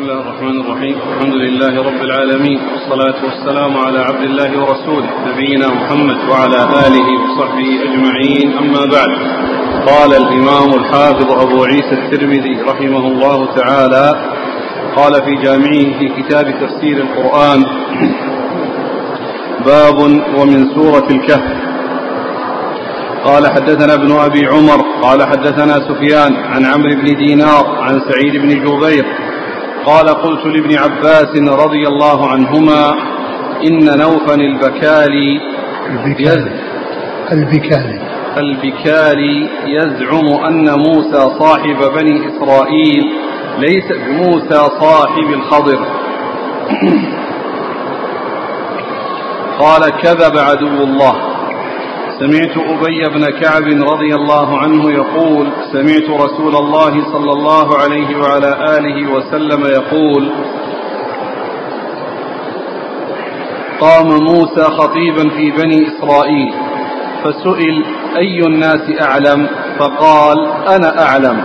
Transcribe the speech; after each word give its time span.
بسم 0.00 0.10
الله 0.10 0.22
الرحمن 0.22 0.60
الرحيم. 0.60 0.96
الحمد 1.12 1.34
لله 1.34 1.82
رب 1.88 2.00
العالمين. 2.08 2.60
والصلاة 2.72 3.24
والسلام 3.24 3.76
على 3.76 3.98
عبد 3.98 4.22
الله 4.22 4.50
ورسوله 4.60 5.08
نبينا 5.28 5.68
محمد 5.68 6.18
وعلى 6.28 6.60
آله 6.86 7.08
وصحبه 7.24 7.68
أجمعين. 7.86 8.58
أما 8.58 8.82
بعد 8.96 9.12
قال 9.90 10.10
الإمام 10.22 10.68
الحافظ 10.80 11.28
أبو 11.44 11.64
عيسى 11.64 11.94
الترمذي 12.00 12.54
رحمه 12.70 13.04
الله 13.12 13.54
تعالى 13.54 14.06
قال 14.96 15.12
في 15.24 15.32
جامعه 15.44 15.98
في 15.98 16.06
كتاب 16.18 16.46
تفسير 16.62 16.96
القرآن 16.96 17.60
باب 19.66 19.98
ومن 20.38 20.60
سورة 20.74 21.06
الكهف. 21.10 21.56
قال 23.24 23.42
حدثنا 23.54 23.94
ابن 23.94 24.12
أبي 24.12 24.46
عمر 24.46 24.80
قال 25.02 25.22
حدثنا 25.22 25.74
سفيان 25.88 26.32
عن 26.36 26.64
عمرو 26.66 26.94
بن 27.00 27.16
دينار 27.16 27.64
عن 27.80 28.00
سعيد 28.08 28.36
بن 28.42 28.48
جبير 28.64 29.29
قال 29.86 30.08
قلت 30.08 30.46
لابن 30.46 30.78
عباس 30.78 31.36
رضي 31.36 31.88
الله 31.88 32.28
عنهما 32.30 32.94
إن 33.64 33.98
نوفا 33.98 34.34
البكالي 34.34 35.40
البكالي 35.90 36.60
البكالي 37.32 38.00
البكالي 38.36 39.48
يزعم 39.66 40.44
أن 40.44 40.78
موسى 40.78 41.38
صاحب 41.38 41.78
بني 41.96 42.28
إسرائيل 42.28 43.04
ليس 43.58 43.92
بموسى 43.92 44.68
صاحب 44.80 45.28
الخضر. 45.34 45.78
قال 49.58 49.90
كذب 49.90 50.38
عدو 50.38 50.66
الله. 50.84 51.29
سمعت 52.20 52.56
أبي 52.56 53.08
بن 53.14 53.24
كعب 53.40 53.62
رضي 53.92 54.14
الله 54.14 54.58
عنه 54.58 54.90
يقول 54.90 55.46
سمعت 55.72 56.20
رسول 56.20 56.56
الله 56.56 57.12
صلى 57.12 57.32
الله 57.32 57.78
عليه 57.78 58.16
وعلى 58.16 58.78
آله 58.78 59.12
وسلم 59.12 59.64
يقول 59.64 60.30
قام 63.80 64.06
موسى 64.08 64.62
خطيبا 64.64 65.28
في 65.28 65.50
بني 65.50 65.86
إسرائيل 65.88 66.52
فسئل 67.24 67.84
أي 68.16 68.46
الناس 68.46 68.82
أعلم؟ 69.02 69.48
فقال 69.78 70.38
أنا 70.68 71.02
أعلم. 71.02 71.42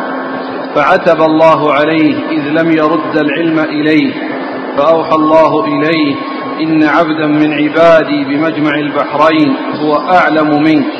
فعتب 0.75 1.21
الله 1.21 1.73
عليه 1.73 2.16
إذ 2.31 2.49
لم 2.49 2.71
يرد 2.71 3.17
العلم 3.17 3.59
إليه. 3.59 4.34
فأوحى 4.77 5.15
الله 5.15 5.65
إليه 5.65 6.15
إن 6.61 6.83
عبدا 6.83 7.27
من 7.27 7.53
عبادي 7.53 8.23
بمجمع 8.23 8.71
البحرين 8.75 9.55
هو 9.81 9.95
أعلم 9.95 10.63
منك. 10.63 10.91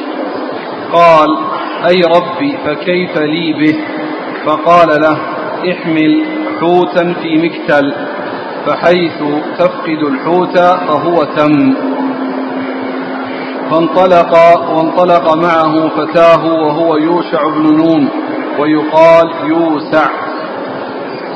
قال 0.94 1.28
أي 1.88 2.02
ربي 2.02 2.58
فكيف 2.66 3.18
لي 3.18 3.54
به؟ 3.54 3.76
فقال 4.46 5.02
له 5.02 5.18
احمل 5.72 6.26
حوتا 6.60 7.14
في 7.14 7.38
مكتل 7.38 7.94
فحيث 8.66 9.24
تفقد 9.58 10.00
الحوت 10.08 10.58
فهو 10.58 11.24
تم. 11.24 11.74
فانطلق 13.72 14.34
وانطلق 14.72 15.34
معه 15.34 15.90
فتاه 15.90 16.46
وهو 16.46 16.98
يوشع 16.98 17.44
بن 17.44 17.78
نون 17.78 18.10
ويقال 18.60 19.30
يوسع. 19.44 20.08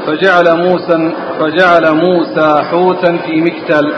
فجعل 0.10 0.58
موسى 0.58 1.14
فجعل 1.40 1.96
موسى 1.96 2.64
حوتا 2.72 3.18
في 3.18 3.42
مكتل 3.42 3.94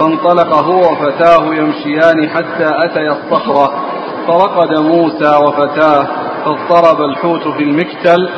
فانطلق 0.00 0.54
هو 0.54 0.92
وفتاه 0.92 1.54
يمشيان 1.54 2.28
حتى 2.28 2.72
أتيا 2.84 3.12
الصخرة. 3.12 3.84
فرقد 4.26 4.78
موسى 4.78 5.36
وفتاه 5.44 6.06
فاضطرب 6.44 7.00
الحوت 7.00 7.48
في 7.48 7.62
المكتل 7.62 8.28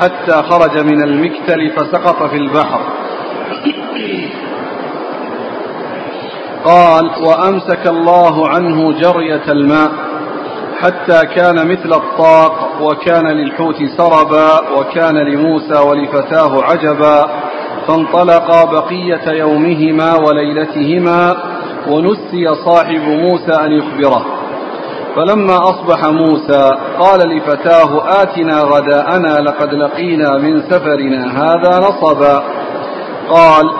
حتى 0.00 0.42
خرج 0.50 0.78
من 0.78 1.02
المكتل 1.02 1.70
فسقط 1.70 2.22
في 2.22 2.36
البحر. 2.36 2.80
قال 6.64 7.10
وأمسك 7.26 7.86
الله 7.86 8.48
عنه 8.48 8.92
جرية 8.92 9.52
الماء. 9.52 10.09
حتى 10.82 11.26
كان 11.26 11.68
مثل 11.68 11.92
الطاق 11.92 12.82
وكان 12.82 13.26
للحوت 13.26 13.76
سربا 13.96 14.78
وكان 14.78 15.16
لموسى 15.16 15.78
ولفتاه 15.78 16.62
عجبا 16.62 17.28
فانطلقا 17.86 18.64
بقية 18.64 19.32
يومهما 19.32 20.14
وليلتهما 20.16 21.36
ونسي 21.88 22.54
صاحب 22.64 23.00
موسى 23.00 23.52
أن 23.52 23.72
يخبره. 23.72 24.26
فلما 25.16 25.56
أصبح 25.56 26.04
موسى 26.06 26.70
قال 26.98 27.28
لفتاه 27.28 28.22
آتنا 28.22 28.60
غداءنا 28.60 29.40
لقد 29.40 29.74
لقينا 29.74 30.38
من 30.38 30.62
سفرنا 30.62 31.42
هذا 31.42 31.78
نصبا. 31.78 32.42
قال 33.30 33.70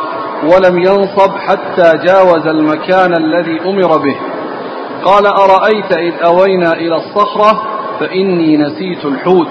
ولم 0.45 0.79
ينصب 0.79 1.31
حتى 1.39 1.93
جاوز 2.07 2.47
المكان 2.47 3.13
الذي 3.13 3.61
أمر 3.61 3.97
به. 3.99 4.17
قال 5.05 5.27
أرأيت 5.27 5.93
إذ 5.93 6.13
أوينا 6.25 6.73
إلى 6.73 6.97
الصخرة 6.97 7.63
فإني 8.01 8.57
نسيت 8.57 9.05
الحوت 9.05 9.49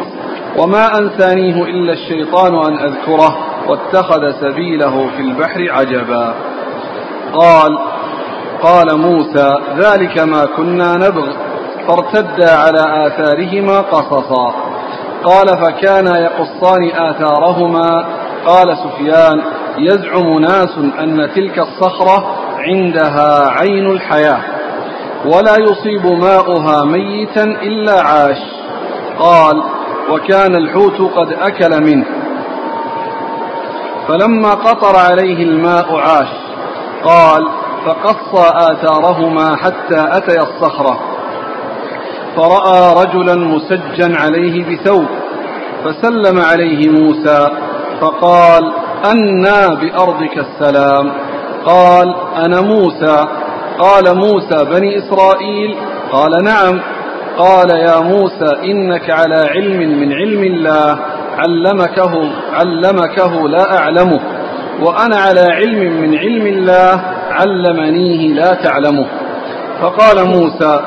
وما 0.58 1.00
أنسانيه 1.00 1.64
إلا 1.64 1.94
الشيطان 1.94 2.56
أن 2.56 2.80
أذكره 2.80 3.38
واتخذ 3.68 4.32
سبيله 4.42 5.10
في 5.18 5.22
البحر 5.22 5.68
عجبا. 5.72 6.34
قال 7.34 7.78
قال 8.62 8.98
موسى 8.98 9.56
ذلك 9.78 10.20
ما 10.20 10.46
كنا 10.46 10.94
نبغ 10.96 11.28
فارتدا 11.88 12.52
على 12.52 13.08
آثارهما 13.08 13.82
قصصا. 13.82 14.54
قال 15.24 15.48
فكانا 15.48 16.20
يقصان 16.20 16.90
آثارهما. 16.90 18.06
قال 18.46 18.78
سفيان 18.78 19.42
يزعم 19.78 20.40
ناس 20.40 20.78
أن 20.78 21.30
تلك 21.36 21.60
الصخرة 21.60 22.36
عندها 22.60 23.50
عين 23.50 23.92
الحياة. 23.92 24.59
ولا 25.26 25.56
يصيب 25.60 26.06
ماؤها 26.06 26.86
ميتا 26.86 27.44
إلا 27.44 28.02
عاش. 28.02 28.38
قال 29.20 29.64
وكان 30.12 30.56
الحوت 30.56 31.02
قد 31.02 31.34
أكل 31.42 31.84
منه. 31.86 32.06
فلما 34.08 34.50
قطر 34.50 34.96
عليه 35.10 35.44
الماء 35.44 35.96
عاش. 35.96 36.30
قال 37.04 37.48
فقصى 37.86 38.52
آثارهما 38.56 39.56
حتى 39.56 40.08
أتيا 40.18 40.42
الصخرة. 40.42 41.00
فرأى 42.36 43.04
رجلا 43.04 43.36
مسجا 43.36 44.18
عليه 44.18 44.64
بثوب. 44.64 45.06
فسلم 45.84 46.40
عليه 46.40 46.90
موسى 46.90 47.50
فقال 48.02 48.74
أنى 49.12 49.76
بأرضك 49.76 50.38
السلام. 50.38 51.12
قال 51.66 52.16
أنا 52.36 52.62
موسى. 52.62 53.28
قال 53.80 54.18
موسى 54.18 54.66
بني 54.66 54.98
إسرائيل؟ 54.98 55.76
قال 56.12 56.32
نعم. 56.44 56.82
قال 57.38 57.70
يا 57.70 58.00
موسى 58.00 58.56
إنك 58.64 59.10
على 59.10 59.50
علم 59.56 60.00
من 60.00 60.14
علم 60.14 60.44
الله. 60.44 61.00
علمكه 61.38 62.32
علمكه 62.54 63.50
لا 63.50 63.78
أعلمه. 63.78 64.20
وأنا 64.82 65.18
على 65.18 65.42
علم 65.42 66.02
من 66.02 66.18
علم 66.18 66.48
الله 66.48 67.02
علمنيه 67.32 68.34
لا 68.34 68.54
تعلمه. 68.54 69.06
فقال 69.82 70.28
موسى 70.28 70.80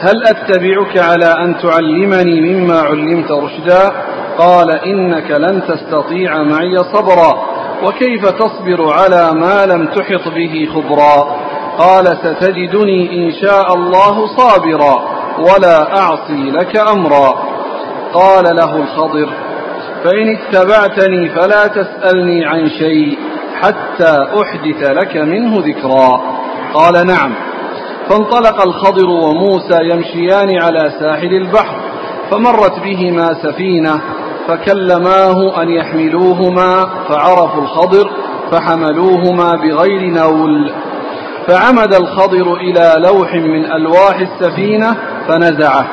هل 0.00 0.22
أتبعك 0.26 0.98
على 0.98 1.26
أن 1.44 1.54
تعلمني 1.62 2.40
مما 2.40 2.80
علمت 2.80 3.30
رشدا؟ 3.30 3.92
قال 4.38 4.70
إنك 4.70 5.30
لن 5.30 5.62
تستطيع 5.68 6.42
معي 6.42 6.78
صبرا. 6.78 7.49
وكيف 7.84 8.26
تصبر 8.26 8.92
على 8.92 9.30
ما 9.34 9.66
لم 9.66 9.86
تحط 9.86 10.28
به 10.28 10.68
خبرا؟ 10.74 11.36
قال 11.78 12.06
ستجدني 12.06 13.26
إن 13.26 13.32
شاء 13.32 13.74
الله 13.74 14.26
صابرا 14.36 15.08
ولا 15.38 15.96
أعصي 15.98 16.50
لك 16.50 16.76
أمرا. 16.76 17.42
قال 18.14 18.56
له 18.56 18.76
الخضر 18.76 19.28
فإن 20.04 20.36
اتبعتني 20.36 21.28
فلا 21.28 21.66
تسألني 21.66 22.46
عن 22.46 22.68
شيء 22.68 23.18
حتى 23.62 24.26
أحدث 24.42 24.90
لك 24.90 25.16
منه 25.16 25.58
ذكرا. 25.58 26.20
قال 26.74 27.06
نعم. 27.06 27.34
فانطلق 28.08 28.62
الخضر 28.66 29.10
وموسى 29.10 29.78
يمشيان 29.82 30.62
على 30.62 30.92
ساحل 31.00 31.34
البحر 31.34 31.76
فمرت 32.30 32.80
بهما 32.80 33.28
سفينة 33.42 34.00
فكلماه 34.50 35.62
أن 35.62 35.68
يحملوهما 35.68 36.86
فعرفوا 37.08 37.62
الخضر 37.62 38.10
فحملوهما 38.52 39.52
بغير 39.52 40.12
نول. 40.12 40.72
فعمد 41.46 41.94
الخضر 41.94 42.54
إلى 42.54 42.94
لوح 42.98 43.34
من 43.34 43.72
ألواح 43.72 44.20
السفينة 44.20 44.96
فنزعه. 45.28 45.86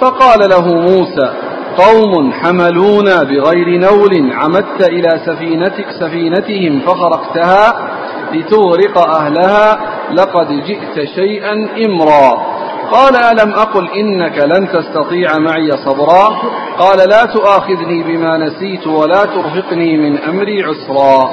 فقال 0.00 0.50
له 0.50 0.74
موسى 0.74 1.32
قوم 1.76 2.32
حملونا 2.32 3.22
بغير 3.22 3.80
نول 3.80 4.32
عمدت 4.32 4.88
إلى 4.88 5.20
سفينتك 5.26 5.86
سفينتهم 6.00 6.80
فخرقتها 6.80 7.90
لتغرق 8.32 8.98
أهلها 8.98 9.78
لقد 10.12 10.48
جئت 10.48 11.08
شيئا 11.14 11.52
إمرا. 11.86 12.55
قال 12.92 13.16
ألم 13.16 13.52
أقل 13.52 13.88
إنك 13.90 14.38
لن 14.38 14.68
تستطيع 14.68 15.38
معي 15.38 15.70
صبرا 15.70 16.36
قال 16.78 16.98
لا 17.08 17.24
تؤاخذني 17.24 18.02
بما 18.02 18.38
نسيت 18.38 18.86
ولا 18.86 19.24
ترهقني 19.24 19.96
من 19.96 20.18
أمري 20.18 20.62
عسرا 20.62 21.30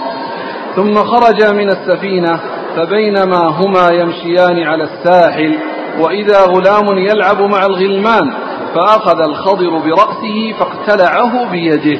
ثم 0.75 0.93
خرجا 0.95 1.51
من 1.51 1.69
السفينة 1.69 2.39
فبينما 2.75 3.47
هما 3.49 3.89
يمشيان 3.91 4.63
على 4.63 4.83
الساحل 4.83 5.57
وإذا 5.99 6.39
غلام 6.41 6.97
يلعب 6.97 7.41
مع 7.41 7.65
الغلمان 7.65 8.33
فأخذ 8.75 9.19
الخضر 9.29 9.77
برأسه 9.77 10.53
فاقتلعه 10.59 11.51
بيده 11.51 11.99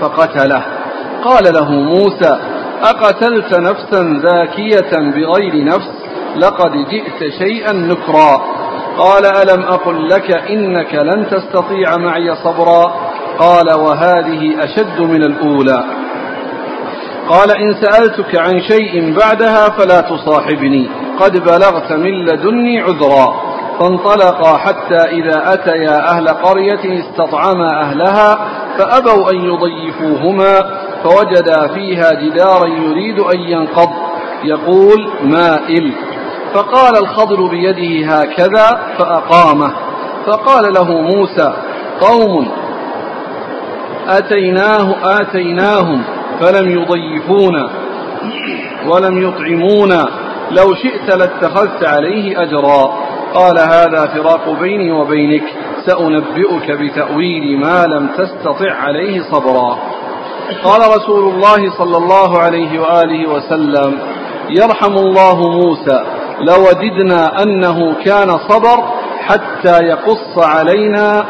فقتله 0.00 0.62
قال 1.24 1.54
له 1.54 1.70
موسى 1.72 2.40
أقتلت 2.82 3.54
نفسا 3.54 4.20
ذاكية 4.22 5.10
بغير 5.10 5.64
نفس 5.64 5.88
لقد 6.36 6.72
جئت 6.72 7.32
شيئا 7.38 7.72
نكرا 7.72 8.44
قال 8.98 9.26
ألم 9.26 9.62
أقل 9.62 10.08
لك 10.08 10.30
إنك 10.50 10.94
لن 10.94 11.26
تستطيع 11.30 11.96
معي 11.96 12.36
صبرا 12.44 12.94
قال 13.38 13.72
وهذه 13.72 14.64
أشد 14.64 15.00
من 15.00 15.22
الأولى 15.22 15.84
قال 17.28 17.50
إن 17.50 17.74
سألتك 17.74 18.36
عن 18.36 18.60
شيء 18.60 19.14
بعدها 19.16 19.68
فلا 19.68 20.00
تصاحبني 20.00 20.88
قد 21.20 21.38
بلغت 21.44 21.92
من 21.92 22.24
لدني 22.24 22.80
عذرا 22.80 23.54
فانطلقا 23.80 24.56
حتى 24.56 24.96
إذا 24.96 25.52
أتيا 25.52 26.10
أهل 26.10 26.28
قرية 26.28 27.00
استطعما 27.00 27.80
أهلها 27.80 28.48
فأبوا 28.78 29.30
أن 29.30 29.36
يضيفوهما 29.36 30.60
فوجدا 31.04 31.66
فيها 31.74 32.12
جدارا 32.12 32.66
يريد 32.66 33.18
أن 33.18 33.40
ينقض 33.40 33.90
يقول 34.44 35.10
مائل 35.22 35.92
فقال 36.54 36.96
الخضر 37.02 37.46
بيده 37.46 38.06
هكذا 38.06 38.80
فأقامه. 38.98 39.72
فقال 40.26 40.74
له 40.74 41.00
موسى 41.00 41.52
قوم 42.00 42.48
أتيناه 44.08 44.94
آتيناهم 45.20 46.02
فلم 46.40 46.70
يضيفونا 46.70 47.70
ولم 48.86 49.22
يطعمونا. 49.28 50.08
لو 50.50 50.74
شئت 50.74 51.16
لاتخذت 51.16 51.84
عليه 51.84 52.42
أجرا. 52.42 52.94
قال 53.34 53.58
هذا 53.58 54.06
فراق 54.06 54.60
بيني 54.60 54.92
وبينك 54.92 55.44
سأنبئك 55.86 56.70
بتأويل 56.70 57.60
ما 57.60 57.84
لم 57.86 58.08
تستطع 58.18 58.72
عليه 58.74 59.22
صبرا. 59.32 59.78
قال 60.64 60.80
رسول 60.96 61.34
الله 61.34 61.70
صلى 61.78 61.96
الله 61.96 62.38
عليه 62.38 62.80
وآله 62.80 63.30
وسلم 63.30 63.98
يرحم 64.50 64.92
الله 64.92 65.48
موسى 65.50 66.04
لوددنا 66.40 67.42
أنه 67.42 67.94
كان 68.04 68.38
صبر 68.48 68.84
حتى 69.20 69.84
يقص 69.84 70.38
علينا 70.38 71.24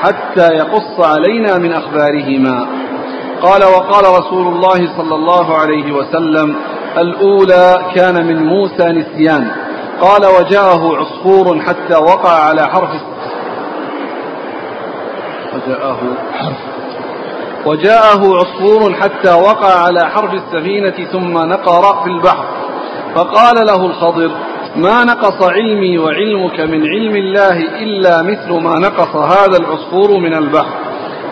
حتى 0.00 0.48
يقص 0.54 1.00
علينا 1.00 1.58
من 1.58 1.72
أخبارهما. 1.72 2.66
قال 3.42 3.64
وقال 3.64 4.04
رسول 4.04 4.46
الله 4.46 4.96
صلى 4.96 5.14
الله 5.14 5.56
عليه 5.58 5.92
وسلم 5.92 6.56
الأولى 6.98 7.92
كان 7.94 8.26
من 8.26 8.46
موسى 8.46 8.84
نسيان. 8.84 9.50
قال 10.00 10.26
وجاءه 10.26 10.96
عصفور 10.96 11.60
حتى 11.60 11.94
وقع 11.94 12.32
على 12.48 12.68
حرف 12.68 12.90
وجاءه 15.54 15.98
وجاءه 17.66 18.36
عصفور 18.36 18.94
حتى 18.94 19.32
وقع 19.32 19.84
على 19.86 20.10
حرف 20.10 20.34
السفينة 20.34 21.08
ثم 21.12 21.38
نقر 21.38 22.02
في 22.02 22.10
البحر. 22.10 22.44
فقال 23.16 23.66
له 23.66 23.86
الخضر 23.86 24.30
ما 24.76 25.04
نقص 25.04 25.42
علمي 25.42 25.98
وعلمك 25.98 26.60
من 26.60 26.86
علم 26.86 27.16
الله 27.16 27.56
إلا 27.82 28.22
مثل 28.22 28.52
ما 28.52 28.78
نقص 28.78 29.16
هذا 29.16 29.56
العصفور 29.56 30.18
من 30.20 30.34
البحر. 30.34 30.74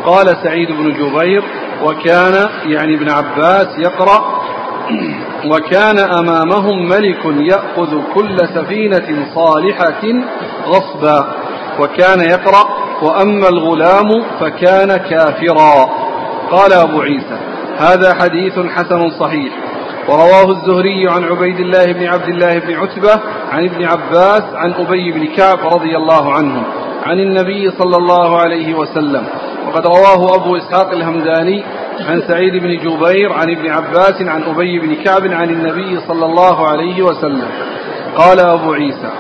قال 0.07 0.27
سعيد 0.45 0.69
بن 0.73 0.93
جبير 0.93 1.43
وكان 1.85 2.49
يعني 2.67 2.95
ابن 2.95 3.11
عباس 3.11 3.69
يقرأ 3.79 4.25
وكان 5.47 5.99
أمامهم 5.99 6.89
ملك 6.89 7.25
يأخذ 7.25 8.01
كل 8.15 8.39
سفينة 8.55 9.35
صالحة 9.35 10.03
غصبا. 10.67 11.35
وكان 11.81 12.21
يقرأ 12.21 12.65
وأما 13.03 13.49
الغلام 13.49 14.09
فكان 14.41 14.97
كافرا. 14.97 15.91
قال 16.51 16.73
أبو 16.73 17.01
عيسى 17.01 17.39
هذا 17.79 18.15
حديث 18.15 18.59
حسن 18.59 19.11
صحيح. 19.21 19.53
ورواه 20.09 20.51
الزهري 20.51 21.09
عن 21.09 21.25
عبيد 21.25 21.61
الله 21.61 21.85
بن 21.85 22.07
عبد 22.07 22.29
الله 22.29 22.59
بن 22.59 22.75
عتبة 22.75 23.21
عن 23.51 23.65
ابن 23.65 23.85
عباس 23.85 24.43
عن 24.55 24.73
أبي 24.73 25.13
بن 25.13 25.27
كعب 25.27 25.59
رضي 25.59 25.97
الله 25.97 26.33
عنهم 26.33 26.63
عن 27.07 27.21
النبي 27.21 27.71
صلى 27.71 27.97
الله 27.97 28.41
عليه 28.41 28.75
وسلم. 28.75 29.25
وقد 29.67 29.87
رواه 29.87 30.35
أبو 30.35 30.57
إسحاق 30.57 30.91
الهمداني 30.91 31.65
عن 32.01 32.23
سعيد 32.29 32.53
بن 32.53 32.79
جبير 32.79 33.33
عن 33.33 33.51
ابن 33.51 33.71
عباس 33.71 34.23
عن 34.23 34.43
أبي 34.43 34.79
بن 34.79 34.95
كعب 34.95 35.27
عن 35.27 35.51
النبي 35.51 36.01
صلى 36.09 36.27
الله 36.27 36.69
عليه 36.69 37.03
وسلم. 37.03 37.49
قال 38.17 38.41
أبو 38.41 38.73
عيسى 38.73 39.11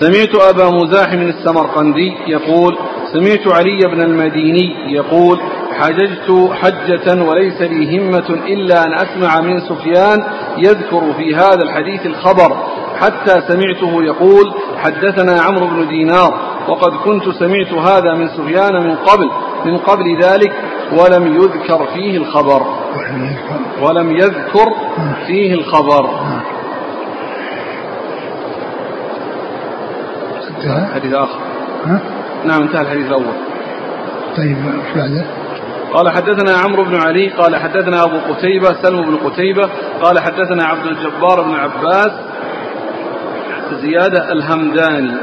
سمعت 0.00 0.34
أبا 0.34 0.70
مزاحم 0.70 1.20
السمرقندي 1.22 2.14
يقول 2.26 2.78
سمعت 3.12 3.54
علي 3.56 3.80
بن 3.94 4.02
المديني 4.02 4.94
يقول 4.94 5.40
حججت 5.78 6.50
حجة 6.52 7.22
وليس 7.22 7.60
لي 7.60 7.98
همة 7.98 8.28
إلا 8.28 8.84
أن 8.84 8.92
أسمع 8.94 9.40
من 9.40 9.60
سفيان 9.60 10.24
يذكر 10.58 11.12
في 11.12 11.34
هذا 11.34 11.62
الحديث 11.62 12.06
الخبر 12.06 12.56
حتى 13.00 13.40
سمعته 13.48 14.02
يقول 14.02 14.54
حدثنا 14.76 15.40
عمرو 15.40 15.66
بن 15.66 15.88
دينار 15.88 16.50
وقد 16.68 16.92
كنت 17.04 17.28
سمعت 17.28 17.72
هذا 17.72 18.14
من 18.14 18.28
سفيان 18.28 18.86
من 18.86 18.96
قبل 18.96 19.30
من 19.64 19.76
قبل 19.76 20.22
ذلك 20.22 20.52
ولم 20.92 21.34
يذكر 21.36 21.86
فيه 21.94 22.16
الخبر. 22.16 22.62
ولم 23.82 24.10
يذكر 24.10 24.74
فيه 25.26 25.54
الخبر. 25.54 26.10
حديث 30.94 31.14
آخر. 31.14 31.38
نعم 32.44 32.62
انتهى 32.62 32.80
الحديث 32.82 33.06
الأول. 33.06 33.34
طيب 34.36 34.56
إيش 34.56 34.96
بعده؟ 34.96 35.39
قال 35.94 36.10
حدثنا 36.10 36.56
عمرو 36.64 36.84
بن 36.84 36.96
علي 36.96 37.28
قال 37.28 37.56
حدثنا 37.56 38.04
أبو 38.04 38.16
قتيبة 38.16 38.82
سلم 38.82 39.02
بن 39.02 39.16
قتيبة 39.16 39.70
قال 40.02 40.18
حدثنا 40.18 40.64
عبد 40.64 40.86
الجبار 40.86 41.42
بن 41.42 41.54
عباس 41.54 42.12
زيادة 43.82 44.32
الهمداني 44.32 45.14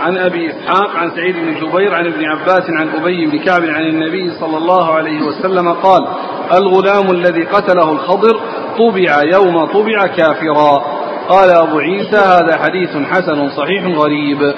عن 0.00 0.18
أبي 0.18 0.50
إسحاق 0.50 0.90
عن 0.96 1.10
سعيد 1.10 1.36
بن 1.36 1.54
جبير 1.54 1.94
عن 1.94 2.06
ابن 2.06 2.24
عباس 2.24 2.70
عن 2.70 2.88
أبي 2.88 3.26
بن 3.26 3.38
كعب 3.38 3.62
عن 3.62 3.82
النبي 3.82 4.30
صلى 4.40 4.56
الله 4.56 4.94
عليه 4.94 5.22
وسلم 5.22 5.72
قال 5.72 6.06
الغلام 6.52 7.10
الذي 7.10 7.44
قتله 7.44 7.92
الخضر 7.92 8.40
طبع 8.78 9.22
يوم 9.32 9.64
طبع 9.64 10.06
كافرا. 10.06 10.82
قال 11.28 11.50
أبو 11.50 11.78
عيسى 11.78 12.16
هذا 12.16 12.56
حديث 12.56 12.96
حسن 13.10 13.48
صحيح 13.48 13.84
غريب. 13.98 14.54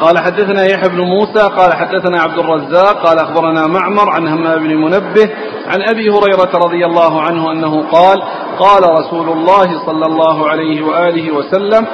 قال 0.00 0.18
حدثنا 0.18 0.64
يحيى 0.64 0.88
بن 0.88 1.00
موسى 1.00 1.48
قال 1.56 1.72
حدثنا 1.72 2.22
عبد 2.22 2.38
الرزاق 2.38 3.06
قال 3.06 3.18
أخبرنا 3.18 3.66
معمر 3.66 4.10
عن 4.10 4.28
همام 4.28 4.58
بن 4.58 4.74
منبه 4.76 5.30
عن 5.66 5.82
أبي 5.82 6.10
هريرة 6.10 6.50
رضي 6.54 6.86
الله 6.86 7.22
عنه 7.22 7.52
أنه 7.52 7.82
قال 7.92 8.22
قال 8.58 8.82
رسول 8.82 9.28
الله 9.28 9.86
صلى 9.86 10.06
الله 10.06 10.48
عليه 10.48 10.82
وآله 10.82 11.30
وسلم 11.30 11.86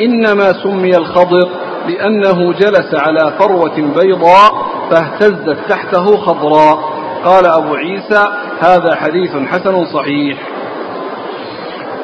إنما 0.00 0.52
سمي 0.62 0.96
الخضر 0.96 1.48
لأنه 1.88 2.52
جلس 2.52 2.94
على 2.94 3.32
فروة 3.38 3.76
بيضاء 3.76 4.52
فاهتزت 4.90 5.58
تحته 5.68 6.16
خضراء 6.16 6.78
قال 7.24 7.46
أبو 7.46 7.74
عيسى 7.74 8.28
هذا 8.60 8.94
حديث 8.94 9.30
حسن 9.30 9.84
صحيح. 9.84 10.38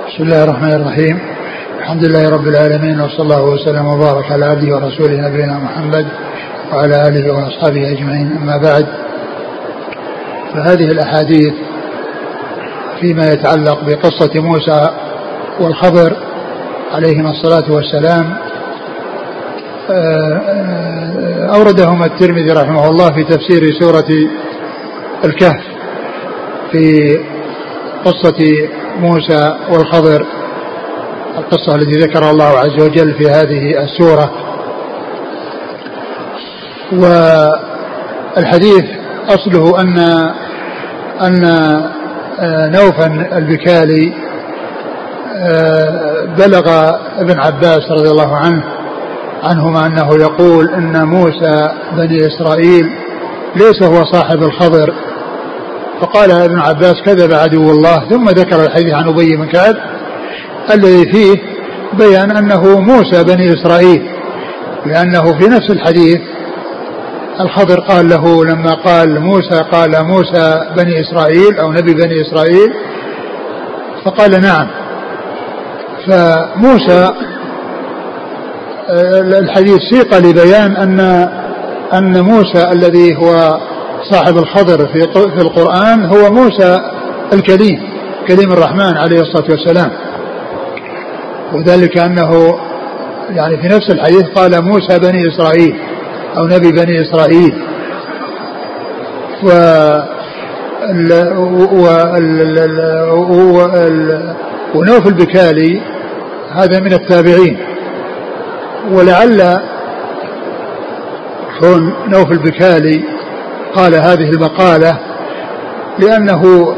بسم 0.09 0.23
الله 0.23 0.45
الرحمن 0.45 0.73
الرحيم. 0.73 1.36
الحمد 1.87 2.05
لله 2.05 2.29
رب 2.29 2.49
العالمين 2.49 3.01
وصلى 3.01 3.23
الله 3.23 3.45
وسلم 3.45 3.87
وبارك 3.87 4.33
على 4.33 4.45
عبده 4.45 4.75
ورسوله 4.77 5.17
نبينا 5.29 5.59
محمد 5.59 6.07
وعلى 6.73 7.09
آله 7.09 7.33
وأصحابه 7.33 7.93
أجمعين. 7.93 8.37
أما 8.37 8.57
بعد 8.57 8.87
فهذه 10.55 10.85
الأحاديث 10.91 11.55
فيما 13.01 13.33
يتعلق 13.33 13.85
بقصة 13.85 14.31
موسى 14.41 14.91
والخضر 15.61 16.17
عليهما 16.93 17.31
الصلاة 17.31 17.73
والسلام 17.73 18.37
آه، 19.91 21.57
أوردهما 21.57 22.07
الترمذي 22.07 22.51
رحمه 22.51 22.89
الله 22.89 23.13
في 23.13 23.25
تفسير 23.25 23.63
سورة 23.81 24.09
الكهف 25.25 25.65
في 26.73 27.19
قصة 28.05 28.69
موسى 29.01 29.57
والخضر 29.71 30.27
القصة 31.39 31.75
التي 31.75 32.01
ذكرها 32.01 32.31
الله 32.31 32.45
عز 32.45 32.83
وجل 32.83 33.15
في 33.15 33.31
هذه 33.31 33.83
السورة. 33.85 34.31
والحديث 38.37 38.85
أصله 39.29 39.81
أن 39.81 39.99
أن 41.21 41.45
آه، 42.41 42.69
نوفا 42.69 43.07
البكالي 43.39 44.13
آه، 45.37 46.25
بلغ 46.39 46.91
ابن 47.19 47.41
عباس 47.41 47.91
رضي 47.91 48.11
الله 48.11 48.37
عنه 48.37 48.65
عنهما 49.45 49.87
أنه 49.87 50.15
يقول 50.15 50.75
إن 50.75 51.05
موسى 51.05 51.71
بني 51.97 52.27
إسرائيل 52.27 52.87
ليس 53.57 53.83
هو 53.83 54.05
صاحب 54.05 54.43
الخضر. 54.43 54.95
فقال 56.01 56.31
ابن 56.31 56.59
عباس 56.59 56.95
كذب 57.05 57.33
عدو 57.33 57.71
الله 57.71 58.09
ثم 58.09 58.29
ذكر 58.29 58.65
الحديث 58.65 58.95
عن 58.95 59.09
أبي 59.09 59.37
بن 59.37 59.47
كعب 59.47 59.77
الذي 60.75 61.13
فيه 61.13 61.37
بيان 61.93 62.37
أنه 62.37 62.81
موسى 62.81 63.25
بني 63.25 63.55
إسرائيل 63.55 64.03
لأنه 64.87 65.39
في 65.39 65.49
نفس 65.49 65.71
الحديث 65.71 66.21
الخضر 67.41 67.81
قال 67.81 68.09
له 68.09 68.45
لما 68.45 68.75
قال 68.75 69.21
موسى 69.21 69.63
قال 69.73 70.05
موسى 70.05 70.61
بني 70.77 71.01
إسرائيل 71.01 71.59
أو 71.59 71.73
نبي 71.73 71.95
بني 71.95 72.21
إسرائيل 72.21 72.73
فقال 74.05 74.41
نعم. 74.41 74.69
فموسى 76.07 77.11
الحديث 79.39 79.79
سيق 79.93 80.19
لبيان 80.19 80.77
أن 80.77 81.01
أن 81.95 82.21
موسى 82.21 82.71
الذي 82.73 83.17
هو 83.17 83.61
صاحب 84.11 84.39
الخضر 84.39 84.87
في 84.87 85.01
في 85.13 85.43
القرآن 85.43 86.05
هو 86.05 86.33
موسى 86.33 86.81
الكليم 87.33 87.83
كليم 88.29 88.53
الرحمن 88.53 88.97
عليه 88.97 89.21
الصلاة 89.21 89.51
والسلام. 89.51 89.91
وذلك 91.53 91.99
أنه 91.99 92.59
يعني 93.31 93.57
في 93.57 93.69
نفس 93.69 93.91
الحديث 93.91 94.23
قال 94.35 94.65
موسى 94.65 94.99
بني 94.99 95.29
إسرائيل 95.29 95.77
أو 96.37 96.47
نبي 96.47 96.73
بني 96.73 97.03
إسرائيل. 97.03 97.55
و 99.43 99.51
ونوف 104.75 105.07
البكالي 105.07 105.81
هذا 106.53 106.81
من 106.81 106.93
التابعين. 106.93 107.59
ولعل 108.91 109.61
كون 111.61 111.93
نوف 112.09 112.33
البكالي 112.33 113.05
قال 113.75 113.95
هذه 113.95 114.31
المقالة 114.31 114.99
لأنه 115.99 116.75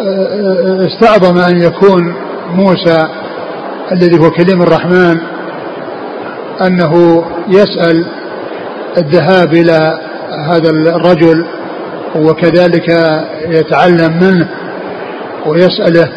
آه، 0.00 0.04
آه، 0.04 0.86
استعظم 0.86 1.38
أن 1.38 1.62
يكون 1.62 2.14
موسى 2.54 3.08
الذي 3.94 4.18
هو 4.18 4.30
كليم 4.30 4.62
الرحمن 4.62 5.18
أنه 6.60 7.24
يسأل 7.48 8.06
الذهاب 8.98 9.54
إلى 9.54 9.98
هذا 10.48 10.70
الرجل 10.70 11.46
وكذلك 12.16 12.88
يتعلم 13.48 14.18
منه 14.22 14.48
ويسأله 15.46 16.08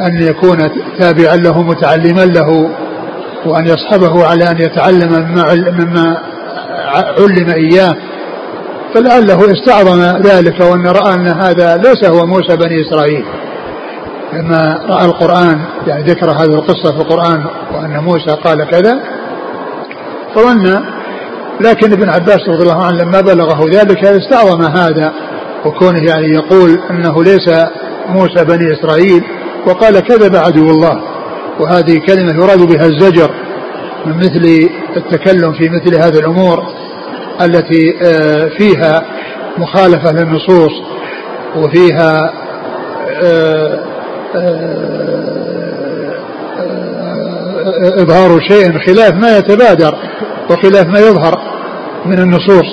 أن 0.00 0.22
يكون 0.22 0.58
تابعا 0.98 1.36
له 1.36 1.62
متعلما 1.62 2.24
له 2.24 2.70
وأن 3.46 3.66
يصحبه 3.66 4.26
على 4.26 4.50
أن 4.50 4.58
يتعلم 4.60 5.12
مما 5.78 6.16
علم 7.18 7.50
إياه. 7.50 7.96
فلعله 8.94 9.52
استعظم 9.52 10.02
ذلك 10.22 10.60
وأن 10.60 10.86
رأى 10.86 11.14
أن 11.14 11.26
هذا 11.26 11.76
ليس 11.76 12.04
هو 12.04 12.26
موسى 12.26 12.56
بني 12.56 12.82
إسرائيل. 12.82 13.24
لما 14.32 14.80
رأى 14.88 15.04
القرآن 15.04 15.60
يعني 15.86 16.02
ذكر 16.02 16.30
هذه 16.30 16.54
القصة 16.54 16.92
في 16.92 17.00
القرآن 17.00 17.44
وأن 17.74 17.98
موسى 17.98 18.30
قال 18.44 18.70
كذا 18.70 19.02
فظن 20.34 20.82
لكن 21.60 21.92
ابن 21.92 22.08
عباس 22.08 22.48
رضي 22.48 22.62
الله 22.62 22.84
عنه 22.84 23.02
لما 23.02 23.20
بلغه 23.20 23.70
ذلك 23.70 24.04
استعظم 24.04 24.62
هذا 24.62 25.12
وكونه 25.64 26.02
يعني 26.04 26.26
يقول 26.34 26.80
أنه 26.90 27.24
ليس 27.24 27.48
موسى 28.08 28.44
بني 28.44 28.72
إسرائيل 28.72 29.24
وقال 29.66 30.00
كذب 30.00 30.36
عدو 30.36 30.70
الله 30.70 31.02
وهذه 31.60 31.98
كلمة 31.98 32.44
يراد 32.44 32.58
بها 32.58 32.86
الزجر 32.86 33.30
من 34.06 34.16
مثل 34.16 34.68
التكلم 34.96 35.52
في 35.52 35.68
مثل 35.68 35.94
هذه 35.94 36.18
الأمور 36.18 36.58
التي 37.40 37.98
آه، 38.02 38.48
فيها 38.58 39.02
مخالفة 39.58 40.12
للنصوص 40.12 40.72
وفيها 41.56 42.32
إظهار 47.98 48.40
شيء 48.40 48.78
خلاف 48.86 49.14
ما 49.14 49.38
يتبادر 49.38 49.94
وخلاف 50.50 50.86
ما 50.86 50.98
يظهر 50.98 51.38
من 52.06 52.18
النصوص. 52.18 52.66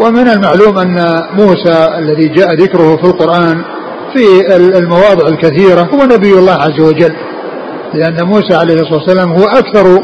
ومن 0.00 0.28
المعلوم 0.28 0.78
أن 0.78 1.22
موسى 1.32 1.88
الذي 1.98 2.28
جاء 2.28 2.54
ذكره 2.54 2.96
في 2.96 3.04
القرآن 3.04 3.64
في 4.12 4.56
المواضع 4.56 5.28
الكثيرة 5.28 5.80
هو 5.80 6.04
نبي 6.04 6.32
الله 6.38 6.52
عز 6.52 6.80
وجل 6.80 7.14
لأن 7.94 8.26
موسى 8.26 8.54
عليه 8.54 8.74
الصلاة 8.74 8.98
والسلام 8.98 9.32
هو 9.32 9.44
أكثر 9.44 9.98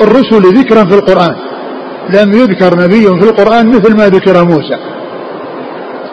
الرسل 0.00 0.58
ذكرا 0.58 0.84
في 0.84 0.94
القرآن. 0.94 1.34
لم 2.10 2.32
يذكر 2.32 2.78
نبي 2.78 3.04
في 3.20 3.30
القرآن 3.30 3.68
مثل 3.68 3.96
ما 3.96 4.08
ذكر 4.08 4.44
موسى 4.44 4.76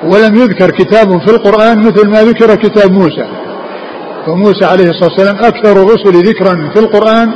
ولم 0.04 0.36
يذكر 0.36 0.72
كتاب 0.72 1.22
في 1.22 1.32
القرآن 1.32 1.80
مثل 1.80 2.08
ما 2.08 2.24
ذكر 2.24 2.56
كتاب 2.56 2.92
موسى. 2.92 3.26
فموسى 4.30 4.66
عليه 4.66 4.90
الصلاة 4.90 5.10
والسلام 5.10 5.36
أكثر 5.36 5.72
الرسل 5.72 6.30
ذكرا 6.30 6.72
في 6.74 6.80
القرآن 6.80 7.34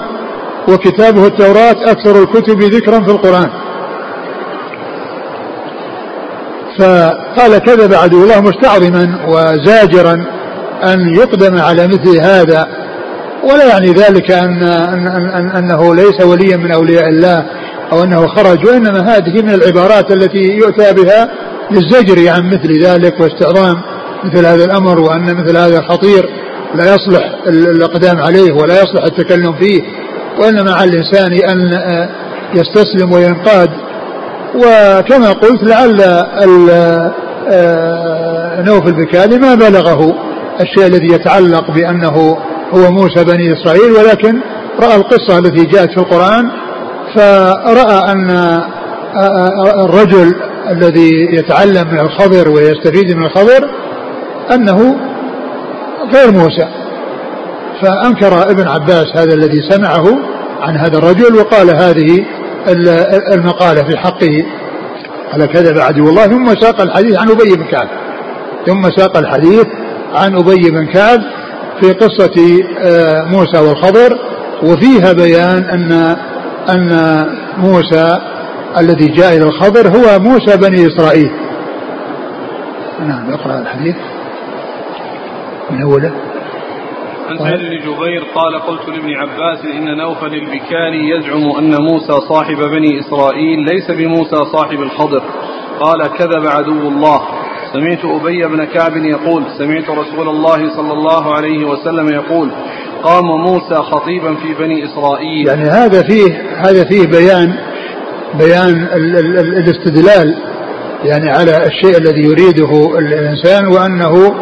وكتابه 0.67 1.27
التوراة 1.27 1.91
أكثر 1.91 2.23
الكتب 2.23 2.63
ذكرا 2.63 2.99
في 2.99 3.11
القرآن. 3.11 3.49
فقال 6.79 7.57
كذب 7.57 7.93
عدو 7.93 8.23
الله 8.23 8.41
مستعظما 8.41 9.19
وزاجرا 9.27 10.25
أن 10.83 11.13
يقدم 11.15 11.57
على 11.57 11.87
مثل 11.87 12.21
هذا 12.21 12.67
ولا 13.43 13.67
يعني 13.67 13.91
ذلك 13.91 14.31
أن, 14.31 14.63
أن, 14.63 15.07
أن 15.07 15.49
أنه 15.49 15.95
ليس 15.95 16.21
وليا 16.25 16.57
من 16.57 16.71
أولياء 16.71 17.09
الله 17.09 17.45
أو 17.91 18.03
أنه 18.03 18.27
خرج 18.27 18.65
وإنما 18.65 18.99
هذه 18.99 19.41
من 19.41 19.53
العبارات 19.53 20.11
التي 20.11 20.39
يؤتى 20.39 20.93
بها 20.93 21.29
للزجر 21.71 22.29
عن 22.29 22.47
مثل 22.47 22.83
ذلك 22.83 23.19
واستعظام 23.19 23.75
مثل 24.23 24.45
هذا 24.45 24.65
الأمر 24.65 24.99
وأن 24.99 25.35
مثل 25.35 25.57
هذا 25.57 25.81
خطير. 25.81 26.29
لا 26.75 26.95
يصلح 26.95 27.23
الإقدام 27.47 28.17
عليه 28.21 28.53
ولا 28.53 28.73
يصلح 28.73 29.03
التكلم 29.03 29.53
فيه 29.53 29.81
وإنما 30.39 30.71
على 30.73 30.89
الإنسان 30.89 31.33
أن 31.33 31.79
يستسلم 32.55 33.11
وينقاد. 33.11 33.69
وكما 34.55 35.31
قلت 35.31 35.63
لعل 35.63 36.01
آه، 37.51 38.61
نوف 38.61 38.87
البكالي 38.87 39.37
ما 39.37 39.55
بلغه 39.55 40.15
الشيء 40.61 40.87
الذي 40.87 41.13
يتعلق 41.13 41.71
بأنه 41.71 42.37
هو 42.73 42.91
موسى 42.91 43.23
بني 43.23 43.53
إسرائيل 43.53 43.91
ولكن 43.91 44.39
رأى 44.79 44.95
القصة 44.95 45.37
التي 45.37 45.65
جاءت 45.65 45.91
في 45.91 45.99
أن 48.11 48.29
آه، 48.29 48.65
آه، 49.15 49.85
الرجل 49.85 50.35
الذي 50.69 51.27
يتعلم 51.31 51.87
من 51.91 51.99
الخضر 51.99 52.49
ويستفيد 52.49 53.15
من 53.15 53.25
الخضر 53.25 53.69
أنه 54.53 54.95
غير 56.13 56.31
موسى. 56.31 56.67
فأنكر 57.81 58.51
ابن 58.51 58.67
عباس 58.67 59.05
هذا 59.15 59.33
الذي 59.33 59.61
سمعه 59.69 60.05
عن 60.61 60.77
هذا 60.77 60.97
الرجل 60.97 61.35
وقال 61.35 61.75
هذه 61.75 62.25
المقالة 63.33 63.83
في 63.83 63.97
حقه. 63.97 64.45
على 65.33 65.47
كذب 65.47 65.77
عدو 65.77 66.09
الله 66.09 66.23
ثم 66.23 66.55
ساق 66.59 66.81
الحديث 66.81 67.19
عن 67.19 67.29
أبي 67.29 67.55
بن 67.55 67.63
كعب. 67.63 67.87
ثم 68.67 68.89
ساق 68.97 69.17
الحديث 69.17 69.65
عن 70.13 70.35
أبي 70.35 70.71
بن 70.71 70.85
كعب 70.85 71.21
في 71.81 71.93
قصة 71.93 72.63
آه، 72.79 73.23
موسى 73.23 73.59
والخضر 73.59 74.17
وفيها 74.63 75.13
بيان 75.13 75.63
أن 75.63 76.15
أن 76.69 77.25
موسى 77.57 78.17
الذي 78.77 79.07
جاء 79.07 79.37
إلى 79.37 79.43
الخضر 79.43 79.87
هو 79.87 80.19
موسى 80.19 80.57
بني 80.57 80.87
إسرائيل. 80.87 81.31
نعم 83.07 83.33
اقرأ 83.33 83.59
الحديث. 83.59 83.95
من 85.73 85.81
أوله؟ 85.81 86.11
عن 87.29 87.37
سعيد 87.37 87.59
بن 87.59 87.77
جبير 87.77 88.23
قال 88.35 88.59
قلت 88.59 88.89
لابن 88.89 89.13
عباس 89.13 89.65
إن 89.65 89.97
نوفل 89.97 90.33
البكاني 90.33 91.09
يزعم 91.09 91.51
أن 91.57 91.81
موسى 91.81 92.13
صاحب 92.29 92.57
بني 92.57 92.99
إسرائيل 92.99 93.59
ليس 93.59 93.91
بموسى 93.91 94.45
صاحب 94.53 94.79
الخضر 94.81 95.23
قال 95.79 96.07
كذب 96.07 96.47
عدو 96.47 96.87
الله. 96.89 97.21
سمعت 97.73 98.05
أبي 98.05 98.47
بن 98.47 98.65
كعب 98.65 98.97
يقول 98.97 99.43
سمعت 99.57 99.89
رسول 99.89 100.29
الله 100.29 100.75
صلى 100.75 100.93
الله 100.93 101.33
عليه 101.33 101.65
وسلم 101.65 102.09
يقول 102.09 102.51
قام 103.03 103.25
موسى 103.25 103.75
خطيبا 103.75 104.35
في 104.35 104.53
بني 104.53 104.85
إسرائيل. 104.85 105.47
يعني 105.47 105.63
هذا 105.63 106.03
فيه 106.03 106.41
هذا 106.57 106.83
فيه 106.83 107.07
بيان 107.07 107.53
بيان 108.33 108.87
ال 108.93 109.17
ال 109.17 109.37
ال 109.37 109.57
الاستدلال 109.57 110.35
يعني 111.03 111.29
على 111.31 111.65
الشيء 111.65 111.97
الذي 111.97 112.21
يريده 112.21 112.99
الإنسان 112.99 113.67
وأنه 113.67 114.35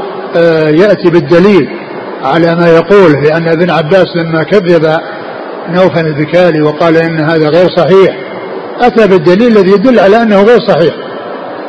يأتي 0.82 1.10
بالدليل 1.10 1.70
على 2.24 2.56
ما 2.56 2.68
يقول 2.70 3.12
لأن 3.24 3.48
ابن 3.48 3.70
عباس 3.70 4.06
لما 4.16 4.44
كذب 4.44 4.98
نوفا 5.70 6.02
البكالي 6.02 6.62
وقال 6.62 6.98
إن 6.98 7.20
هذا 7.20 7.50
غير 7.50 7.70
صحيح 7.70 8.18
أتى 8.82 9.08
بالدليل 9.08 9.58
الذي 9.58 9.72
يدل 9.72 10.00
على 10.00 10.22
أنه 10.22 10.44
غير 10.44 10.60
صحيح. 10.60 10.96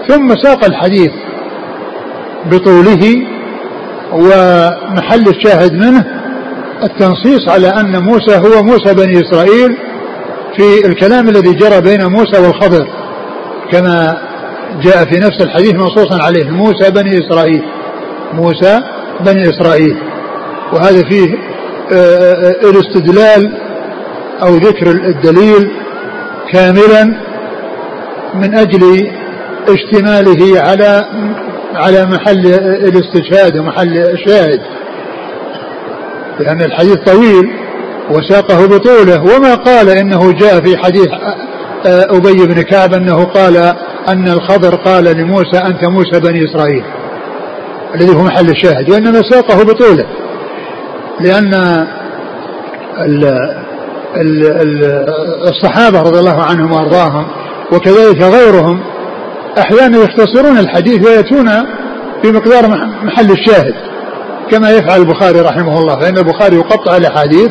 ثم 0.09 0.35
ساق 0.43 0.65
الحديث 0.65 1.11
بطوله 2.51 3.27
ومحل 4.13 5.29
الشاهد 5.29 5.73
منه 5.73 6.05
التنصيص 6.83 7.49
على 7.49 7.69
أن 7.69 8.03
موسى 8.03 8.37
هو 8.37 8.63
موسى 8.63 8.95
بني 8.95 9.21
إسرائيل 9.21 9.77
في 10.57 10.87
الكلام 10.87 11.29
الذي 11.29 11.53
جرى 11.55 11.81
بين 11.81 12.07
موسى 12.07 12.43
والخضر 12.43 12.87
كما 13.73 14.17
جاء 14.83 15.05
في 15.05 15.19
نفس 15.19 15.43
الحديث 15.43 15.75
منصوصا 15.75 16.23
عليه 16.23 16.51
موسى 16.51 16.91
بني 16.91 17.19
إسرائيل. 17.19 17.63
موسى 18.33 18.81
بني 19.21 19.51
إسرائيل. 19.51 19.97
وهذا 20.73 21.03
فيه 21.09 21.35
آه، 21.93 21.97
آه، 21.97 22.71
الاستدلال 22.71 23.53
أو 24.43 24.57
ذكر 24.57 24.91
الدليل 24.91 25.71
كاملا 26.53 27.05
من 28.35 28.55
أجل 28.55 29.11
اشتماله 29.69 30.61
على 30.61 31.05
على 31.75 32.07
محل 32.07 32.47
الاستشهاد 32.65 33.59
ومحل 33.59 33.99
الشاهد. 33.99 34.61
لأن 36.41 36.61
الحديث 36.63 36.97
طويل 36.97 37.51
وساقه 38.11 38.67
بطوله. 38.67 39.23
وما 39.37 39.55
قال 39.55 39.89
إنه 39.89 40.33
جاء 40.33 40.61
في 40.61 40.77
حديث 40.77 41.09
أبي 41.87 42.47
بن 42.47 42.63
كعب 42.63 42.95
أنه 42.95 43.25
قال 43.25 43.57
أن 44.09 44.29
الخضر 44.29 44.75
قال 44.75 45.05
لموسى 45.05 45.59
أنت 45.59 45.85
موسى 45.85 46.21
بني 46.21 46.45
إسرائيل. 46.45 46.85
الذي 47.95 48.17
هو 48.17 48.23
محل 48.23 48.51
الشاهد 48.51 48.91
وإنما 48.91 49.23
ساقه 49.31 49.63
بطوله. 49.65 50.07
لأن 51.21 51.55
الصحابة 55.49 56.03
رضي 56.03 56.19
الله 56.19 56.43
عنهم 56.43 56.73
وأرضاهم 56.73 57.27
وكذلك 57.73 58.23
غيرهم 58.23 58.81
أحيانا 59.59 59.99
يختصرون 59.99 60.59
الحديث 60.59 61.07
ويأتون 61.07 61.51
بمقدار 62.25 62.69
محل 63.03 63.31
الشاهد. 63.31 63.75
كما 64.51 64.71
يفعل 64.71 65.01
البخاري 65.01 65.41
رحمه 65.41 65.79
الله 65.81 66.01
فإن 66.01 66.19
البخاري 66.19 66.57
يقطع 66.57 66.97
الأحاديث 66.97 67.51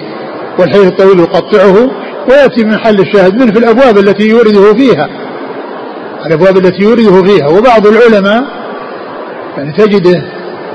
والحديث 0.60 0.88
الطويل 0.88 1.20
يقطعه 1.20 1.90
ويأتي 2.30 2.64
من 2.64 2.74
محل 2.74 3.00
الشاهد 3.00 3.42
منه 3.42 3.52
في 3.52 3.60
الأبواب 3.60 3.98
التي 3.98 4.30
يورده 4.30 4.74
فيها. 4.74 5.10
الأبواب 6.26 6.58
التي 6.58 6.84
يورده 6.84 7.24
فيها. 7.24 7.48
وبعض 7.48 7.88
العلماء 7.88 8.61
يعني 9.58 9.74
تجده 9.74 10.24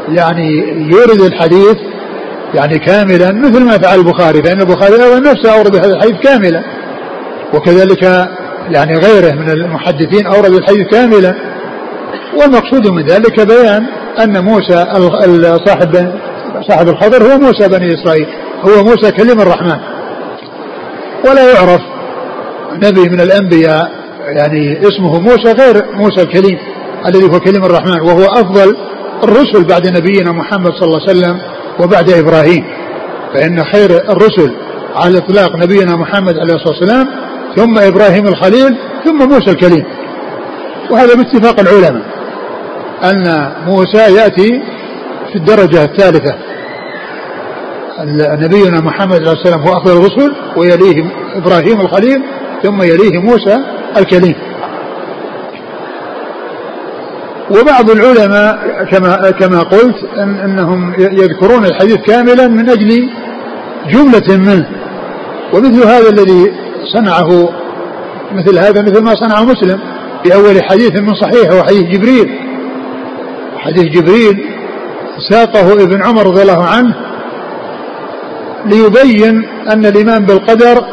يعني 0.08 0.50
يورد 0.92 1.20
الحديث 1.20 1.76
يعني 2.54 2.78
كاملا 2.78 3.32
مثل 3.32 3.64
ما 3.64 3.78
فعل 3.78 3.98
البخاري 3.98 4.42
فإن 4.42 4.60
البخاري 4.60 4.94
أيضا 4.94 5.18
نفسه 5.30 5.58
أورد 5.58 5.76
هذا 5.76 5.94
الحديث 5.94 6.20
كاملا. 6.22 6.62
وكذلك 7.54 8.02
يعني 8.70 8.94
غيره 8.94 9.32
من 9.32 9.50
المحدثين 9.50 10.26
أورد 10.26 10.54
الحديث 10.54 10.86
كاملا. 10.90 11.34
والمقصود 12.40 12.88
من 12.88 13.06
ذلك 13.06 13.40
بيان 13.40 13.86
أن 14.22 14.44
موسى 14.44 14.86
صاحب 15.66 16.12
صاحب 16.68 16.88
الخضر 16.88 17.22
هو 17.22 17.38
موسى 17.38 17.68
بني 17.68 17.94
إسرائيل 17.94 18.26
هو 18.62 18.84
موسى 18.84 19.12
كلم 19.12 19.40
الرحمن. 19.40 19.78
ولا 21.28 21.52
يعرف 21.54 21.80
نبي 22.72 23.08
من 23.08 23.20
الأنبياء 23.20 23.90
يعني 24.26 24.80
اسمه 24.80 25.20
موسى 25.20 25.52
غير 25.52 25.84
موسى 25.94 26.22
الكليم. 26.22 26.58
الذي 27.06 27.24
هو 27.24 27.40
كلم 27.40 27.64
الرحمن 27.64 28.00
وهو 28.00 28.24
أفضل 28.24 28.76
الرسل 29.24 29.64
بعد 29.64 29.86
نبينا 29.86 30.32
محمد 30.32 30.72
صلى 30.72 30.84
الله 30.88 31.00
عليه 31.08 31.10
وسلم 31.10 31.40
وبعد 31.80 32.10
إبراهيم. 32.10 32.64
فإن 33.34 33.64
خير 33.64 33.90
الرسل 33.90 34.54
على 34.96 35.18
إطلاق 35.18 35.56
نبينا 35.56 35.96
محمد 35.96 36.38
عليه 36.38 36.54
الصلاة 36.54 36.78
والسلام 36.78 37.06
ثم 37.56 37.78
إبراهيم 37.78 38.28
الخليل 38.28 38.76
ثم 39.04 39.28
موسى 39.28 39.50
الكليم 39.50 39.84
وهذا 40.90 41.14
باتفاق 41.14 41.60
العلماء 41.60 42.02
أن 43.04 43.52
موسى 43.66 43.98
يأتي 44.14 44.62
في 45.32 45.36
الدرجة 45.36 45.84
الثالثة. 45.84 46.34
نبينا 48.44 48.80
محمد 48.80 49.16
عليه 49.16 49.32
الصلاة 49.32 49.56
والسلام 49.56 49.60
هو 49.60 49.76
أفضل 49.76 49.96
الرسل 49.96 50.34
ويليه 50.56 51.10
إبراهيم 51.36 51.80
الخليل 51.80 52.22
ثم 52.62 52.82
يليه 52.82 53.18
موسى 53.18 53.58
الكليم 53.96 54.34
وبعض 57.50 57.90
العلماء 57.90 58.84
كما 58.90 59.30
كما 59.30 59.58
قلت 59.60 60.04
إن 60.16 60.34
إنهم 60.34 60.94
يذكرون 60.98 61.64
الحديث 61.64 61.96
كاملا 61.96 62.48
من 62.48 62.70
أجل 62.70 63.08
جملة 63.90 64.36
منه. 64.36 64.66
ومثل 65.52 65.86
هذا 65.86 66.08
الذي 66.08 66.52
صنعه 66.94 67.48
مثل 68.32 68.58
هذا 68.58 68.82
مثل 68.82 69.02
ما 69.02 69.14
صنعه 69.14 69.44
مسلم 69.44 69.80
في 70.22 70.34
أول 70.34 70.62
حديث 70.62 71.00
من 71.00 71.14
صحيحه 71.14 71.58
وحديث 71.58 71.82
جبريل. 71.82 72.38
حديث 73.58 73.84
جبريل 73.84 74.44
ساقه 75.30 75.72
ابن 75.72 76.02
عمر 76.02 76.26
رضي 76.26 76.42
الله 76.42 76.64
عنه 76.64 76.94
ليبين 78.64 79.44
أن 79.72 79.86
الإيمان 79.86 80.24
بالقدر 80.24 80.84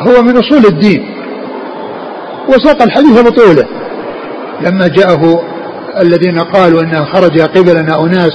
هو 0.00 0.22
من 0.22 0.36
أصول 0.36 0.66
الدين. 0.66 1.10
وساق 2.48 2.82
الحديث 2.82 3.20
بطوله. 3.20 3.66
لما 4.60 4.88
جاءه 4.88 5.42
الذين 6.00 6.38
قالوا 6.38 6.80
انه 6.80 7.04
خرج 7.04 7.40
قبلنا 7.40 8.00
أناس 8.04 8.32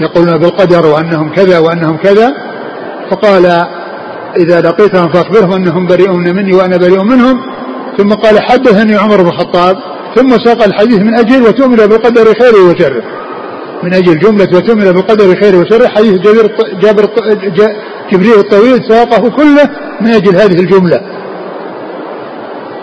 يقولون 0.00 0.38
بالقدر 0.38 0.86
وأنهم 0.86 1.32
كذا 1.32 1.58
وأنهم 1.58 1.96
كذا 1.96 2.34
فقال 3.10 3.46
إذا 4.36 4.60
لقيتهم 4.60 5.08
فأخبرهم 5.08 5.52
أنهم 5.52 5.86
بريئون 5.86 6.36
مني 6.36 6.52
وأنا 6.54 6.76
بريء 6.76 7.02
منهم. 7.02 7.40
ثم 7.98 8.12
قال 8.12 8.40
حدثني 8.42 8.96
عمر 8.96 9.22
بن 9.22 9.28
الخطاب 9.28 9.76
ثم 10.16 10.38
ساق 10.44 10.64
الحديث 10.64 10.98
من 10.98 11.14
أجل 11.14 11.42
وتؤمن 11.42 11.76
بالقدر 11.76 12.24
خيره 12.24 12.70
وشره 12.70 13.02
من 13.82 13.94
أجل 13.94 14.18
جملة 14.18 14.48
وتؤمن 14.56 14.92
بالقدر 14.92 15.36
خيره 15.40 15.58
وشره 15.58 15.88
حديث 15.88 16.20
جابر 16.20 16.50
جابر 16.82 17.08
جبريل 18.12 18.38
الطويل 18.38 18.84
ساقه 18.88 19.30
كله 19.30 19.70
من 20.00 20.10
أجل 20.10 20.36
هذه 20.36 20.60
الجملة. 20.60 21.00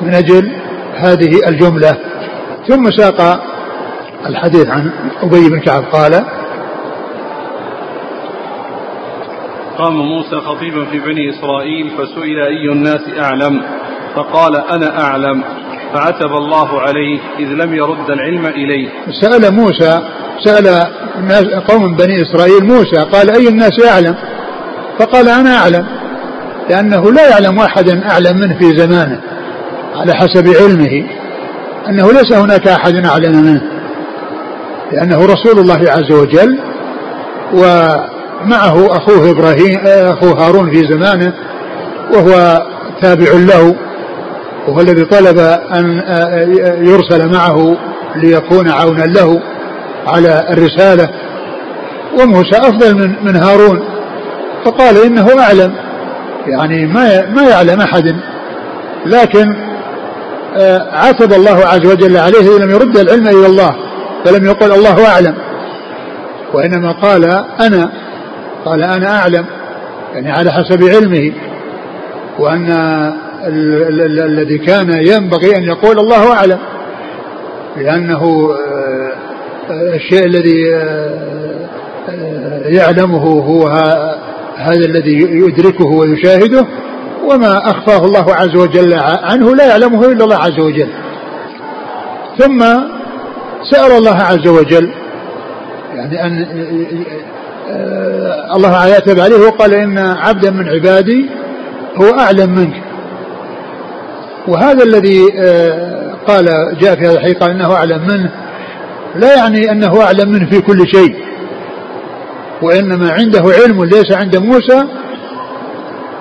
من 0.02 0.14
أجل 0.14 0.52
هذه 0.96 1.40
الجملة. 1.48 1.98
ثم 2.68 2.92
ساق 2.92 3.44
الحديث 4.26 4.68
عن 4.68 4.92
أبي 5.24 5.50
بن 5.50 5.60
كعب 5.60 5.84
قال 5.84 6.26
قام 9.78 9.94
موسى 9.96 10.36
خطيبا 10.36 10.86
في 10.86 11.00
بني 11.00 11.30
إسرائيل 11.30 11.90
فسئل 11.98 12.40
أي 12.40 12.72
الناس 12.72 13.02
أعلم؟ 13.20 13.62
فقال 14.16 14.56
أنا 14.56 15.04
أعلم. 15.04 15.44
فعتب 15.94 16.34
الله 16.34 16.82
عليه 16.82 17.20
إذ 17.40 17.48
لم 17.48 17.74
يرد 17.74 18.10
العلم 18.10 18.46
إليه. 18.46 18.90
سأل 19.22 19.54
موسى 19.54 20.02
سأل 20.44 20.68
قوم 21.68 21.96
بني 21.96 22.22
إسرائيل 22.22 22.64
موسى 22.64 23.02
قال 23.12 23.30
أي 23.30 23.48
الناس 23.48 23.86
أعلم؟ 23.92 24.16
فقال 25.00 25.30
أنا 25.30 25.58
أعلم 25.58 25.86
لأنه 26.70 27.12
لا 27.12 27.30
يعلم 27.30 27.60
أحدا 27.60 28.10
أعلم 28.12 28.38
منه 28.38 28.58
في 28.60 28.78
زمانه 28.78 29.22
على 29.96 30.14
حسب 30.14 30.48
علمه 30.48 31.08
أنه 31.90 32.12
ليس 32.12 32.34
هناك 32.34 32.68
أحد 32.68 33.06
أعلم 33.06 33.42
منه. 33.44 33.81
لأنه 34.94 35.26
رسول 35.26 35.60
الله 35.60 35.80
عز 35.88 36.12
وجل 36.12 36.60
ومعه 37.54 38.98
أخوه 38.98 39.32
إبراهيم 39.32 39.80
أخوه 39.86 40.48
هارون 40.48 40.72
في 40.72 40.88
زمانه 40.88 41.34
وهو 42.14 42.62
تابع 43.02 43.32
له 43.32 43.76
وهو 44.68 44.82
الذي 44.82 45.06
طلب 45.06 45.40
أن 45.76 46.04
يرسل 46.88 47.34
معه 47.34 47.78
ليكون 48.16 48.70
عونا 48.70 49.04
له 49.04 49.42
على 50.08 50.48
الرسالة. 50.50 51.10
وموسى 52.20 52.58
أفضل 52.58 52.96
من 52.96 53.16
من 53.24 53.36
هارون. 53.36 53.84
فقال 54.66 55.04
إنه 55.06 55.28
أعلم. 55.40 55.74
يعني 56.48 56.86
ما 56.86 57.26
ما 57.26 57.44
يعلم 57.44 57.82
أحد. 57.82 58.16
لكن 59.06 59.56
عاتب 60.94 61.34
الله 61.34 61.66
عز 61.66 61.86
وجل 61.86 62.18
عليه 62.18 62.58
لم 62.60 62.70
يرد 62.70 62.98
العلم 62.98 63.28
إلى 63.28 63.46
الله. 63.46 63.76
فلم 64.26 64.46
يقل 64.46 64.72
الله 64.72 65.08
أعلم. 65.08 65.36
وإنما 66.54 66.92
قال 66.92 67.26
أنا 67.62 67.92
قال 68.66 68.84
أنا 68.84 69.20
أعلم 69.20 69.46
يعني 70.14 70.32
على 70.32 70.52
حسب 70.52 70.84
علمه. 70.84 71.34
وأن 72.40 72.72
الذي 74.26 74.58
كان 74.58 74.90
ينبغي 75.08 75.58
أن 75.58 75.64
يقول 75.64 76.00
الله 76.00 76.34
أعلم. 76.34 76.60
لأنه 77.78 78.50
آه، 78.52 79.96
الشيء 79.96 80.26
الذي 80.26 80.76
آه، 80.76 81.68
آه، 82.10 82.68
يعلمه 82.68 83.24
هو 83.24 83.68
هذا 84.58 84.86
الذي 84.86 85.14
يدركه 85.22 85.86
ويشاهده. 85.86 86.66
وما 87.26 87.58
أخفاه 87.58 88.06
الله 88.06 88.36
عز 88.36 88.56
وجل 88.56 88.94
عنه 89.04 89.56
لا 89.56 89.66
يعلمه 89.68 90.12
إلا 90.12 90.24
الله 90.24 90.38
عز 90.38 90.60
وجل. 90.60 90.90
ثم 92.38 92.64
سأل 93.64 93.92
الله 93.92 94.16
عز 94.16 94.48
وجل 94.48 94.92
يعني 95.96 96.26
أن 96.26 96.46
آه، 97.70 98.56
الله 98.56 98.76
عاتب 98.76 99.20
عليه 99.20 99.48
وقال 99.48 99.74
إن 99.74 99.98
عبدا 99.98 100.52
من 100.52 100.70
عبادي 100.70 101.30
هو 101.96 102.20
أعلم 102.20 102.50
منك. 102.56 102.84
وهذا 104.48 104.84
الذي 104.84 105.28
آه، 105.40 106.14
قال 106.28 106.46
جاء 106.82 106.96
في 106.96 107.08
هذا 107.08 107.14
الحديث 107.14 107.38
قال 107.38 107.52
إنه 107.52 107.74
أعلم 107.76 108.08
منه. 108.08 108.32
لا 109.16 109.36
يعني 109.36 109.72
أنه 109.72 110.02
أعلم 110.02 110.30
منه 110.32 110.50
في 110.50 110.62
كل 110.62 110.88
شيء 110.88 111.16
وإنما 112.62 113.12
عنده 113.12 113.44
علم 113.64 113.84
ليس 113.84 114.12
عند 114.12 114.38
موسى 114.38 114.84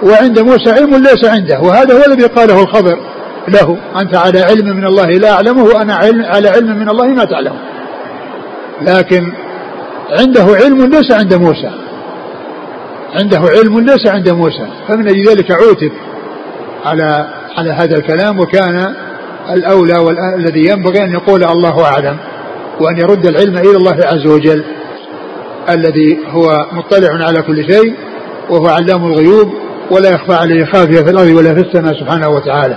وعند 0.02 0.38
موسى 0.38 0.70
علم 0.70 0.94
ليس 0.94 1.24
عنده. 1.24 1.60
وهذا 1.60 1.94
هو 1.94 2.12
الذي 2.12 2.26
قاله 2.26 2.62
الخضر. 2.62 2.98
له. 3.48 3.78
أنت 4.00 4.16
على 4.16 4.40
علم 4.40 4.76
من 4.76 4.84
الله 4.84 5.06
لا 5.06 5.32
أعلمه 5.32 5.64
وأنا 5.64 5.94
علم 5.94 6.22
على 6.22 6.48
علم 6.48 6.78
من 6.78 6.88
الله 6.88 7.06
ما 7.06 7.24
تعلم. 7.24 7.54
لكن 8.82 9.32
عنده 10.20 10.42
علم 10.64 10.90
ليس 10.90 11.12
عند 11.12 11.34
موسى. 11.34 11.70
عنده 13.14 13.38
علم 13.38 13.80
ليس 13.80 14.06
عند 14.06 14.28
موسى. 14.28 14.66
فمن 14.88 15.08
أجل 15.08 15.28
ذلك 15.28 15.50
عوتب 15.50 15.92
على 16.84 17.26
على 17.56 17.70
هذا 17.70 17.96
الكلام 17.96 18.40
وكان 18.40 18.94
الأولى 19.50 19.98
والذي 19.98 20.68
ينبغي 20.68 21.04
أن 21.04 21.12
يقول 21.12 21.44
الله 21.44 21.84
أعلم 21.84 22.16
وأن 22.80 22.98
يرد 22.98 23.26
العلم 23.26 23.58
إلى 23.58 23.76
الله 23.76 23.96
عز 24.02 24.26
وجل 24.26 24.64
الذي 25.68 26.18
هو 26.28 26.66
مطلع 26.72 27.26
على 27.26 27.42
كل 27.42 27.72
شيء 27.72 27.94
وهو 28.50 28.66
علام 28.66 29.04
الغيوب 29.06 29.52
ولا 29.90 30.10
يخفى 30.10 30.34
عليه 30.34 30.64
خافية 30.64 31.00
في 31.00 31.10
الأرض 31.10 31.30
ولا 31.30 31.54
في 31.54 31.60
السماء 31.60 31.94
سبحانه 32.00 32.28
وتعالى. 32.28 32.76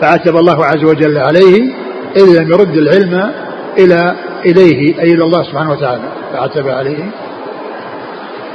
فعتب 0.00 0.36
الله 0.36 0.64
عز 0.64 0.84
وجل 0.84 1.18
عليه 1.18 1.74
إذ 2.16 2.40
لم 2.40 2.52
يرد 2.52 2.76
العلم 2.76 3.32
إلى 3.78 4.16
إليه 4.46 5.00
أي 5.00 5.12
إلى 5.12 5.24
الله 5.24 5.42
سبحانه 5.42 5.70
وتعالى. 5.70 6.12
فعتب 6.32 6.68
عليه. 6.68 7.10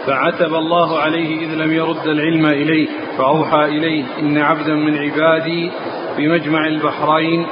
فعتب 0.08 0.53
الله 0.53 0.99
عليه 0.99 1.47
إذ 1.47 1.55
لم 1.55 1.71
يرد 1.71 2.08
العلم 2.08 2.45
إليه 2.45 2.88
فأوحى 3.17 3.65
إليه 3.65 4.03
إن 4.19 4.38
عبدا 4.38 4.73
من 4.73 4.97
عبادي 4.97 5.71
بمجمع 6.17 6.67
البحرين 6.67 7.45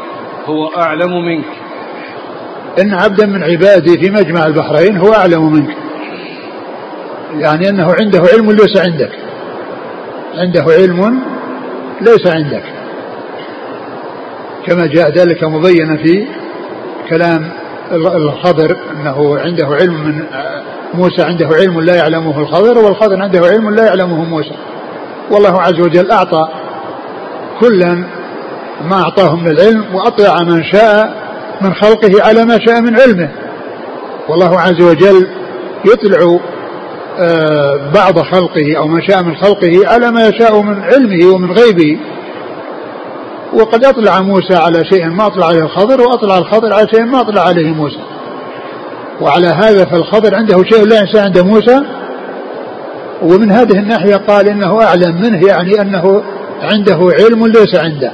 هو 0.46 0.68
أعلم 0.68 1.26
منك. 1.26 1.46
إن 2.82 2.94
عبدا 2.94 3.26
من 3.26 3.44
عبادي 3.44 3.98
في 3.98 4.10
مجمع 4.10 4.46
البحرين 4.46 4.98
هو 4.98 5.14
أعلم 5.14 5.54
منك. 5.54 5.78
يعني 7.34 7.70
أنه 7.70 7.94
عنده 8.00 8.24
علم 8.34 8.52
ليس 8.52 8.78
عندك. 8.78 9.12
عنده 10.36 10.64
علم 10.80 11.22
ليس 12.02 12.28
عندك. 12.28 12.73
كما 14.66 14.86
جاء 14.86 15.10
ذلك 15.10 15.44
مبينا 15.44 15.98
في 15.98 16.28
كلام 17.10 17.50
الخضر 17.92 18.78
أنه 18.92 19.40
عنده 19.40 19.68
علم 19.68 19.94
من 19.94 20.24
موسى 20.94 21.22
عنده 21.22 21.48
علم 21.48 21.82
لا 21.82 21.96
يعلمه 21.96 22.40
الخضر 22.40 22.78
والخضر 22.78 23.22
عنده 23.22 23.40
علم 23.48 23.76
لا 23.76 23.86
يعلمه 23.86 24.24
موسى. 24.24 24.56
والله 25.32 25.62
عز 25.62 25.80
وجل 25.80 26.12
أعطى 26.12 26.48
كلا 27.60 27.94
ما 28.90 29.02
اعطاه 29.02 29.36
من 29.36 29.48
العلم 29.48 29.96
وأطلع 29.96 30.44
من 30.44 30.64
شاء 30.64 31.14
من 31.62 31.74
خلقه 31.74 32.24
على 32.24 32.46
ما 32.46 32.60
شاء 32.66 32.82
من 32.82 33.00
علمه. 33.00 33.30
والله 34.30 34.60
عز 34.60 34.82
وجل 34.82 35.28
يطلع 35.86 36.40
آه، 37.20 37.92
بعض 37.96 38.20
خلقه 38.20 38.78
أو 38.78 38.88
ما 38.88 39.02
شاء 39.08 39.24
من 39.24 39.36
خلقه 39.36 39.88
على 39.88 40.12
ما 40.12 40.28
يشاء 40.28 40.62
من 40.62 40.84
علمه 40.84 41.34
ومن 41.36 41.52
غيبه. 41.52 41.98
وقد 43.54 43.86
أطلع 43.86 44.22
موسى 44.22 44.56
على 44.56 44.86
شيء 44.86 45.10
ما 45.10 45.28
أطلع 45.28 45.46
عليه 45.46 45.62
الخضر 45.62 46.02
وأطلع 46.02 46.38
الخضر 46.38 46.74
على 46.74 46.88
شيء 46.96 47.06
ما 47.06 47.22
أطلع 47.22 47.42
عليه 47.42 47.74
موسى. 47.74 48.00
وعلى 49.22 49.48
هذا 49.48 49.86
فالخضر 49.86 50.36
عنده 50.36 50.64
شيء 50.64 50.86
لا 50.86 51.00
ينسى 51.00 51.20
عند 51.20 51.40
موسى. 51.40 51.82
ومن 53.22 53.52
هذه 53.52 53.80
الناحية 53.80 54.16
قال 54.16 54.50
إنه 54.50 54.84
أعلم 54.84 55.22
منه 55.22 55.48
يعني 55.48 55.82
أنه 55.82 56.24
عنده 56.62 57.00
علم 57.20 57.48
ليس 57.48 57.76
عنده. 57.76 58.12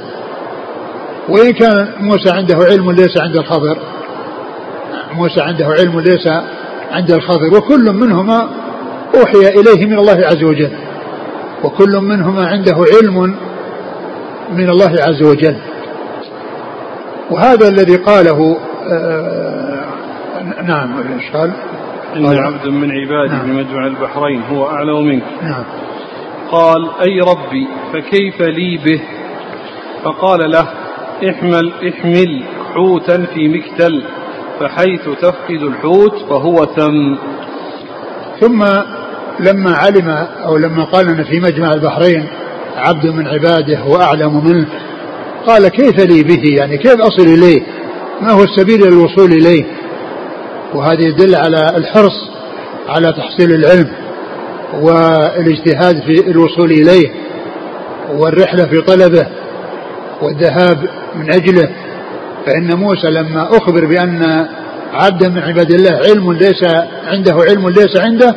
وإن 1.28 1.52
كان 1.52 1.88
موسى 2.00 2.30
عنده 2.30 2.56
علم 2.56 2.90
ليس 2.90 3.20
عند 3.20 3.36
الخضر 3.36 3.78
موسى 5.14 5.40
عنده 5.40 5.66
علم 5.66 6.00
ليس 6.00 6.26
عند 6.92 7.10
الخضر. 7.10 7.56
وكل 7.56 7.92
منهما 7.92 8.48
أوحي 9.14 9.48
إليه 9.48 9.86
من 9.86 9.98
الله 9.98 10.26
عز 10.26 10.44
وجل. 10.44 10.70
وكل 11.64 12.00
منهما 12.00 12.46
عنده 12.46 12.76
علم 12.94 13.36
من 14.50 14.70
الله 14.70 14.90
عز 14.90 15.22
وجل. 15.22 15.56
وهذا 17.30 17.68
الذي 17.68 17.96
قاله 17.96 18.56
آه 18.92 19.84
نعم 20.62 20.98
إيش 20.98 21.30
قال؟ 21.32 21.52
إن 22.16 22.26
عبد 22.26 22.66
من 22.66 22.90
عبادي 22.90 23.32
نعم. 23.32 23.46
بمجمع 23.46 23.86
البحرين 23.86 24.42
هو 24.42 24.66
أعلم 24.66 25.06
منك. 25.06 25.22
نعم. 25.42 25.64
قال 26.50 26.90
أي 27.00 27.20
ربي 27.20 27.68
فكيف 27.92 28.40
لي 28.40 28.76
به؟ 28.84 29.00
فقال 30.04 30.50
له 30.50 30.66
احمل 31.30 31.72
احمل 31.88 32.42
حوتا 32.74 33.26
في 33.34 33.48
مكتل 33.48 34.02
فحيث 34.60 35.08
تفقد 35.20 35.62
الحوت 35.62 36.14
فهو 36.30 36.64
ثم 36.64 37.16
ثم 38.40 38.64
لما 39.40 39.74
علم 39.74 40.08
أو 40.46 40.56
لما 40.56 40.84
قال 40.84 41.08
أن 41.08 41.24
في 41.24 41.40
مجمع 41.40 41.72
البحرين 41.72 42.26
عبد 42.76 43.06
من 43.06 43.26
عباده 43.26 43.84
وأعلم 43.84 44.44
منه. 44.44 44.66
قال 45.46 45.68
كيف 45.68 46.00
لي 46.00 46.22
به؟ 46.22 46.42
يعني 46.58 46.78
كيف 46.78 47.00
أصل 47.00 47.22
إليه؟ 47.22 47.62
ما 48.20 48.30
هو 48.32 48.42
السبيل 48.42 48.80
للوصول 48.80 49.32
إليه؟ 49.32 49.64
وهذا 50.74 51.00
يدل 51.02 51.36
على 51.36 51.76
الحرص 51.76 52.30
على 52.88 53.12
تحصيل 53.12 53.54
العلم 53.54 53.88
والاجتهاد 54.82 56.02
في 56.02 56.30
الوصول 56.30 56.70
إليه 56.70 57.10
والرحلة 58.16 58.64
في 58.64 58.80
طلبه 58.80 59.26
والذهاب 60.22 60.88
من 61.16 61.32
أجله. 61.32 61.68
فإن 62.46 62.74
موسى 62.76 63.10
لما 63.10 63.56
أخبر 63.56 63.86
بأن 63.86 64.46
عبدا 64.92 65.28
من 65.28 65.38
عباد 65.38 65.70
الله 65.70 65.90
علم 65.90 66.32
ليس 66.32 66.64
عنده 67.06 67.34
علم 67.48 67.68
ليس 67.68 67.96
عنده 67.96 68.34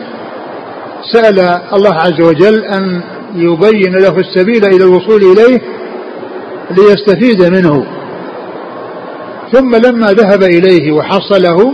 سأل 1.11 1.39
الله 1.73 1.93
عز 1.93 2.21
وجل 2.21 2.65
أن 2.65 3.01
يبين 3.35 3.95
له 3.95 4.19
السبيل 4.19 4.65
إلى 4.65 4.83
الوصول 4.83 5.21
إليه 5.21 5.61
ليستفيد 6.71 7.43
منه. 7.43 7.85
ثم 9.51 9.75
لما 9.75 10.07
ذهب 10.07 10.43
إليه 10.43 10.91
وحصله 10.91 11.73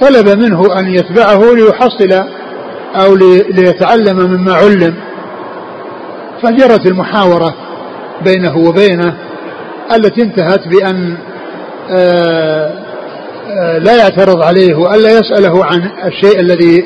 طلب 0.00 0.28
منه 0.28 0.78
أن 0.78 0.94
يتبعه 0.94 1.54
ليحصل 1.54 2.24
أو 2.94 3.14
ليتعلم 3.50 4.16
مما 4.16 4.52
علم. 4.54 4.94
فجرت 6.42 6.86
المحاورة 6.86 7.54
بينه 8.24 8.56
وبينه 8.56 9.14
التي 9.94 10.22
انتهت 10.22 10.68
بأن 10.68 11.16
آه، 11.90 12.72
آه، 13.50 13.78
لا 13.78 13.96
يعترض 13.96 14.42
عليه 14.42 14.74
وألا 14.74 15.10
يسأله 15.10 15.64
عن 15.64 15.90
الشيء 16.06 16.40
الذي 16.40 16.84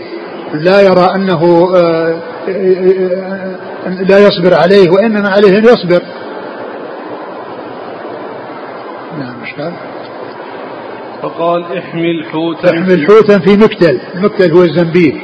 لا 0.55 0.81
يرى 0.81 1.15
أنه 1.15 1.73
آه، 1.77 2.19
لا 3.87 4.19
يصبر 4.19 4.55
عليه 4.55 4.91
وإنما 4.91 5.29
عليه 5.29 5.59
أن 5.59 5.65
يصبر. 5.65 6.03
نعم 9.19 9.73
فقال 11.23 11.79
احمل 11.79 12.25
حوتا 12.33 12.71
احمل 12.71 13.07
حوتا 13.07 13.39
في 13.39 13.57
مكتل. 13.57 14.01
المكتل 14.15 14.53
هو 14.53 14.63
الزنبيل. 14.63 15.21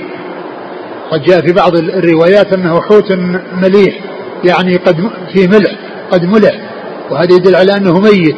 قد 1.11 1.23
جاء 1.23 1.41
في 1.41 1.53
بعض 1.53 1.77
الروايات 1.77 2.53
أنه 2.53 2.81
حوت 2.81 3.13
مليح 3.63 3.99
يعني 4.45 4.77
قد 4.77 4.97
في 5.33 5.49
ملح 5.49 5.73
قد 6.11 6.25
ملح. 6.25 6.61
وهذا 7.11 7.35
يدل 7.35 7.57
على 7.57 7.77
أنه 7.77 8.01
ميت 8.01 8.37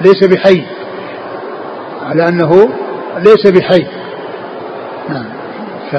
ليس 0.00 0.24
بحي. 0.24 0.62
على 2.02 2.28
أنه 2.28 2.68
ليس 3.18 3.46
بحي. 3.46 3.86
نعم. 5.08 5.26
ف 5.90 5.96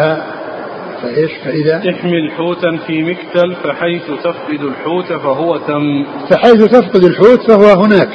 فإيش؟ 1.01 1.31
فإذا؟ 1.45 1.77
احمل 1.77 2.31
حوتا 2.37 2.77
في 2.87 3.03
مكتل 3.03 3.55
فحيث 3.63 4.03
تفقد 4.23 4.61
الحوت 4.61 5.13
فهو 5.13 5.57
ثم 5.57 6.03
فحيث 6.29 6.63
تفقد 6.63 7.03
الحوت 7.03 7.51
فهو 7.51 7.83
هناك. 7.83 8.09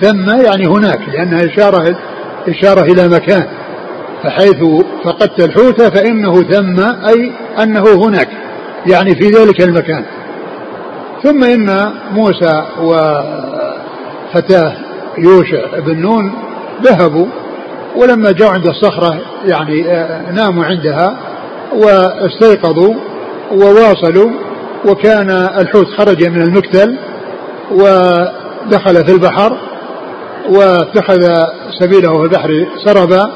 ثم 0.00 0.30
يعني 0.44 0.66
هناك 0.66 1.00
لأنها 1.08 1.46
إشارة 1.46 1.96
إشارة 2.48 2.82
إلى 2.82 3.08
مكان. 3.08 3.46
فحيث 4.22 4.64
فقدت 5.04 5.40
الحوت 5.40 5.82
فإنه 5.82 6.42
ثم 6.42 6.80
أي 6.80 7.32
أنه 7.62 7.84
هناك 7.94 8.28
يعني 8.86 9.14
في 9.14 9.26
ذلك 9.26 9.60
المكان. 9.62 10.04
ثم 11.22 11.44
إن 11.44 11.92
موسى 12.12 12.62
وفتاه 14.32 14.72
يوشع 15.18 15.78
بن 15.78 16.00
نون 16.00 16.32
ذهبوا 16.82 17.26
ولما 17.96 18.32
جاءوا 18.32 18.52
عند 18.52 18.66
الصخرة 18.66 19.20
يعني 19.44 19.90
آه، 19.90 20.32
ناموا 20.32 20.64
عندها 20.64 21.16
واستيقظوا 21.72 22.94
وواصلوا 23.52 24.30
وكان 24.88 25.30
الحوت 25.30 25.86
خرج 25.98 26.24
من 26.24 26.42
المكتل 26.42 26.98
ودخل 27.70 29.06
في 29.06 29.12
البحر 29.12 29.56
واتخذ 30.48 31.18
سبيله 31.80 32.12
في 32.12 32.22
البحر 32.22 32.66
سربا 32.84 33.30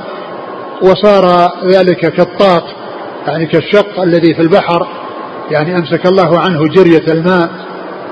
وصار 0.83 1.53
ذلك 1.67 2.13
كالطاق 2.13 2.65
يعني 3.27 3.47
كالشق 3.47 4.01
الذي 4.01 4.35
في 4.35 4.43
البحر 4.43 4.89
يعني 5.51 5.79
أمسك 5.79 6.07
الله 6.07 6.41
عنه 6.41 6.69
جرية 6.69 7.05
الماء 7.13 7.51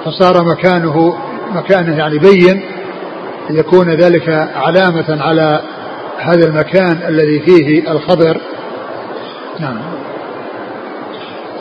فصار 0.04 0.44
مكانه 0.44 1.14
مكانه 1.54 1.98
يعني 1.98 2.18
بين 2.18 2.62
يكون 3.50 3.88
ذلك 3.90 4.28
علامة 4.56 5.22
على 5.22 5.62
هذا 6.18 6.46
المكان 6.46 6.98
الذي 7.08 7.40
فيه 7.40 7.90
الخبر 7.90 8.40
نعم. 9.60 9.97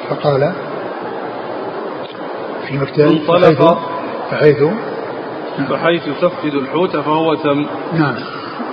فقال 0.09 0.53
في 2.67 2.77
مكتل 2.77 3.01
انطلق 3.01 3.79
بحيث 4.31 4.63
بحيث 5.69 6.03
تفقد 6.21 6.53
الحوت 6.53 6.97
فهو 6.97 7.35
تم. 7.35 7.65
نعم. 7.93 8.15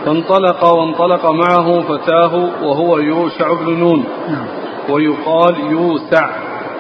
فانطلق 0.05 0.65
وانطلق 0.65 1.27
معه 1.27 1.81
فتاه 1.81 2.35
وهو 2.63 2.99
يوشع 2.99 3.53
بن 3.53 3.79
نون. 3.79 4.05
نعم. 4.29 4.47
ويقال 4.91 5.71
يوسع. 5.71 6.31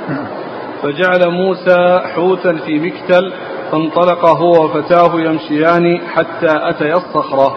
نعم. 0.09 0.27
فجعل 0.83 1.31
موسى 1.31 2.01
حوتا 2.15 2.53
في 2.53 2.79
مكتل 2.79 3.33
فانطلق 3.73 4.25
هو 4.25 4.65
وفتاه 4.65 5.21
يمشيان 5.21 6.01
حتى 6.15 6.51
أتيا 6.51 6.97
الصخرة. 6.97 7.57